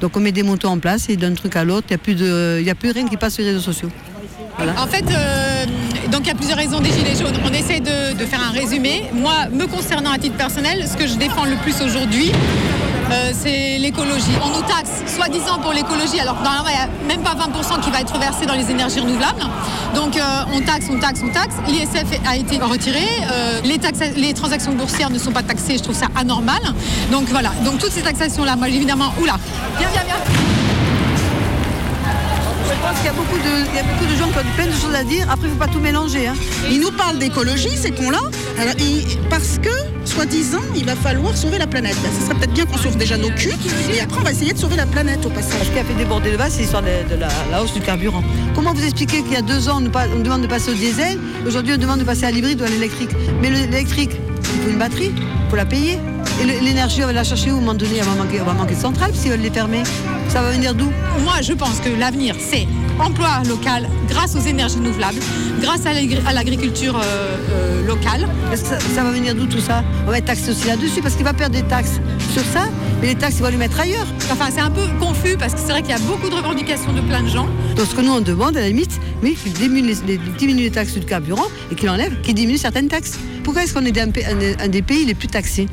Donc 0.00 0.16
on 0.16 0.18
met 0.18 0.32
des 0.32 0.42
motos 0.42 0.66
en 0.66 0.80
place 0.80 1.08
et 1.08 1.16
d'un 1.16 1.34
truc 1.34 1.54
à 1.54 1.62
l'autre, 1.62 1.86
il 1.88 1.92
n'y 1.92 1.94
a, 1.94 1.98
plus 1.98 2.68
a 2.68 2.74
plus 2.74 2.90
rien 2.90 3.06
qui 3.06 3.16
passe 3.16 3.34
sur 3.34 3.44
les 3.44 3.50
réseaux 3.50 3.72
sociaux. 3.72 3.90
En 4.76 4.88
fait, 4.88 5.04
euh, 5.08 5.64
donc 6.10 6.22
il 6.24 6.26
y 6.26 6.32
a 6.32 6.34
plusieurs 6.34 6.58
raisons 6.58 6.80
des 6.80 6.90
Gilets 6.90 7.14
jaunes. 7.14 7.38
On 7.44 7.52
essaie 7.52 7.78
de 7.78 8.24
faire 8.24 8.40
un 8.42 8.50
résumé. 8.50 9.04
Moi, 9.12 9.46
me 9.52 9.66
concernant 9.66 10.10
à 10.10 10.18
titre 10.18 10.36
personnel, 10.36 10.84
ce 10.88 10.96
que 10.96 11.06
je 11.06 11.14
défends 11.14 11.44
le 11.44 11.54
plus 11.62 11.80
aujourd'hui, 11.80 12.32
euh, 13.10 13.32
c'est 13.32 13.78
l'écologie. 13.78 14.32
On 14.44 14.48
nous 14.48 14.62
taxe, 14.62 15.02
soi-disant 15.14 15.58
pour 15.60 15.72
l'écologie, 15.72 16.20
alors 16.20 16.36
normalement, 16.42 16.68
il 16.68 17.06
n'y 17.06 17.12
a 17.12 17.16
même 17.16 17.22
pas 17.22 17.34
20% 17.34 17.80
qui 17.80 17.90
va 17.90 18.00
être 18.00 18.18
versé 18.18 18.46
dans 18.46 18.54
les 18.54 18.70
énergies 18.70 19.00
renouvelables. 19.00 19.42
Donc 19.94 20.16
euh, 20.16 20.20
on 20.54 20.60
taxe, 20.60 20.86
on 20.90 20.98
taxe, 20.98 21.20
on 21.24 21.30
taxe. 21.32 21.54
L'ISF 21.68 22.06
a 22.28 22.36
été 22.36 22.58
retiré. 22.58 23.00
euh, 23.30 23.60
les, 23.64 23.78
les 24.20 24.34
transactions 24.34 24.72
boursières 24.72 25.10
ne 25.10 25.18
sont 25.18 25.32
pas 25.32 25.42
taxées. 25.42 25.78
Je 25.78 25.82
trouve 25.82 25.96
ça 25.96 26.08
anormal. 26.16 26.60
Donc 27.10 27.28
voilà. 27.28 27.50
Donc 27.64 27.78
toutes 27.78 27.92
ces 27.92 28.02
taxations-là, 28.02 28.56
moi 28.56 28.68
évidemment, 28.68 29.12
oula, 29.22 29.36
viens, 29.78 29.88
viens, 29.92 30.02
viens. 30.04 30.47
Je 32.80 32.86
pense 32.86 32.96
qu'il 32.98 33.06
y 33.06 33.08
a 33.08 33.12
beaucoup 33.12 33.36
de, 33.38 33.68
il 33.70 33.74
y 33.76 33.78
a 33.78 33.82
beaucoup 33.82 34.04
de 34.04 34.16
gens 34.16 34.28
qui 34.30 34.38
ont 34.38 34.54
plein 34.54 34.66
de 34.66 34.72
choses 34.72 34.94
à 34.94 35.04
dire. 35.04 35.26
Après, 35.30 35.46
il 35.46 35.50
ne 35.50 35.54
faut 35.54 35.58
pas 35.66 35.66
tout 35.72 35.80
mélanger. 35.80 36.28
hein. 36.28 36.34
Ils 36.70 36.80
nous 36.80 36.92
parlent 36.92 37.18
d'écologie, 37.18 37.76
ces 37.76 37.90
cons-là, 37.90 38.20
parce 39.28 39.58
que, 39.60 39.68
soi-disant, 40.04 40.60
il 40.76 40.84
va 40.86 40.94
falloir 40.94 41.36
sauver 41.36 41.58
la 41.58 41.66
planète. 41.66 41.96
Ben, 42.02 42.10
ce 42.18 42.24
serait 42.24 42.34
peut-être 42.38 42.52
bien 42.54 42.64
qu'on 42.66 42.78
sauve 42.78 42.96
déjà 42.96 43.16
nos 43.18 43.30
culs, 43.30 43.52
et 43.92 44.00
après 44.00 44.18
on 44.20 44.22
va 44.24 44.30
essayer 44.30 44.52
de 44.52 44.58
sauver 44.58 44.76
la 44.76 44.86
planète 44.86 45.26
au 45.26 45.30
passage. 45.30 45.64
Ce 45.66 45.70
qui 45.70 45.78
a 45.78 45.84
fait 45.84 45.94
déborder 45.94 46.30
le 46.30 46.36
bas, 46.38 46.48
c'est 46.48 46.60
l'histoire 46.62 46.82
de, 46.82 47.14
de 47.14 47.20
la, 47.20 47.28
la 47.50 47.62
hausse 47.62 47.74
du 47.74 47.80
carburant. 47.80 48.22
Comment 48.54 48.72
vous 48.72 48.84
expliquez 48.84 49.22
qu'il 49.22 49.32
y 49.32 49.36
a 49.36 49.42
deux 49.42 49.68
ans, 49.68 49.78
on 49.78 49.80
nous, 49.80 49.90
on 50.16 50.20
demande 50.20 50.42
de 50.42 50.46
passer 50.46 50.70
au 50.70 50.74
diesel, 50.74 51.18
aujourd'hui 51.46 51.74
on 51.74 51.78
demande 51.78 51.98
de 51.98 52.04
passer 52.04 52.24
à 52.24 52.30
l'hybride 52.30 52.60
ou 52.60 52.64
à 52.64 52.68
l'électrique 52.68 53.10
Mais 53.42 53.50
le- 53.50 53.56
l'électrique, 53.70 54.12
il 54.54 54.62
faut 54.62 54.70
une 54.70 54.78
batterie, 54.78 55.12
il 55.16 55.50
faut 55.50 55.56
la 55.56 55.66
payer. 55.66 55.98
Et 56.40 56.44
l'énergie, 56.64 57.02
on 57.02 57.06
va 57.06 57.12
la 57.12 57.24
chercher 57.24 57.50
où 57.50 57.54
à 57.54 57.58
un 57.58 57.60
moment 57.60 57.74
donné 57.74 57.96
Elle 57.98 58.04
va 58.04 58.14
manquer, 58.14 58.40
on 58.40 58.44
va 58.44 58.52
manquer 58.52 58.76
de 58.76 58.80
centrales 58.80 59.12
s'ils 59.14 59.30
veulent 59.32 59.40
les 59.40 59.50
fermer. 59.50 59.82
Ça 60.28 60.42
va 60.42 60.50
venir 60.52 60.74
d'où 60.74 60.90
Moi, 61.24 61.40
je 61.42 61.52
pense 61.52 61.80
que 61.80 61.88
l'avenir, 61.88 62.34
c'est 62.38 62.66
emploi 62.98 63.42
local 63.48 63.88
grâce 64.08 64.34
aux 64.36 64.40
énergies 64.40 64.76
renouvelables, 64.78 65.18
grâce 65.60 65.86
à 65.86 65.92
l'agri- 65.94 66.20
à 66.26 66.32
l'agriculture 66.32 66.96
euh, 66.96 67.36
euh, 67.50 67.86
locale. 67.86 68.28
Est-ce 68.52 68.62
que 68.62 68.68
ça, 68.68 68.78
ça 68.80 69.02
va 69.04 69.10
venir 69.10 69.34
d'où 69.34 69.46
tout 69.46 69.60
ça? 69.60 69.82
On 70.06 70.10
va 70.10 70.18
être 70.18 70.26
taxé 70.26 70.50
aussi 70.50 70.66
là-dessus 70.66 71.00
parce 71.00 71.14
qu'il 71.14 71.24
va 71.24 71.32
perdre 71.32 71.54
des 71.56 71.62
taxes 71.62 72.00
sur 72.32 72.42
ça, 72.44 72.68
mais 73.00 73.08
les 73.08 73.14
taxes, 73.14 73.36
il 73.38 73.42
va 73.42 73.50
les 73.50 73.56
mettre 73.56 73.80
ailleurs. 73.80 74.06
Enfin, 74.30 74.48
c'est 74.52 74.60
un 74.60 74.70
peu 74.70 74.82
confus 75.00 75.36
parce 75.38 75.54
que 75.54 75.60
c'est 75.60 75.70
vrai 75.72 75.80
qu'il 75.82 75.90
y 75.92 75.94
a 75.94 75.98
beaucoup 76.00 76.28
de 76.28 76.34
revendications 76.34 76.92
de 76.92 77.00
plein 77.00 77.22
de 77.22 77.28
gens. 77.28 77.46
Donc 77.76 77.86
ce 77.90 77.94
que 77.94 78.00
nous 78.02 78.12
on 78.12 78.20
demande, 78.20 78.56
à 78.56 78.60
la 78.60 78.68
limite, 78.68 79.00
oui, 79.22 79.36
qu'il 79.42 79.52
diminue 79.52 79.88
les, 79.88 79.94
les- 80.06 80.18
diminue 80.38 80.62
les 80.62 80.70
taxes 80.70 80.94
du 80.94 81.06
carburant 81.06 81.46
et 81.72 81.74
qu'il 81.74 81.88
enlève, 81.88 82.20
qu'il 82.20 82.34
diminue 82.34 82.58
certaines 82.58 82.88
taxes. 82.88 83.18
Pourquoi 83.44 83.62
est-ce 83.64 83.72
qu'on 83.74 83.84
est 83.84 83.98
un, 83.98 84.10
pa- 84.10 84.20
un- 84.30 84.64
un 84.64 84.68
des 84.68 84.82
pays 84.82 85.04
les 85.06 85.14
plus 85.14 85.28
taxés? 85.28 85.68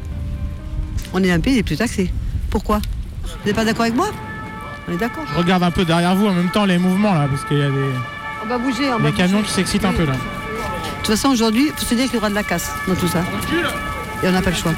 On 1.13 1.23
est 1.23 1.31
un 1.31 1.39
pays 1.39 1.55
les 1.55 1.63
plus 1.63 1.75
taxés. 1.77 2.09
Pourquoi? 2.49 2.79
Vous 3.23 3.29
n'êtes 3.47 3.55
pas 3.55 3.65
d'accord 3.65 3.81
avec 3.83 3.95
moi? 3.95 4.09
On 4.87 4.91
est 4.93 4.97
d'accord. 4.97 5.25
Je 5.31 5.35
regarde 5.37 5.63
un 5.63 5.71
peu 5.71 5.83
derrière 5.85 6.15
vous 6.15 6.27
en 6.27 6.33
même 6.33 6.49
temps 6.51 6.65
les 6.65 6.77
mouvements 6.77 7.13
là, 7.13 7.27
parce 7.29 7.43
qu'il 7.45 7.57
y 7.57 7.61
a 7.63 7.69
des, 7.69 7.91
On 8.43 8.47
va 8.47 8.57
bouger, 8.57 8.91
on 8.93 8.99
va 8.99 9.09
des 9.11 9.15
camions 9.17 9.37
bouger. 9.39 9.47
qui 9.47 9.53
s'excitent 9.53 9.85
un 9.85 9.93
peu 9.93 10.05
là. 10.05 10.13
De 10.13 10.17
toute 11.07 11.07
façon, 11.15 11.29
aujourd'hui, 11.29 11.67
il 11.67 11.73
faut 11.79 11.85
se 11.85 11.95
dire 11.95 12.05
qu'il 12.05 12.15
y 12.15 12.17
aura 12.17 12.29
de 12.29 12.35
la 12.35 12.43
casse 12.43 12.71
dans 12.87 12.95
tout 12.95 13.07
ça. 13.07 13.23
Et 14.23 14.27
on 14.27 14.31
n'a 14.31 14.41
pas 14.41 14.49
le 14.51 14.55
choix. 14.55 14.73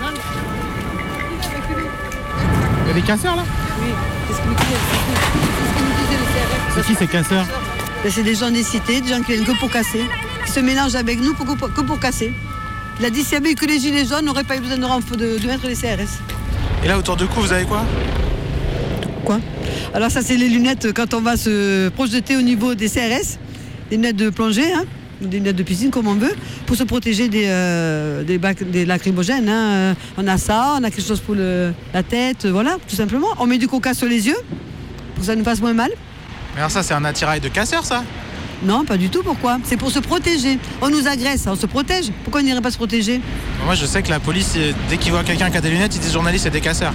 Il 2.83 2.87
y 2.87 2.91
a 2.91 2.93
des 2.93 3.01
casseurs 3.01 3.35
là 3.35 3.43
Oui, 3.81 3.87
c'est 4.27 4.33
ce 4.33 4.39
que 4.41 4.47
nous 4.47 4.53
disait- 4.55 6.17
le 6.17 6.25
CRF. 6.25 6.75
C'est 6.75 6.85
qui 6.85 6.95
ces 6.95 7.07
casseurs 7.07 7.45
Ben, 8.03 8.11
C'est 8.11 8.23
des 8.23 8.35
gens 8.35 8.49
des 8.51 8.63
cités, 8.63 9.01
des 9.01 9.09
gens 9.09 9.21
qui 9.21 9.33
viennent 9.33 9.45
que 9.45 9.57
pour 9.59 9.69
casser, 9.69 10.05
qui 10.45 10.51
se 10.51 10.59
mélangent 10.61 10.95
avec 10.95 11.19
nous 11.21 11.33
pour, 11.33 11.45
que 11.73 11.81
pour 11.81 11.99
casser. 11.99 12.33
Il 12.99 13.05
a 13.05 13.09
dit 13.09 13.23
s'il 13.23 13.33
y 13.33 13.37
avait 13.37 13.51
eu 13.51 13.55
que 13.55 13.65
les 13.65 13.79
gilets 13.79 14.05
jaunes, 14.05 14.19
on 14.21 14.27
n'aurait 14.27 14.43
pas 14.43 14.55
eu 14.57 14.59
besoin 14.61 14.77
de, 14.77 15.37
de 15.37 15.47
mettre 15.47 15.67
les 15.67 15.75
CRS. 15.75 16.19
Et 16.83 16.87
là 16.87 16.97
autour 16.97 17.15
de 17.17 17.25
coup 17.25 17.41
vous 17.41 17.51
avez 17.51 17.65
quoi? 17.65 17.83
Alors 19.93 20.11
ça 20.11 20.21
c'est 20.21 20.37
les 20.37 20.47
lunettes 20.49 20.93
quand 20.93 21.13
on 21.13 21.21
va 21.21 21.37
se 21.37 21.89
projeter 21.89 22.37
au 22.37 22.41
niveau 22.41 22.75
des 22.75 22.87
CRS, 22.89 23.37
des 23.89 23.95
lunettes 23.97 24.15
de 24.15 24.29
plongée, 24.29 24.71
hein, 24.73 24.83
des 25.21 25.37
lunettes 25.37 25.55
de 25.55 25.63
piscine 25.63 25.89
comme 25.89 26.07
on 26.07 26.13
veut, 26.15 26.33
pour 26.65 26.75
se 26.75 26.83
protéger 26.83 27.27
des, 27.27 27.45
euh, 27.47 28.23
des, 28.23 28.37
bac- 28.37 28.69
des 28.69 28.85
lacrymogènes. 28.85 29.49
hein. 29.49 29.69
Euh, 29.71 29.93
On 30.17 30.27
a 30.27 30.37
ça, 30.37 30.75
on 30.79 30.83
a 30.83 30.89
quelque 30.91 31.07
chose 31.07 31.19
pour 31.21 31.35
le- 31.35 31.73
la 31.93 32.03
tête, 32.03 32.45
euh, 32.45 32.51
voilà, 32.51 32.77
tout 32.87 32.95
simplement. 32.95 33.27
On 33.39 33.45
met 33.47 33.57
du 33.57 33.67
coca 33.67 33.93
sur 33.93 34.07
les 34.07 34.27
yeux 34.27 34.37
pour 35.15 35.21
que 35.21 35.25
ça 35.25 35.35
nous 35.35 35.43
fasse 35.43 35.59
moins 35.61 35.73
mal. 35.73 35.91
Mais 36.53 36.59
alors 36.61 36.71
ça 36.71 36.83
c'est 36.83 36.93
un 36.93 37.03
attirail 37.05 37.39
de 37.39 37.49
casseurs 37.49 37.85
ça? 37.85 38.03
Non, 38.63 38.85
pas 38.85 38.97
du 38.97 39.09
tout, 39.09 39.21
pourquoi? 39.23 39.59
C'est 39.63 39.77
pour 39.77 39.91
se 39.91 39.99
protéger. 39.99 40.57
On 40.81 40.89
nous 40.89 41.07
agresse, 41.07 41.43
on 41.47 41.55
se 41.55 41.67
protège. 41.67 42.05
Pourquoi 42.23 42.41
on 42.41 42.43
n'irait 42.43 42.61
pas 42.61 42.71
se 42.71 42.77
protéger? 42.77 43.21
Moi 43.65 43.75
je 43.75 43.85
sais 43.85 44.01
que 44.01 44.09
la 44.09 44.19
police, 44.19 44.53
euh, 44.57 44.71
dès 44.89 44.97
qu'ils 44.97 45.11
voient 45.11 45.23
quelqu'un 45.23 45.49
qui 45.51 45.57
a 45.57 45.61
des 45.61 45.69
lunettes, 45.69 45.95
ils 45.95 46.01
disent 46.01 46.13
journaliste 46.13 46.45
c'est 46.45 46.49
des 46.49 46.61
casseurs. 46.61 46.93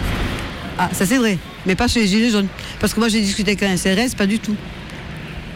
Ah, 0.78 0.88
ça 0.92 1.06
c'est 1.06 1.18
vrai, 1.18 1.38
mais 1.66 1.74
pas 1.76 1.86
chez 1.86 2.00
les 2.00 2.06
Gilets 2.06 2.30
jaunes. 2.30 2.48
Parce 2.80 2.94
que 2.94 3.00
moi 3.00 3.08
j'ai 3.08 3.20
discuté 3.20 3.52
avec 3.52 3.62
un 3.62 3.76
CRS, 3.76 4.14
pas 4.16 4.26
du 4.26 4.38
tout. 4.38 4.56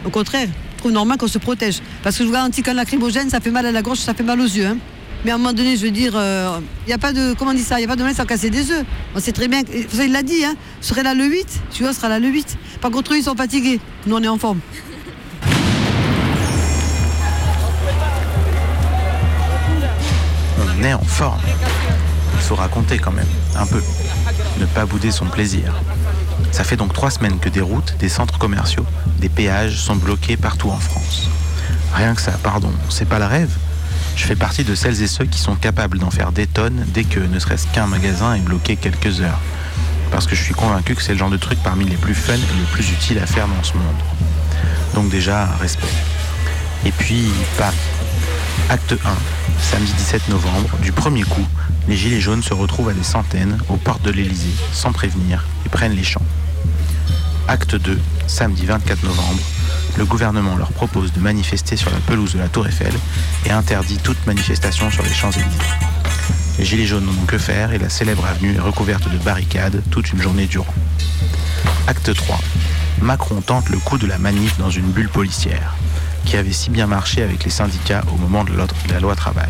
Au 0.05 0.11
contraire, 0.11 0.49
je 0.75 0.79
trouve 0.79 0.93
normal 0.93 1.19
qu'on 1.19 1.27
se 1.27 1.39
protège. 1.39 1.81
Parce 2.03 2.17
que 2.17 2.23
je 2.23 2.29
vous 2.29 2.35
garantis 2.35 2.63
qu'un 2.63 2.75
lacrymogène, 2.75 3.31
ça 3.31 3.41
fait 3.41 3.51
mal 3.51 3.67
à 3.67 3.73
la 3.73 3.83
gorge, 3.83 3.99
ça 3.99 4.15
fait 4.15 4.23
mal 4.23 4.41
aux 4.41 4.45
yeux. 4.45 4.67
hein. 4.67 4.77
Mais 5.25 5.33
à 5.33 5.35
un 5.35 5.39
moment 5.39 5.55
donné, 5.55 5.77
je 5.77 5.83
veux 5.83 5.91
dire, 5.91 6.13
il 6.15 6.87
n'y 6.87 6.93
a 6.93 6.99
pas 6.99 7.13
de. 7.13 7.35
Comment 7.37 7.51
on 7.51 7.55
dit 7.55 7.63
ça? 7.63 7.77
Il 7.77 7.79
n'y 7.79 7.87
a 7.87 7.89
pas 7.89 7.97
de 7.97 8.03
mal 8.05 8.15
sans 8.15 8.27
casser 8.27 8.51
des 8.51 8.71
œufs. 8.71 8.85
On 9.15 9.19
sait 9.19 9.33
très 9.33 9.49
bien. 9.49 9.63
Ça, 9.93 10.05
il 10.05 10.13
l'a 10.13 10.23
dit, 10.23 10.45
hein. 10.45 10.55
Je 10.81 10.87
serai 10.87 11.03
là 11.03 11.15
le 11.15 11.25
8, 11.25 11.47
tu 11.73 11.83
vois, 11.83 11.93
sera 11.93 12.09
là 12.09 12.21
le 12.21 12.29
8. 12.29 12.57
Par 12.81 12.93
contre, 12.93 13.13
eux, 13.15 13.17
ils 13.17 13.25
sont 13.25 13.35
fatigués. 13.35 13.81
Nous, 14.07 14.15
on 14.15 14.23
est 14.23 14.29
en 14.29 14.39
forme. 14.39 14.61
On 20.61 20.85
est 20.85 20.93
en 20.95 21.03
forme. 21.03 21.41
Il 22.35 22.41
faut 22.41 22.55
raconter 22.55 22.99
quand 22.99 23.13
même, 23.13 23.27
un 23.57 23.67
peu. 23.67 23.83
Ne 24.59 24.67
pas 24.67 24.87
bouder 24.87 25.11
son 25.11 25.27
plaisir. 25.27 25.75
Ça 26.53 26.65
fait 26.65 26.77
donc 26.77 26.93
trois 26.93 27.11
semaines 27.11 27.39
que 27.39 27.49
des 27.49 27.61
routes, 27.61 27.97
des 27.99 28.09
centres 28.09 28.39
commerciaux, 28.39 28.87
des 29.19 29.29
péages 29.29 29.79
sont 29.79 29.97
bloqués 29.97 30.37
partout 30.37 30.71
en 30.71 30.79
France. 30.79 31.29
Rien 31.95 32.15
que 32.15 32.21
ça, 32.21 32.33
pardon, 32.43 32.73
c'est 32.89 33.09
pas 33.09 33.19
le 33.19 33.27
rêve. 33.27 33.51
Je 34.17 34.25
fais 34.25 34.37
partie 34.37 34.65
de 34.65 34.75
celles 34.75 35.03
et 35.03 35.07
ceux 35.07 35.27
qui 35.27 35.39
sont 35.39 35.55
capables 35.55 35.99
d'en 35.99 36.11
faire 36.11 36.33
des 36.33 36.47
tonnes 36.47 36.85
dès 36.89 37.05
que 37.05 37.21
ne 37.21 37.39
serait-ce 37.39 37.67
qu'un 37.69 37.87
magasin 37.87 38.35
est 38.35 38.41
bloqué 38.41 38.77
quelques 38.77 39.21
heures. 39.21 39.41
Parce 40.11 40.27
que 40.27 40.35
je 40.35 40.43
suis 40.43 40.55
convaincu 40.55 40.95
que 40.95 41.03
c'est 41.03 41.13
le 41.13 41.19
genre 41.19 41.31
de 41.31 41.37
truc 41.37 41.59
parmi 41.63 41.85
les 41.85 41.97
plus 41.97 42.15
fun 42.15 42.35
et 42.35 42.37
les 42.37 42.67
plus 42.73 42.91
utiles 42.91 43.19
à 43.19 43.27
faire 43.27 43.47
dans 43.49 43.63
ce 43.63 43.75
monde. 43.75 43.85
Donc 44.95 45.11
déjà, 45.11 45.47
respect. 45.61 45.87
Et 46.85 46.93
puis, 46.93 47.31
Paris. 47.59 47.77
Acte 48.69 48.95
1, 48.95 48.97
samedi 49.61 49.93
17 49.93 50.29
novembre, 50.29 50.77
du 50.83 50.91
premier 50.91 51.23
coup, 51.23 51.47
les 51.87 51.97
Gilets 51.97 52.21
jaunes 52.21 52.43
se 52.43 52.53
retrouvent 52.53 52.89
à 52.89 52.95
des 52.95 53.05
centaines 53.05 53.59
aux 53.69 53.77
portes 53.77 54.03
de 54.03 54.11
l'Élysée, 54.11 54.57
sans 54.73 54.91
prévenir, 54.91 55.47
et 55.65 55.69
prennent 55.69 55.95
les 55.95 56.03
champs. 56.03 56.25
Acte 57.47 57.77
2, 57.77 57.97
samedi 58.27 58.67
24 58.67 59.05
novembre, 59.05 59.39
le 59.97 60.05
gouvernement 60.05 60.57
leur 60.57 60.73
propose 60.73 61.13
de 61.13 61.21
manifester 61.21 61.77
sur 61.77 61.91
la 61.91 61.99
pelouse 61.99 62.33
de 62.35 62.41
la 62.41 62.49
Tour 62.49 62.67
Eiffel 62.67 62.93
et 63.45 63.53
interdit 63.53 63.99
toute 63.99 64.27
manifestation 64.27 64.91
sur 64.91 65.05
les 65.05 65.15
Champs-Élysées. 65.15 65.59
Les 66.59 66.65
Gilets 66.65 66.87
jaunes 66.87 67.07
n'en 67.07 67.23
ont 67.23 67.27
que 67.27 67.39
faire 67.39 67.73
et 67.73 67.79
la 67.79 67.89
célèbre 67.89 68.27
avenue 68.27 68.57
est 68.57 68.61
recouverte 68.61 69.09
de 69.09 69.19
barricades 69.19 69.81
toute 69.93 70.13
une 70.13 70.21
journée 70.21 70.47
durant. 70.47 70.75
Acte 71.87 72.13
3. 72.13 72.41
Macron 73.01 73.41
tente 73.43 73.69
le 73.69 73.79
coup 73.79 73.97
de 73.97 74.09
la 74.09 74.19
manif 74.19 74.59
dans 74.59 74.71
une 74.71 74.91
bulle 74.91 75.09
policière, 75.09 75.77
qui 76.27 76.37
avait 76.37 76.53
si 76.53 76.71
bien 76.71 76.87
marché 76.87 77.23
avec 77.23 77.45
les 77.45 77.51
syndicats 77.51 78.03
au 78.13 78.17
moment 78.17 78.45
de 78.45 78.53
la 78.91 79.01
loi 79.01 79.15
travail. 79.15 79.49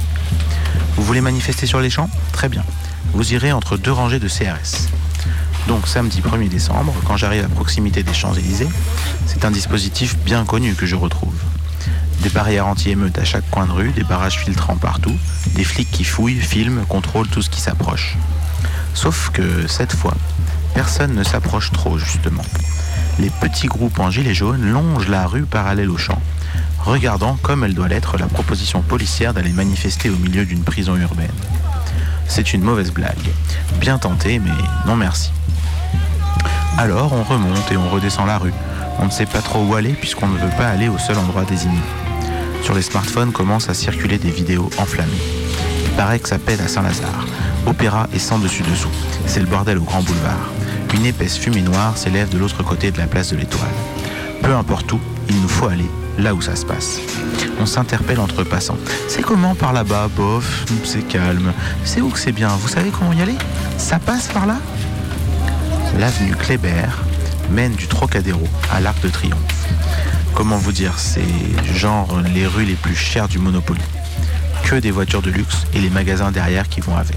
Vous 0.96 1.02
voulez 1.02 1.22
manifester 1.22 1.66
sur 1.66 1.80
les 1.80 1.90
champs? 1.90 2.08
Très 2.32 2.48
bien. 2.48 2.64
vous 3.14 3.32
irez 3.32 3.50
entre 3.50 3.76
deux 3.76 3.92
rangées 3.92 4.18
de 4.18 4.28
CRS. 4.28 4.88
Donc 5.68 5.88
samedi 5.88 6.20
1er 6.20 6.48
décembre, 6.48 6.94
quand 7.04 7.16
j'arrive 7.16 7.44
à 7.44 7.48
proximité 7.48 8.02
des 8.02 8.12
Champs-Élysées, 8.12 8.68
c'est 9.26 9.44
un 9.44 9.50
dispositif 9.50 10.16
bien 10.18 10.44
connu 10.44 10.74
que 10.74 10.86
je 10.86 10.94
retrouve. 10.94 11.34
Des 12.20 12.28
barrières 12.28 12.66
anti-émeutes 12.66 13.18
à 13.18 13.24
chaque 13.24 13.48
coin 13.50 13.66
de 13.66 13.72
rue, 13.72 13.90
des 13.90 14.04
barrages 14.04 14.38
filtrants 14.38 14.76
partout, 14.76 15.16
des 15.54 15.64
flics 15.64 15.90
qui 15.90 16.04
fouillent, 16.04 16.40
filment, 16.40 16.84
contrôlent 16.86 17.28
tout 17.28 17.42
ce 17.42 17.50
qui 17.50 17.60
s'approche. 17.60 18.16
Sauf 18.94 19.30
que 19.30 19.66
cette 19.66 19.92
fois, 19.92 20.14
personne 20.74 21.14
ne 21.14 21.24
s'approche 21.24 21.72
trop 21.72 21.98
justement. 21.98 22.44
Les 23.18 23.30
petits 23.30 23.66
groupes 23.66 23.98
en 23.98 24.10
gilets 24.10 24.34
jaunes 24.34 24.70
longent 24.70 25.08
la 25.08 25.26
rue 25.26 25.44
parallèle 25.44 25.90
au 25.90 25.96
champ, 25.96 26.20
regardant 26.86 27.36
comme 27.42 27.64
elle 27.64 27.74
doit 27.74 27.88
l'être 27.88 28.16
la 28.16 28.26
proposition 28.26 28.80
policière 28.80 29.34
d'aller 29.34 29.52
manifester 29.52 30.08
au 30.08 30.16
milieu 30.16 30.44
d'une 30.44 30.62
prison 30.62 30.96
urbaine. 30.96 31.28
C'est 32.28 32.54
une 32.54 32.62
mauvaise 32.62 32.92
blague. 32.92 33.16
Bien 33.80 33.98
tenté, 33.98 34.38
mais 34.38 34.52
non 34.86 34.94
merci. 34.94 35.32
Alors 36.78 37.12
on 37.12 37.24
remonte 37.24 37.70
et 37.72 37.76
on 37.76 37.88
redescend 37.90 38.26
la 38.26 38.38
rue. 38.38 38.52
On 39.00 39.06
ne 39.06 39.10
sait 39.10 39.26
pas 39.26 39.42
trop 39.42 39.64
où 39.64 39.74
aller 39.74 39.94
puisqu'on 39.94 40.28
ne 40.28 40.38
veut 40.38 40.56
pas 40.56 40.68
aller 40.68 40.88
au 40.88 40.96
seul 40.98 41.18
endroit 41.18 41.44
désigné. 41.44 41.78
Sur 42.62 42.74
les 42.74 42.82
smartphones 42.82 43.32
commencent 43.32 43.68
à 43.68 43.74
circuler 43.74 44.18
des 44.18 44.30
vidéos 44.30 44.70
enflammées. 44.78 45.10
Il 45.84 45.90
paraît 45.92 46.20
que 46.20 46.28
ça 46.28 46.38
pète 46.38 46.60
à 46.60 46.68
Saint-Lazare. 46.68 47.26
Opéra 47.66 48.06
et 48.14 48.20
sans 48.20 48.38
dessus-dessous. 48.38 48.90
C'est 49.26 49.40
le 49.40 49.46
bordel 49.46 49.78
au 49.78 49.82
grand 49.82 50.02
boulevard. 50.02 50.50
Une 50.94 51.04
épaisse 51.04 51.36
fumée 51.36 51.62
noire 51.62 51.96
s'élève 51.98 52.28
de 52.28 52.38
l'autre 52.38 52.62
côté 52.62 52.92
de 52.92 52.98
la 52.98 53.06
place 53.06 53.32
de 53.32 53.36
l'Étoile. 53.36 53.68
Peu 54.40 54.54
importe 54.54 54.92
où, 54.92 55.00
il 55.28 55.40
nous 55.40 55.48
faut 55.48 55.66
aller 55.66 55.90
là 56.18 56.34
où 56.34 56.40
ça 56.40 56.56
se 56.56 56.64
passe. 56.64 57.00
On 57.60 57.66
s'interpelle 57.66 58.20
entre 58.20 58.44
passants. 58.44 58.78
C'est 59.08 59.22
comment 59.22 59.54
par 59.54 59.72
là-bas 59.72 60.08
Bof, 60.14 60.66
c'est 60.84 61.06
calme. 61.06 61.52
C'est 61.84 62.00
où 62.00 62.08
que 62.10 62.18
c'est 62.18 62.32
bien? 62.32 62.48
Vous 62.48 62.68
savez 62.68 62.90
comment 62.90 63.12
y 63.12 63.22
aller? 63.22 63.36
Ça 63.78 63.98
passe 63.98 64.28
par 64.28 64.46
là? 64.46 64.58
L'avenue 65.98 66.34
Kléber 66.34 66.88
mène 67.50 67.72
du 67.74 67.86
Trocadéro 67.86 68.46
à 68.72 68.80
l'Arc 68.80 69.00
de 69.02 69.08
Triomphe. 69.08 69.40
Comment 70.34 70.58
vous 70.58 70.72
dire 70.72 70.98
C'est 70.98 71.22
genre 71.74 72.20
les 72.34 72.46
rues 72.46 72.64
les 72.64 72.74
plus 72.74 72.96
chères 72.96 73.28
du 73.28 73.38
Monopoly. 73.38 73.80
Que 74.64 74.76
des 74.76 74.90
voitures 74.90 75.22
de 75.22 75.30
luxe 75.30 75.64
et 75.74 75.80
les 75.80 75.90
magasins 75.90 76.32
derrière 76.32 76.68
qui 76.68 76.80
vont 76.80 76.96
avec. 76.96 77.16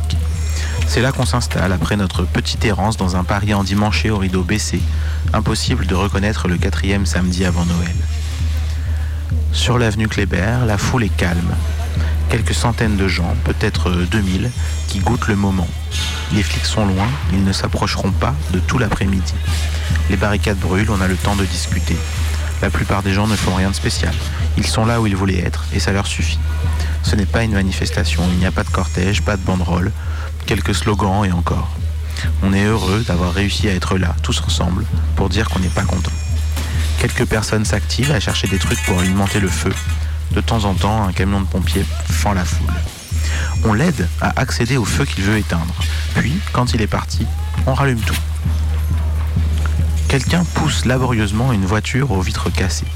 C'est 0.88 1.02
là 1.02 1.12
qu'on 1.12 1.26
s'installe 1.26 1.72
après 1.72 1.98
notre 1.98 2.24
petite 2.24 2.64
errance 2.66 2.98
dans 2.98 3.16
un 3.16 3.24
Paris 3.24 3.54
endimanché 3.54 4.10
au 4.10 4.18
rideau 4.18 4.44
baissé. 4.44 4.82
Impossible 5.34 5.86
de 5.86 5.96
reconnaître 5.96 6.48
le 6.48 6.58
quatrième 6.58 7.06
samedi 7.06 7.46
avant 7.46 7.66
Noël. 7.66 7.96
Sur 9.52 9.80
l'avenue 9.80 10.08
Kléber, 10.08 10.66
la 10.66 10.78
foule 10.78 11.04
est 11.04 11.16
calme. 11.16 11.56
Quelques 12.30 12.54
centaines 12.54 12.98
de 12.98 13.08
gens, 13.08 13.36
peut-être 13.44 13.92
2000, 13.92 14.52
qui 14.88 15.00
goûtent 15.00 15.28
le 15.28 15.36
moment. 15.36 15.68
Les 16.34 16.44
flics 16.44 16.66
sont 16.66 16.86
loin, 16.86 17.08
ils 17.34 17.44
ne 17.44 17.52
s'approcheront 17.52 18.12
pas 18.12 18.36
de 18.52 18.60
tout 18.60 18.78
l'après-midi. 18.78 19.34
Les 20.10 20.18
barricades 20.18 20.60
brûlent, 20.60 20.92
on 20.92 21.02
a 21.02 21.08
le 21.08 21.16
temps 21.16 21.36
de 21.36 21.46
discuter. 21.46 21.98
La 22.62 22.70
plupart 22.70 23.02
des 23.02 23.14
gens 23.14 23.28
ne 23.28 23.36
font 23.36 23.56
rien 23.56 23.70
de 23.70 23.76
spécial. 23.76 24.14
Ils 24.58 24.68
sont 24.68 24.86
là 24.86 25.02
où 25.02 25.08
ils 25.08 25.16
voulaient 25.16 25.40
être 25.40 25.66
et 25.74 25.80
ça 25.80 25.92
leur 25.92 26.06
suffit. 26.06 26.40
Ce 27.04 27.16
n'est 27.16 27.26
pas 27.26 27.44
une 27.44 27.54
manifestation, 27.54 28.24
il 28.32 28.38
n'y 28.38 28.46
a 28.46 28.52
pas 28.52 28.64
de 28.64 28.70
cortège, 28.70 29.24
pas 29.24 29.38
de 29.38 29.42
banderole, 29.42 29.92
quelques 30.46 30.76
slogans 30.76 31.26
et 31.26 31.32
encore. 31.32 31.70
On 32.44 32.54
est 32.54 32.66
heureux 32.66 33.04
d'avoir 33.08 33.34
réussi 33.34 33.68
à 33.68 33.74
être 33.74 33.98
là, 33.98 34.16
tous 34.22 34.42
ensemble, 34.46 34.86
pour 35.16 35.30
dire 35.30 35.50
qu'on 35.50 35.60
n'est 35.60 35.70
pas 35.70 35.84
content. 35.84 36.12
Quelques 37.00 37.26
personnes 37.26 37.64
s'activent 37.64 38.12
à 38.12 38.20
chercher 38.20 38.48
des 38.48 38.60
trucs 38.60 38.84
pour 38.84 39.00
alimenter 39.00 39.40
le 39.40 39.48
feu. 39.48 39.72
De 40.34 40.42
temps 40.42 40.66
en 40.66 40.74
temps, 40.74 41.08
un 41.08 41.14
camion 41.14 41.40
de 41.40 41.46
pompiers 41.46 41.86
fend 42.10 42.34
la 42.34 42.44
foule. 42.44 42.74
On 43.64 43.74
l'aide 43.74 44.10
à 44.20 44.38
accéder 44.38 44.76
au 44.76 44.84
feu 44.84 45.06
qu'il 45.06 45.24
veut 45.24 45.38
éteindre. 45.38 45.74
Puis, 46.16 46.34
quand 46.52 46.74
il 46.74 46.82
est 46.82 46.88
parti, 46.88 47.26
on 47.66 47.74
rallume 47.74 48.02
tout. 48.02 48.18
Quelqu'un 50.10 50.44
pousse 50.44 50.84
laborieusement 50.84 51.54
une 51.54 51.66
voiture 51.66 52.12
aux 52.12 52.20
vitres 52.20 52.52
cassées. 52.52 52.88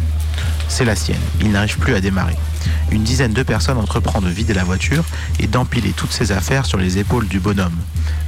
C'est 0.67 0.85
la 0.85 0.97
sienne, 0.97 1.21
il 1.39 1.51
n'arrive 1.51 1.77
plus 1.77 1.95
à 1.95 2.01
démarrer. 2.01 2.35
Une 2.91 3.03
dizaine 3.03 3.33
de 3.33 3.43
personnes 3.43 3.77
entreprend 3.77 4.19
de 4.19 4.29
vider 4.29 4.53
la 4.53 4.65
voiture 4.65 5.05
et 5.39 5.47
d'empiler 5.47 5.93
toutes 5.95 6.11
ses 6.11 6.33
affaires 6.33 6.65
sur 6.65 6.77
les 6.77 6.97
épaules 6.97 7.27
du 7.27 7.39
bonhomme. 7.39 7.77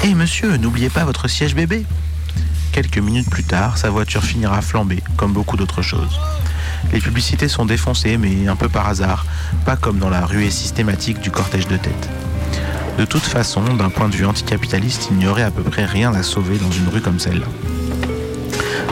Hé 0.04 0.14
monsieur, 0.14 0.56
n'oubliez 0.56 0.90
pas 0.90 1.04
votre 1.04 1.28
siège 1.28 1.54
bébé 1.54 1.86
Quelques 2.76 2.98
minutes 2.98 3.30
plus 3.30 3.46
tard, 3.46 3.78
sa 3.78 3.90
voiture 3.90 4.22
finira 4.22 4.62
flambée, 4.62 5.02
comme 5.16 5.32
beaucoup 5.32 5.56
d'autres 5.56 5.82
choses. 5.82 6.20
Les 6.92 7.00
publicités 7.00 7.48
sont 7.48 7.66
défoncées, 7.66 8.18
mais 8.18 8.50
un 8.50 8.58
peu 8.58 8.68
par 8.68 8.90
hasard, 8.90 9.26
pas 9.64 9.78
comme 9.78 9.98
dans 9.98 10.10
la 10.10 10.26
ruée 10.26 10.50
systématique 10.50 11.22
du 11.22 11.32
cortège 11.32 11.70
de 11.70 11.78
tête. 11.78 12.10
De 12.98 13.06
toute 13.06 13.24
façon, 13.24 13.64
d'un 13.76 13.88
point 13.88 14.10
de 14.10 14.16
vue 14.18 14.26
anticapitaliste, 14.26 15.08
il 15.10 15.16
n'y 15.16 15.26
aurait 15.26 15.44
à 15.44 15.52
peu 15.52 15.64
près 15.64 15.86
rien 15.86 16.14
à 16.14 16.22
sauver 16.22 16.58
dans 16.58 16.70
une 16.70 16.90
rue 16.90 17.00
comme 17.00 17.18
celle-là. 17.18 17.48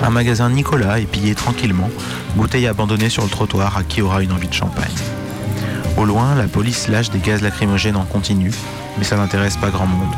Un 0.01 0.11
magasin 0.11 0.49
Nicolas 0.49 1.01
est 1.01 1.05
pillé 1.05 1.35
tranquillement, 1.35 1.89
bouteille 2.37 2.67
abandonnée 2.67 3.09
sur 3.09 3.23
le 3.23 3.29
trottoir 3.29 3.75
à 3.75 3.83
qui 3.83 4.01
aura 4.01 4.23
une 4.23 4.31
envie 4.31 4.47
de 4.47 4.53
champagne. 4.53 4.95
Au 5.97 6.05
loin, 6.05 6.35
la 6.35 6.47
police 6.47 6.87
lâche 6.87 7.09
des 7.09 7.19
gaz 7.19 7.41
lacrymogènes 7.41 7.97
en 7.97 8.05
continu, 8.05 8.51
mais 8.97 9.03
ça 9.03 9.17
n'intéresse 9.17 9.57
pas 9.57 9.71
grand 9.71 9.87
monde. 9.87 10.15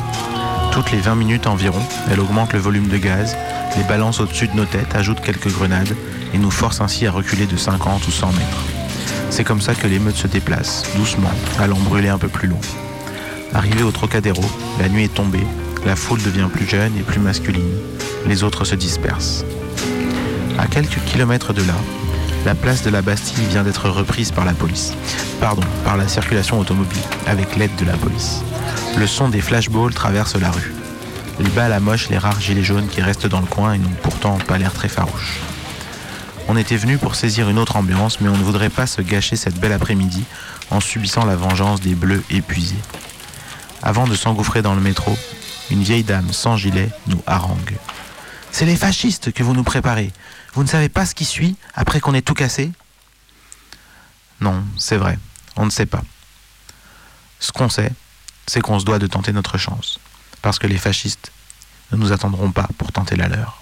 Toutes 0.75 0.91
les 0.91 0.99
20 0.99 1.15
minutes 1.15 1.47
environ, 1.47 1.79
elle 2.11 2.19
augmente 2.19 2.51
le 2.51 2.59
volume 2.59 2.89
de 2.89 2.97
gaz, 2.97 3.37
les 3.77 3.83
balance 3.83 4.19
au-dessus 4.19 4.49
de 4.49 4.57
nos 4.57 4.65
têtes, 4.65 4.93
ajoute 4.93 5.21
quelques 5.21 5.47
grenades 5.47 5.95
et 6.33 6.37
nous 6.37 6.51
force 6.51 6.81
ainsi 6.81 7.07
à 7.07 7.11
reculer 7.11 7.45
de 7.45 7.55
50 7.55 8.05
ou 8.05 8.11
100 8.11 8.33
mètres. 8.33 8.65
C'est 9.29 9.45
comme 9.45 9.61
ça 9.61 9.73
que 9.73 9.87
l'émeute 9.87 10.17
se 10.17 10.27
déplace, 10.27 10.83
doucement, 10.97 11.31
allant 11.61 11.79
brûler 11.79 12.09
un 12.09 12.17
peu 12.17 12.27
plus 12.27 12.49
loin. 12.49 12.59
Arrivé 13.53 13.83
au 13.83 13.91
Trocadéro, 13.91 14.43
la 14.77 14.89
nuit 14.89 15.05
est 15.05 15.13
tombée, 15.13 15.47
la 15.85 15.95
foule 15.95 16.21
devient 16.21 16.49
plus 16.51 16.67
jeune 16.67 16.91
et 16.97 17.03
plus 17.03 17.21
masculine, 17.21 17.77
les 18.27 18.43
autres 18.43 18.65
se 18.65 18.75
dispersent. 18.75 19.45
À 20.59 20.67
quelques 20.67 21.01
kilomètres 21.05 21.53
de 21.53 21.61
là, 21.61 21.75
la 22.45 22.53
place 22.53 22.83
de 22.83 22.89
la 22.89 23.01
Bastille 23.01 23.45
vient 23.45 23.63
d'être 23.63 23.89
reprise 23.89 24.33
par 24.33 24.43
la 24.43 24.53
police. 24.53 24.91
Pardon, 25.39 25.63
par 25.85 25.95
la 25.95 26.09
circulation 26.09 26.59
automobile, 26.59 27.01
avec 27.27 27.55
l'aide 27.55 27.75
de 27.77 27.85
la 27.85 27.95
police. 27.95 28.41
Le 28.97 29.07
son 29.07 29.27
des 29.27 29.41
flashballs 29.41 29.93
traverse 29.93 30.35
la 30.35 30.49
rue. 30.51 30.73
Les 31.39 31.49
balles 31.49 31.73
amochent 31.73 32.09
les 32.09 32.17
rares 32.17 32.39
gilets 32.39 32.63
jaunes 32.63 32.87
qui 32.87 33.01
restent 33.01 33.27
dans 33.27 33.41
le 33.41 33.45
coin 33.45 33.73
et 33.73 33.77
n'ont 33.77 33.89
pourtant 34.01 34.37
pas 34.37 34.57
l'air 34.57 34.73
très 34.73 34.87
farouches. 34.87 35.39
On 36.47 36.55
était 36.55 36.77
venu 36.77 36.97
pour 36.97 37.15
saisir 37.15 37.49
une 37.49 37.59
autre 37.59 37.75
ambiance, 37.75 38.21
mais 38.21 38.29
on 38.29 38.37
ne 38.37 38.43
voudrait 38.43 38.69
pas 38.69 38.87
se 38.87 39.01
gâcher 39.01 39.35
cette 39.35 39.59
belle 39.59 39.73
après-midi 39.73 40.23
en 40.71 40.79
subissant 40.79 41.25
la 41.25 41.35
vengeance 41.35 41.81
des 41.81 41.93
bleus 41.93 42.23
épuisés. 42.29 42.79
Avant 43.83 44.07
de 44.07 44.15
s'engouffrer 44.15 44.61
dans 44.61 44.75
le 44.75 44.81
métro, 44.81 45.17
une 45.71 45.83
vieille 45.83 46.03
dame 46.03 46.31
sans 46.31 46.55
gilet 46.55 46.89
nous 47.07 47.21
harangue. 47.27 47.75
C'est 48.51 48.65
les 48.65 48.77
fascistes 48.77 49.33
que 49.33 49.43
vous 49.43 49.53
nous 49.53 49.63
préparez. 49.63 50.13
Vous 50.53 50.63
ne 50.63 50.69
savez 50.69 50.87
pas 50.87 51.05
ce 51.05 51.15
qui 51.15 51.25
suit 51.25 51.57
après 51.73 51.99
qu'on 51.99 52.13
ait 52.13 52.21
tout 52.21 52.33
cassé? 52.33 52.71
Non, 54.39 54.63
c'est 54.77 54.97
vrai, 54.97 55.19
on 55.57 55.65
ne 55.65 55.69
sait 55.69 55.85
pas. 55.85 56.01
Ce 57.41 57.51
qu'on 57.51 57.67
sait, 57.69 57.91
c'est 58.47 58.61
qu'on 58.61 58.79
se 58.79 58.85
doit 58.85 58.99
de 58.99 59.07
tenter 59.07 59.31
notre 59.33 59.57
chance. 59.57 59.99
Parce 60.41 60.59
que 60.59 60.67
les 60.67 60.77
fascistes 60.77 61.31
ne 61.91 61.97
nous 61.97 62.11
attendront 62.11 62.51
pas 62.51 62.67
pour 62.77 62.91
tenter 62.91 63.15
la 63.15 63.27
leur. 63.27 63.61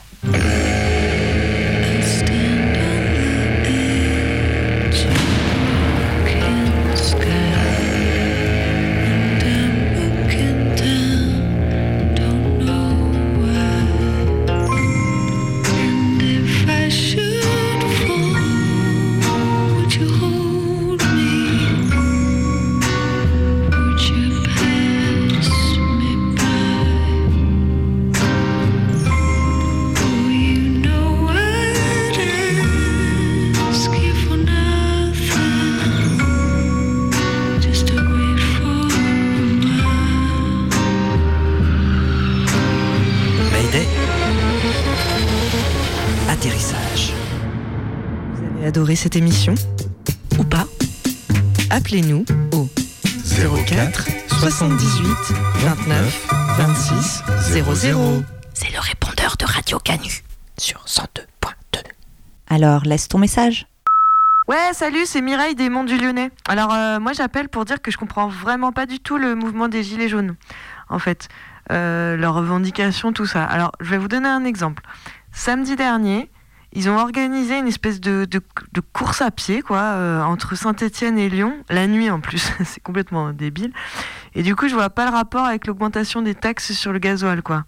Appelez-nous 51.83 52.23
au 52.53 52.69
04 53.67 54.07
78 54.39 55.05
29 55.57 56.27
26 56.57 57.23
00. 57.51 58.23
C'est 58.53 58.71
le 58.71 58.79
répondeur 58.79 59.35
de 59.37 59.43
Radio 59.43 59.79
Canu 59.79 60.23
sur 60.57 60.85
102.2. 60.85 61.81
Alors, 62.49 62.83
laisse 62.85 63.09
ton 63.09 63.17
message. 63.17 63.67
Ouais, 64.47 64.69
salut, 64.71 65.01
c'est 65.05 65.19
Mireille 65.19 65.55
des 65.55 65.67
Monts 65.67 65.83
du 65.83 65.97
Lyonnais. 65.97 66.31
Alors, 66.47 66.73
euh, 66.73 67.01
moi, 67.01 67.11
j'appelle 67.11 67.49
pour 67.49 67.65
dire 67.65 67.81
que 67.81 67.91
je 67.91 67.97
comprends 67.97 68.29
vraiment 68.29 68.71
pas 68.71 68.85
du 68.85 69.01
tout 69.01 69.17
le 69.17 69.35
mouvement 69.35 69.67
des 69.67 69.83
Gilets 69.83 70.07
jaunes, 70.07 70.37
en 70.87 70.99
fait. 70.99 71.27
euh, 71.69 72.15
leurs 72.15 72.35
revendications, 72.35 73.11
tout 73.11 73.25
ça. 73.25 73.43
Alors, 73.43 73.73
je 73.81 73.89
vais 73.89 73.97
vous 73.97 74.07
donner 74.07 74.29
un 74.29 74.45
exemple. 74.45 74.83
Samedi 75.33 75.75
dernier, 75.75 76.29
ils 76.75 76.89
ont 76.89 76.97
organisé 76.97 77.57
une 77.57 77.67
espèce 77.67 78.01
de, 78.01 78.27
course 78.93 79.21
à 79.21 79.31
pied, 79.31 79.61
quoi, 79.61 79.79
euh, 79.79 80.21
entre 80.23 80.55
Saint-Étienne 80.55 81.19
et 81.19 81.29
Lyon, 81.29 81.55
la 81.69 81.87
nuit 81.87 82.09
en 82.09 82.19
plus. 82.19 82.51
C'est 82.65 82.81
complètement 82.81 83.31
débile. 83.31 83.71
Et 84.33 84.41
du 84.41 84.55
coup, 84.55 84.67
je 84.67 84.73
vois 84.73 84.89
pas 84.89 85.05
le 85.05 85.11
rapport 85.11 85.45
avec 85.45 85.67
l'augmentation 85.67 86.23
des 86.23 86.33
taxes 86.33 86.73
sur 86.73 86.91
le 86.91 86.99
gasoil, 86.99 87.43
quoi. 87.43 87.65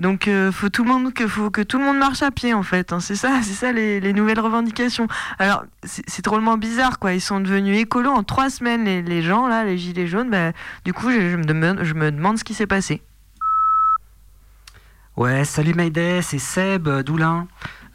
Donc, 0.00 0.28
euh, 0.28 0.50
faut 0.50 0.70
tout 0.70 0.82
le 0.82 0.90
monde 0.90 1.12
que 1.12 1.62
tout 1.62 1.78
le 1.78 1.84
monde 1.84 1.98
marche 1.98 2.22
à 2.22 2.30
pied, 2.30 2.54
en 2.54 2.62
fait. 2.62 2.92
hein. 2.92 3.00
C'est 3.00 3.14
ça, 3.14 3.30
c'est 3.42 3.52
ça 3.52 3.70
les, 3.70 4.00
les 4.00 4.12
nouvelles 4.14 4.40
revendications. 4.40 5.06
Alors, 5.38 5.64
c'est 5.84 6.24
drôlement 6.24 6.56
bizarre, 6.56 6.98
quoi. 6.98 7.12
Ils 7.12 7.20
sont 7.20 7.38
devenus 7.38 7.78
écolos 7.78 8.10
en 8.10 8.24
trois 8.24 8.50
semaines, 8.50 8.84
les, 8.84 9.22
gens 9.22 9.46
là, 9.46 9.64
les 9.64 9.78
gilets 9.78 10.06
jaunes. 10.06 10.30
Bah, 10.30 10.52
du 10.84 10.92
coup, 10.92 11.10
je, 11.10 11.36
me 11.36 11.44
demande, 11.44 12.38
ce 12.38 12.44
qui 12.44 12.54
s'est 12.54 12.66
passé. 12.66 13.02
Ouais, 15.16 15.44
salut 15.44 15.74
Mayday, 15.74 16.22
c'est 16.22 16.38
Seb 16.38 16.88
euh, 16.88 17.02
Doulin. 17.02 17.46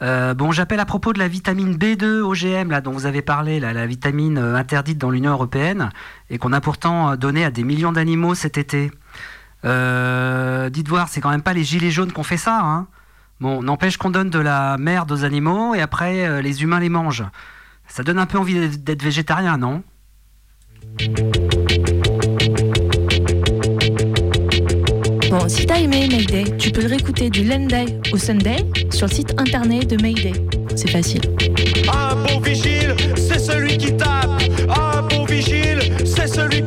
Euh, 0.01 0.33
bon, 0.33 0.51
j'appelle 0.51 0.79
à 0.79 0.85
propos 0.85 1.13
de 1.13 1.19
la 1.19 1.27
vitamine 1.27 1.77
B2 1.77 2.21
OGM 2.21 2.69
là, 2.69 2.81
dont 2.81 2.91
vous 2.91 3.05
avez 3.05 3.21
parlé, 3.21 3.59
là, 3.59 3.73
la 3.73 3.85
vitamine 3.87 4.37
euh, 4.37 4.55
interdite 4.55 4.97
dans 4.97 5.09
l'Union 5.09 5.31
européenne 5.31 5.89
et 6.29 6.37
qu'on 6.37 6.53
a 6.53 6.61
pourtant 6.61 7.11
euh, 7.11 7.15
donnée 7.15 7.45
à 7.45 7.51
des 7.51 7.63
millions 7.63 7.91
d'animaux 7.91 8.35
cet 8.35 8.57
été. 8.57 8.91
Dites 9.63 10.87
voir, 10.87 11.07
c'est 11.09 11.21
quand 11.21 11.31
même 11.31 11.41
pas 11.41 11.53
les 11.53 11.63
gilets 11.63 11.91
jaunes 11.91 12.11
qu'on 12.11 12.23
fait 12.23 12.37
ça. 12.37 12.59
Hein. 12.61 12.87
Bon, 13.39 13.63
n'empêche 13.63 13.97
qu'on 13.97 14.11
donne 14.11 14.29
de 14.29 14.39
la 14.39 14.77
merde 14.77 15.11
aux 15.11 15.23
animaux 15.23 15.73
et 15.73 15.81
après 15.81 16.41
les 16.43 16.61
humains 16.61 16.79
les 16.79 16.89
mangent. 16.89 17.25
Ça 17.87 18.03
donne 18.03 18.19
un 18.19 18.27
peu 18.27 18.37
envie 18.37 18.77
d'être 18.77 19.01
végétarien, 19.01 19.57
non? 19.57 19.83
Bon, 25.37 25.49
si 25.49 25.65
t'as 25.65 25.79
aimé 25.79 26.07
Mayday, 26.09 26.45
tu 26.57 26.71
peux 26.71 26.81
le 26.81 26.87
réécouter 26.87 27.29
du 27.29 27.43
Lenday 27.43 27.87
au 28.13 28.17
Sunday 28.17 28.63
sur 28.89 29.07
le 29.07 29.11
site 29.11 29.33
internet 29.37 29.85
de 29.85 30.01
Mayday. 30.01 30.31
C'est 30.77 30.89
facile. 30.89 31.23
Un 31.93 32.15
bon 32.15 32.39
vigile, 32.39 32.95
c'est 33.17 33.39
celui 33.39 33.77
qui 33.77 33.97
tape. 33.97 34.41
Un 34.69 35.01
bon 35.01 35.25
vigile, 35.25 35.91
c'est 36.05 36.27
celui 36.27 36.63
qui 36.63 36.64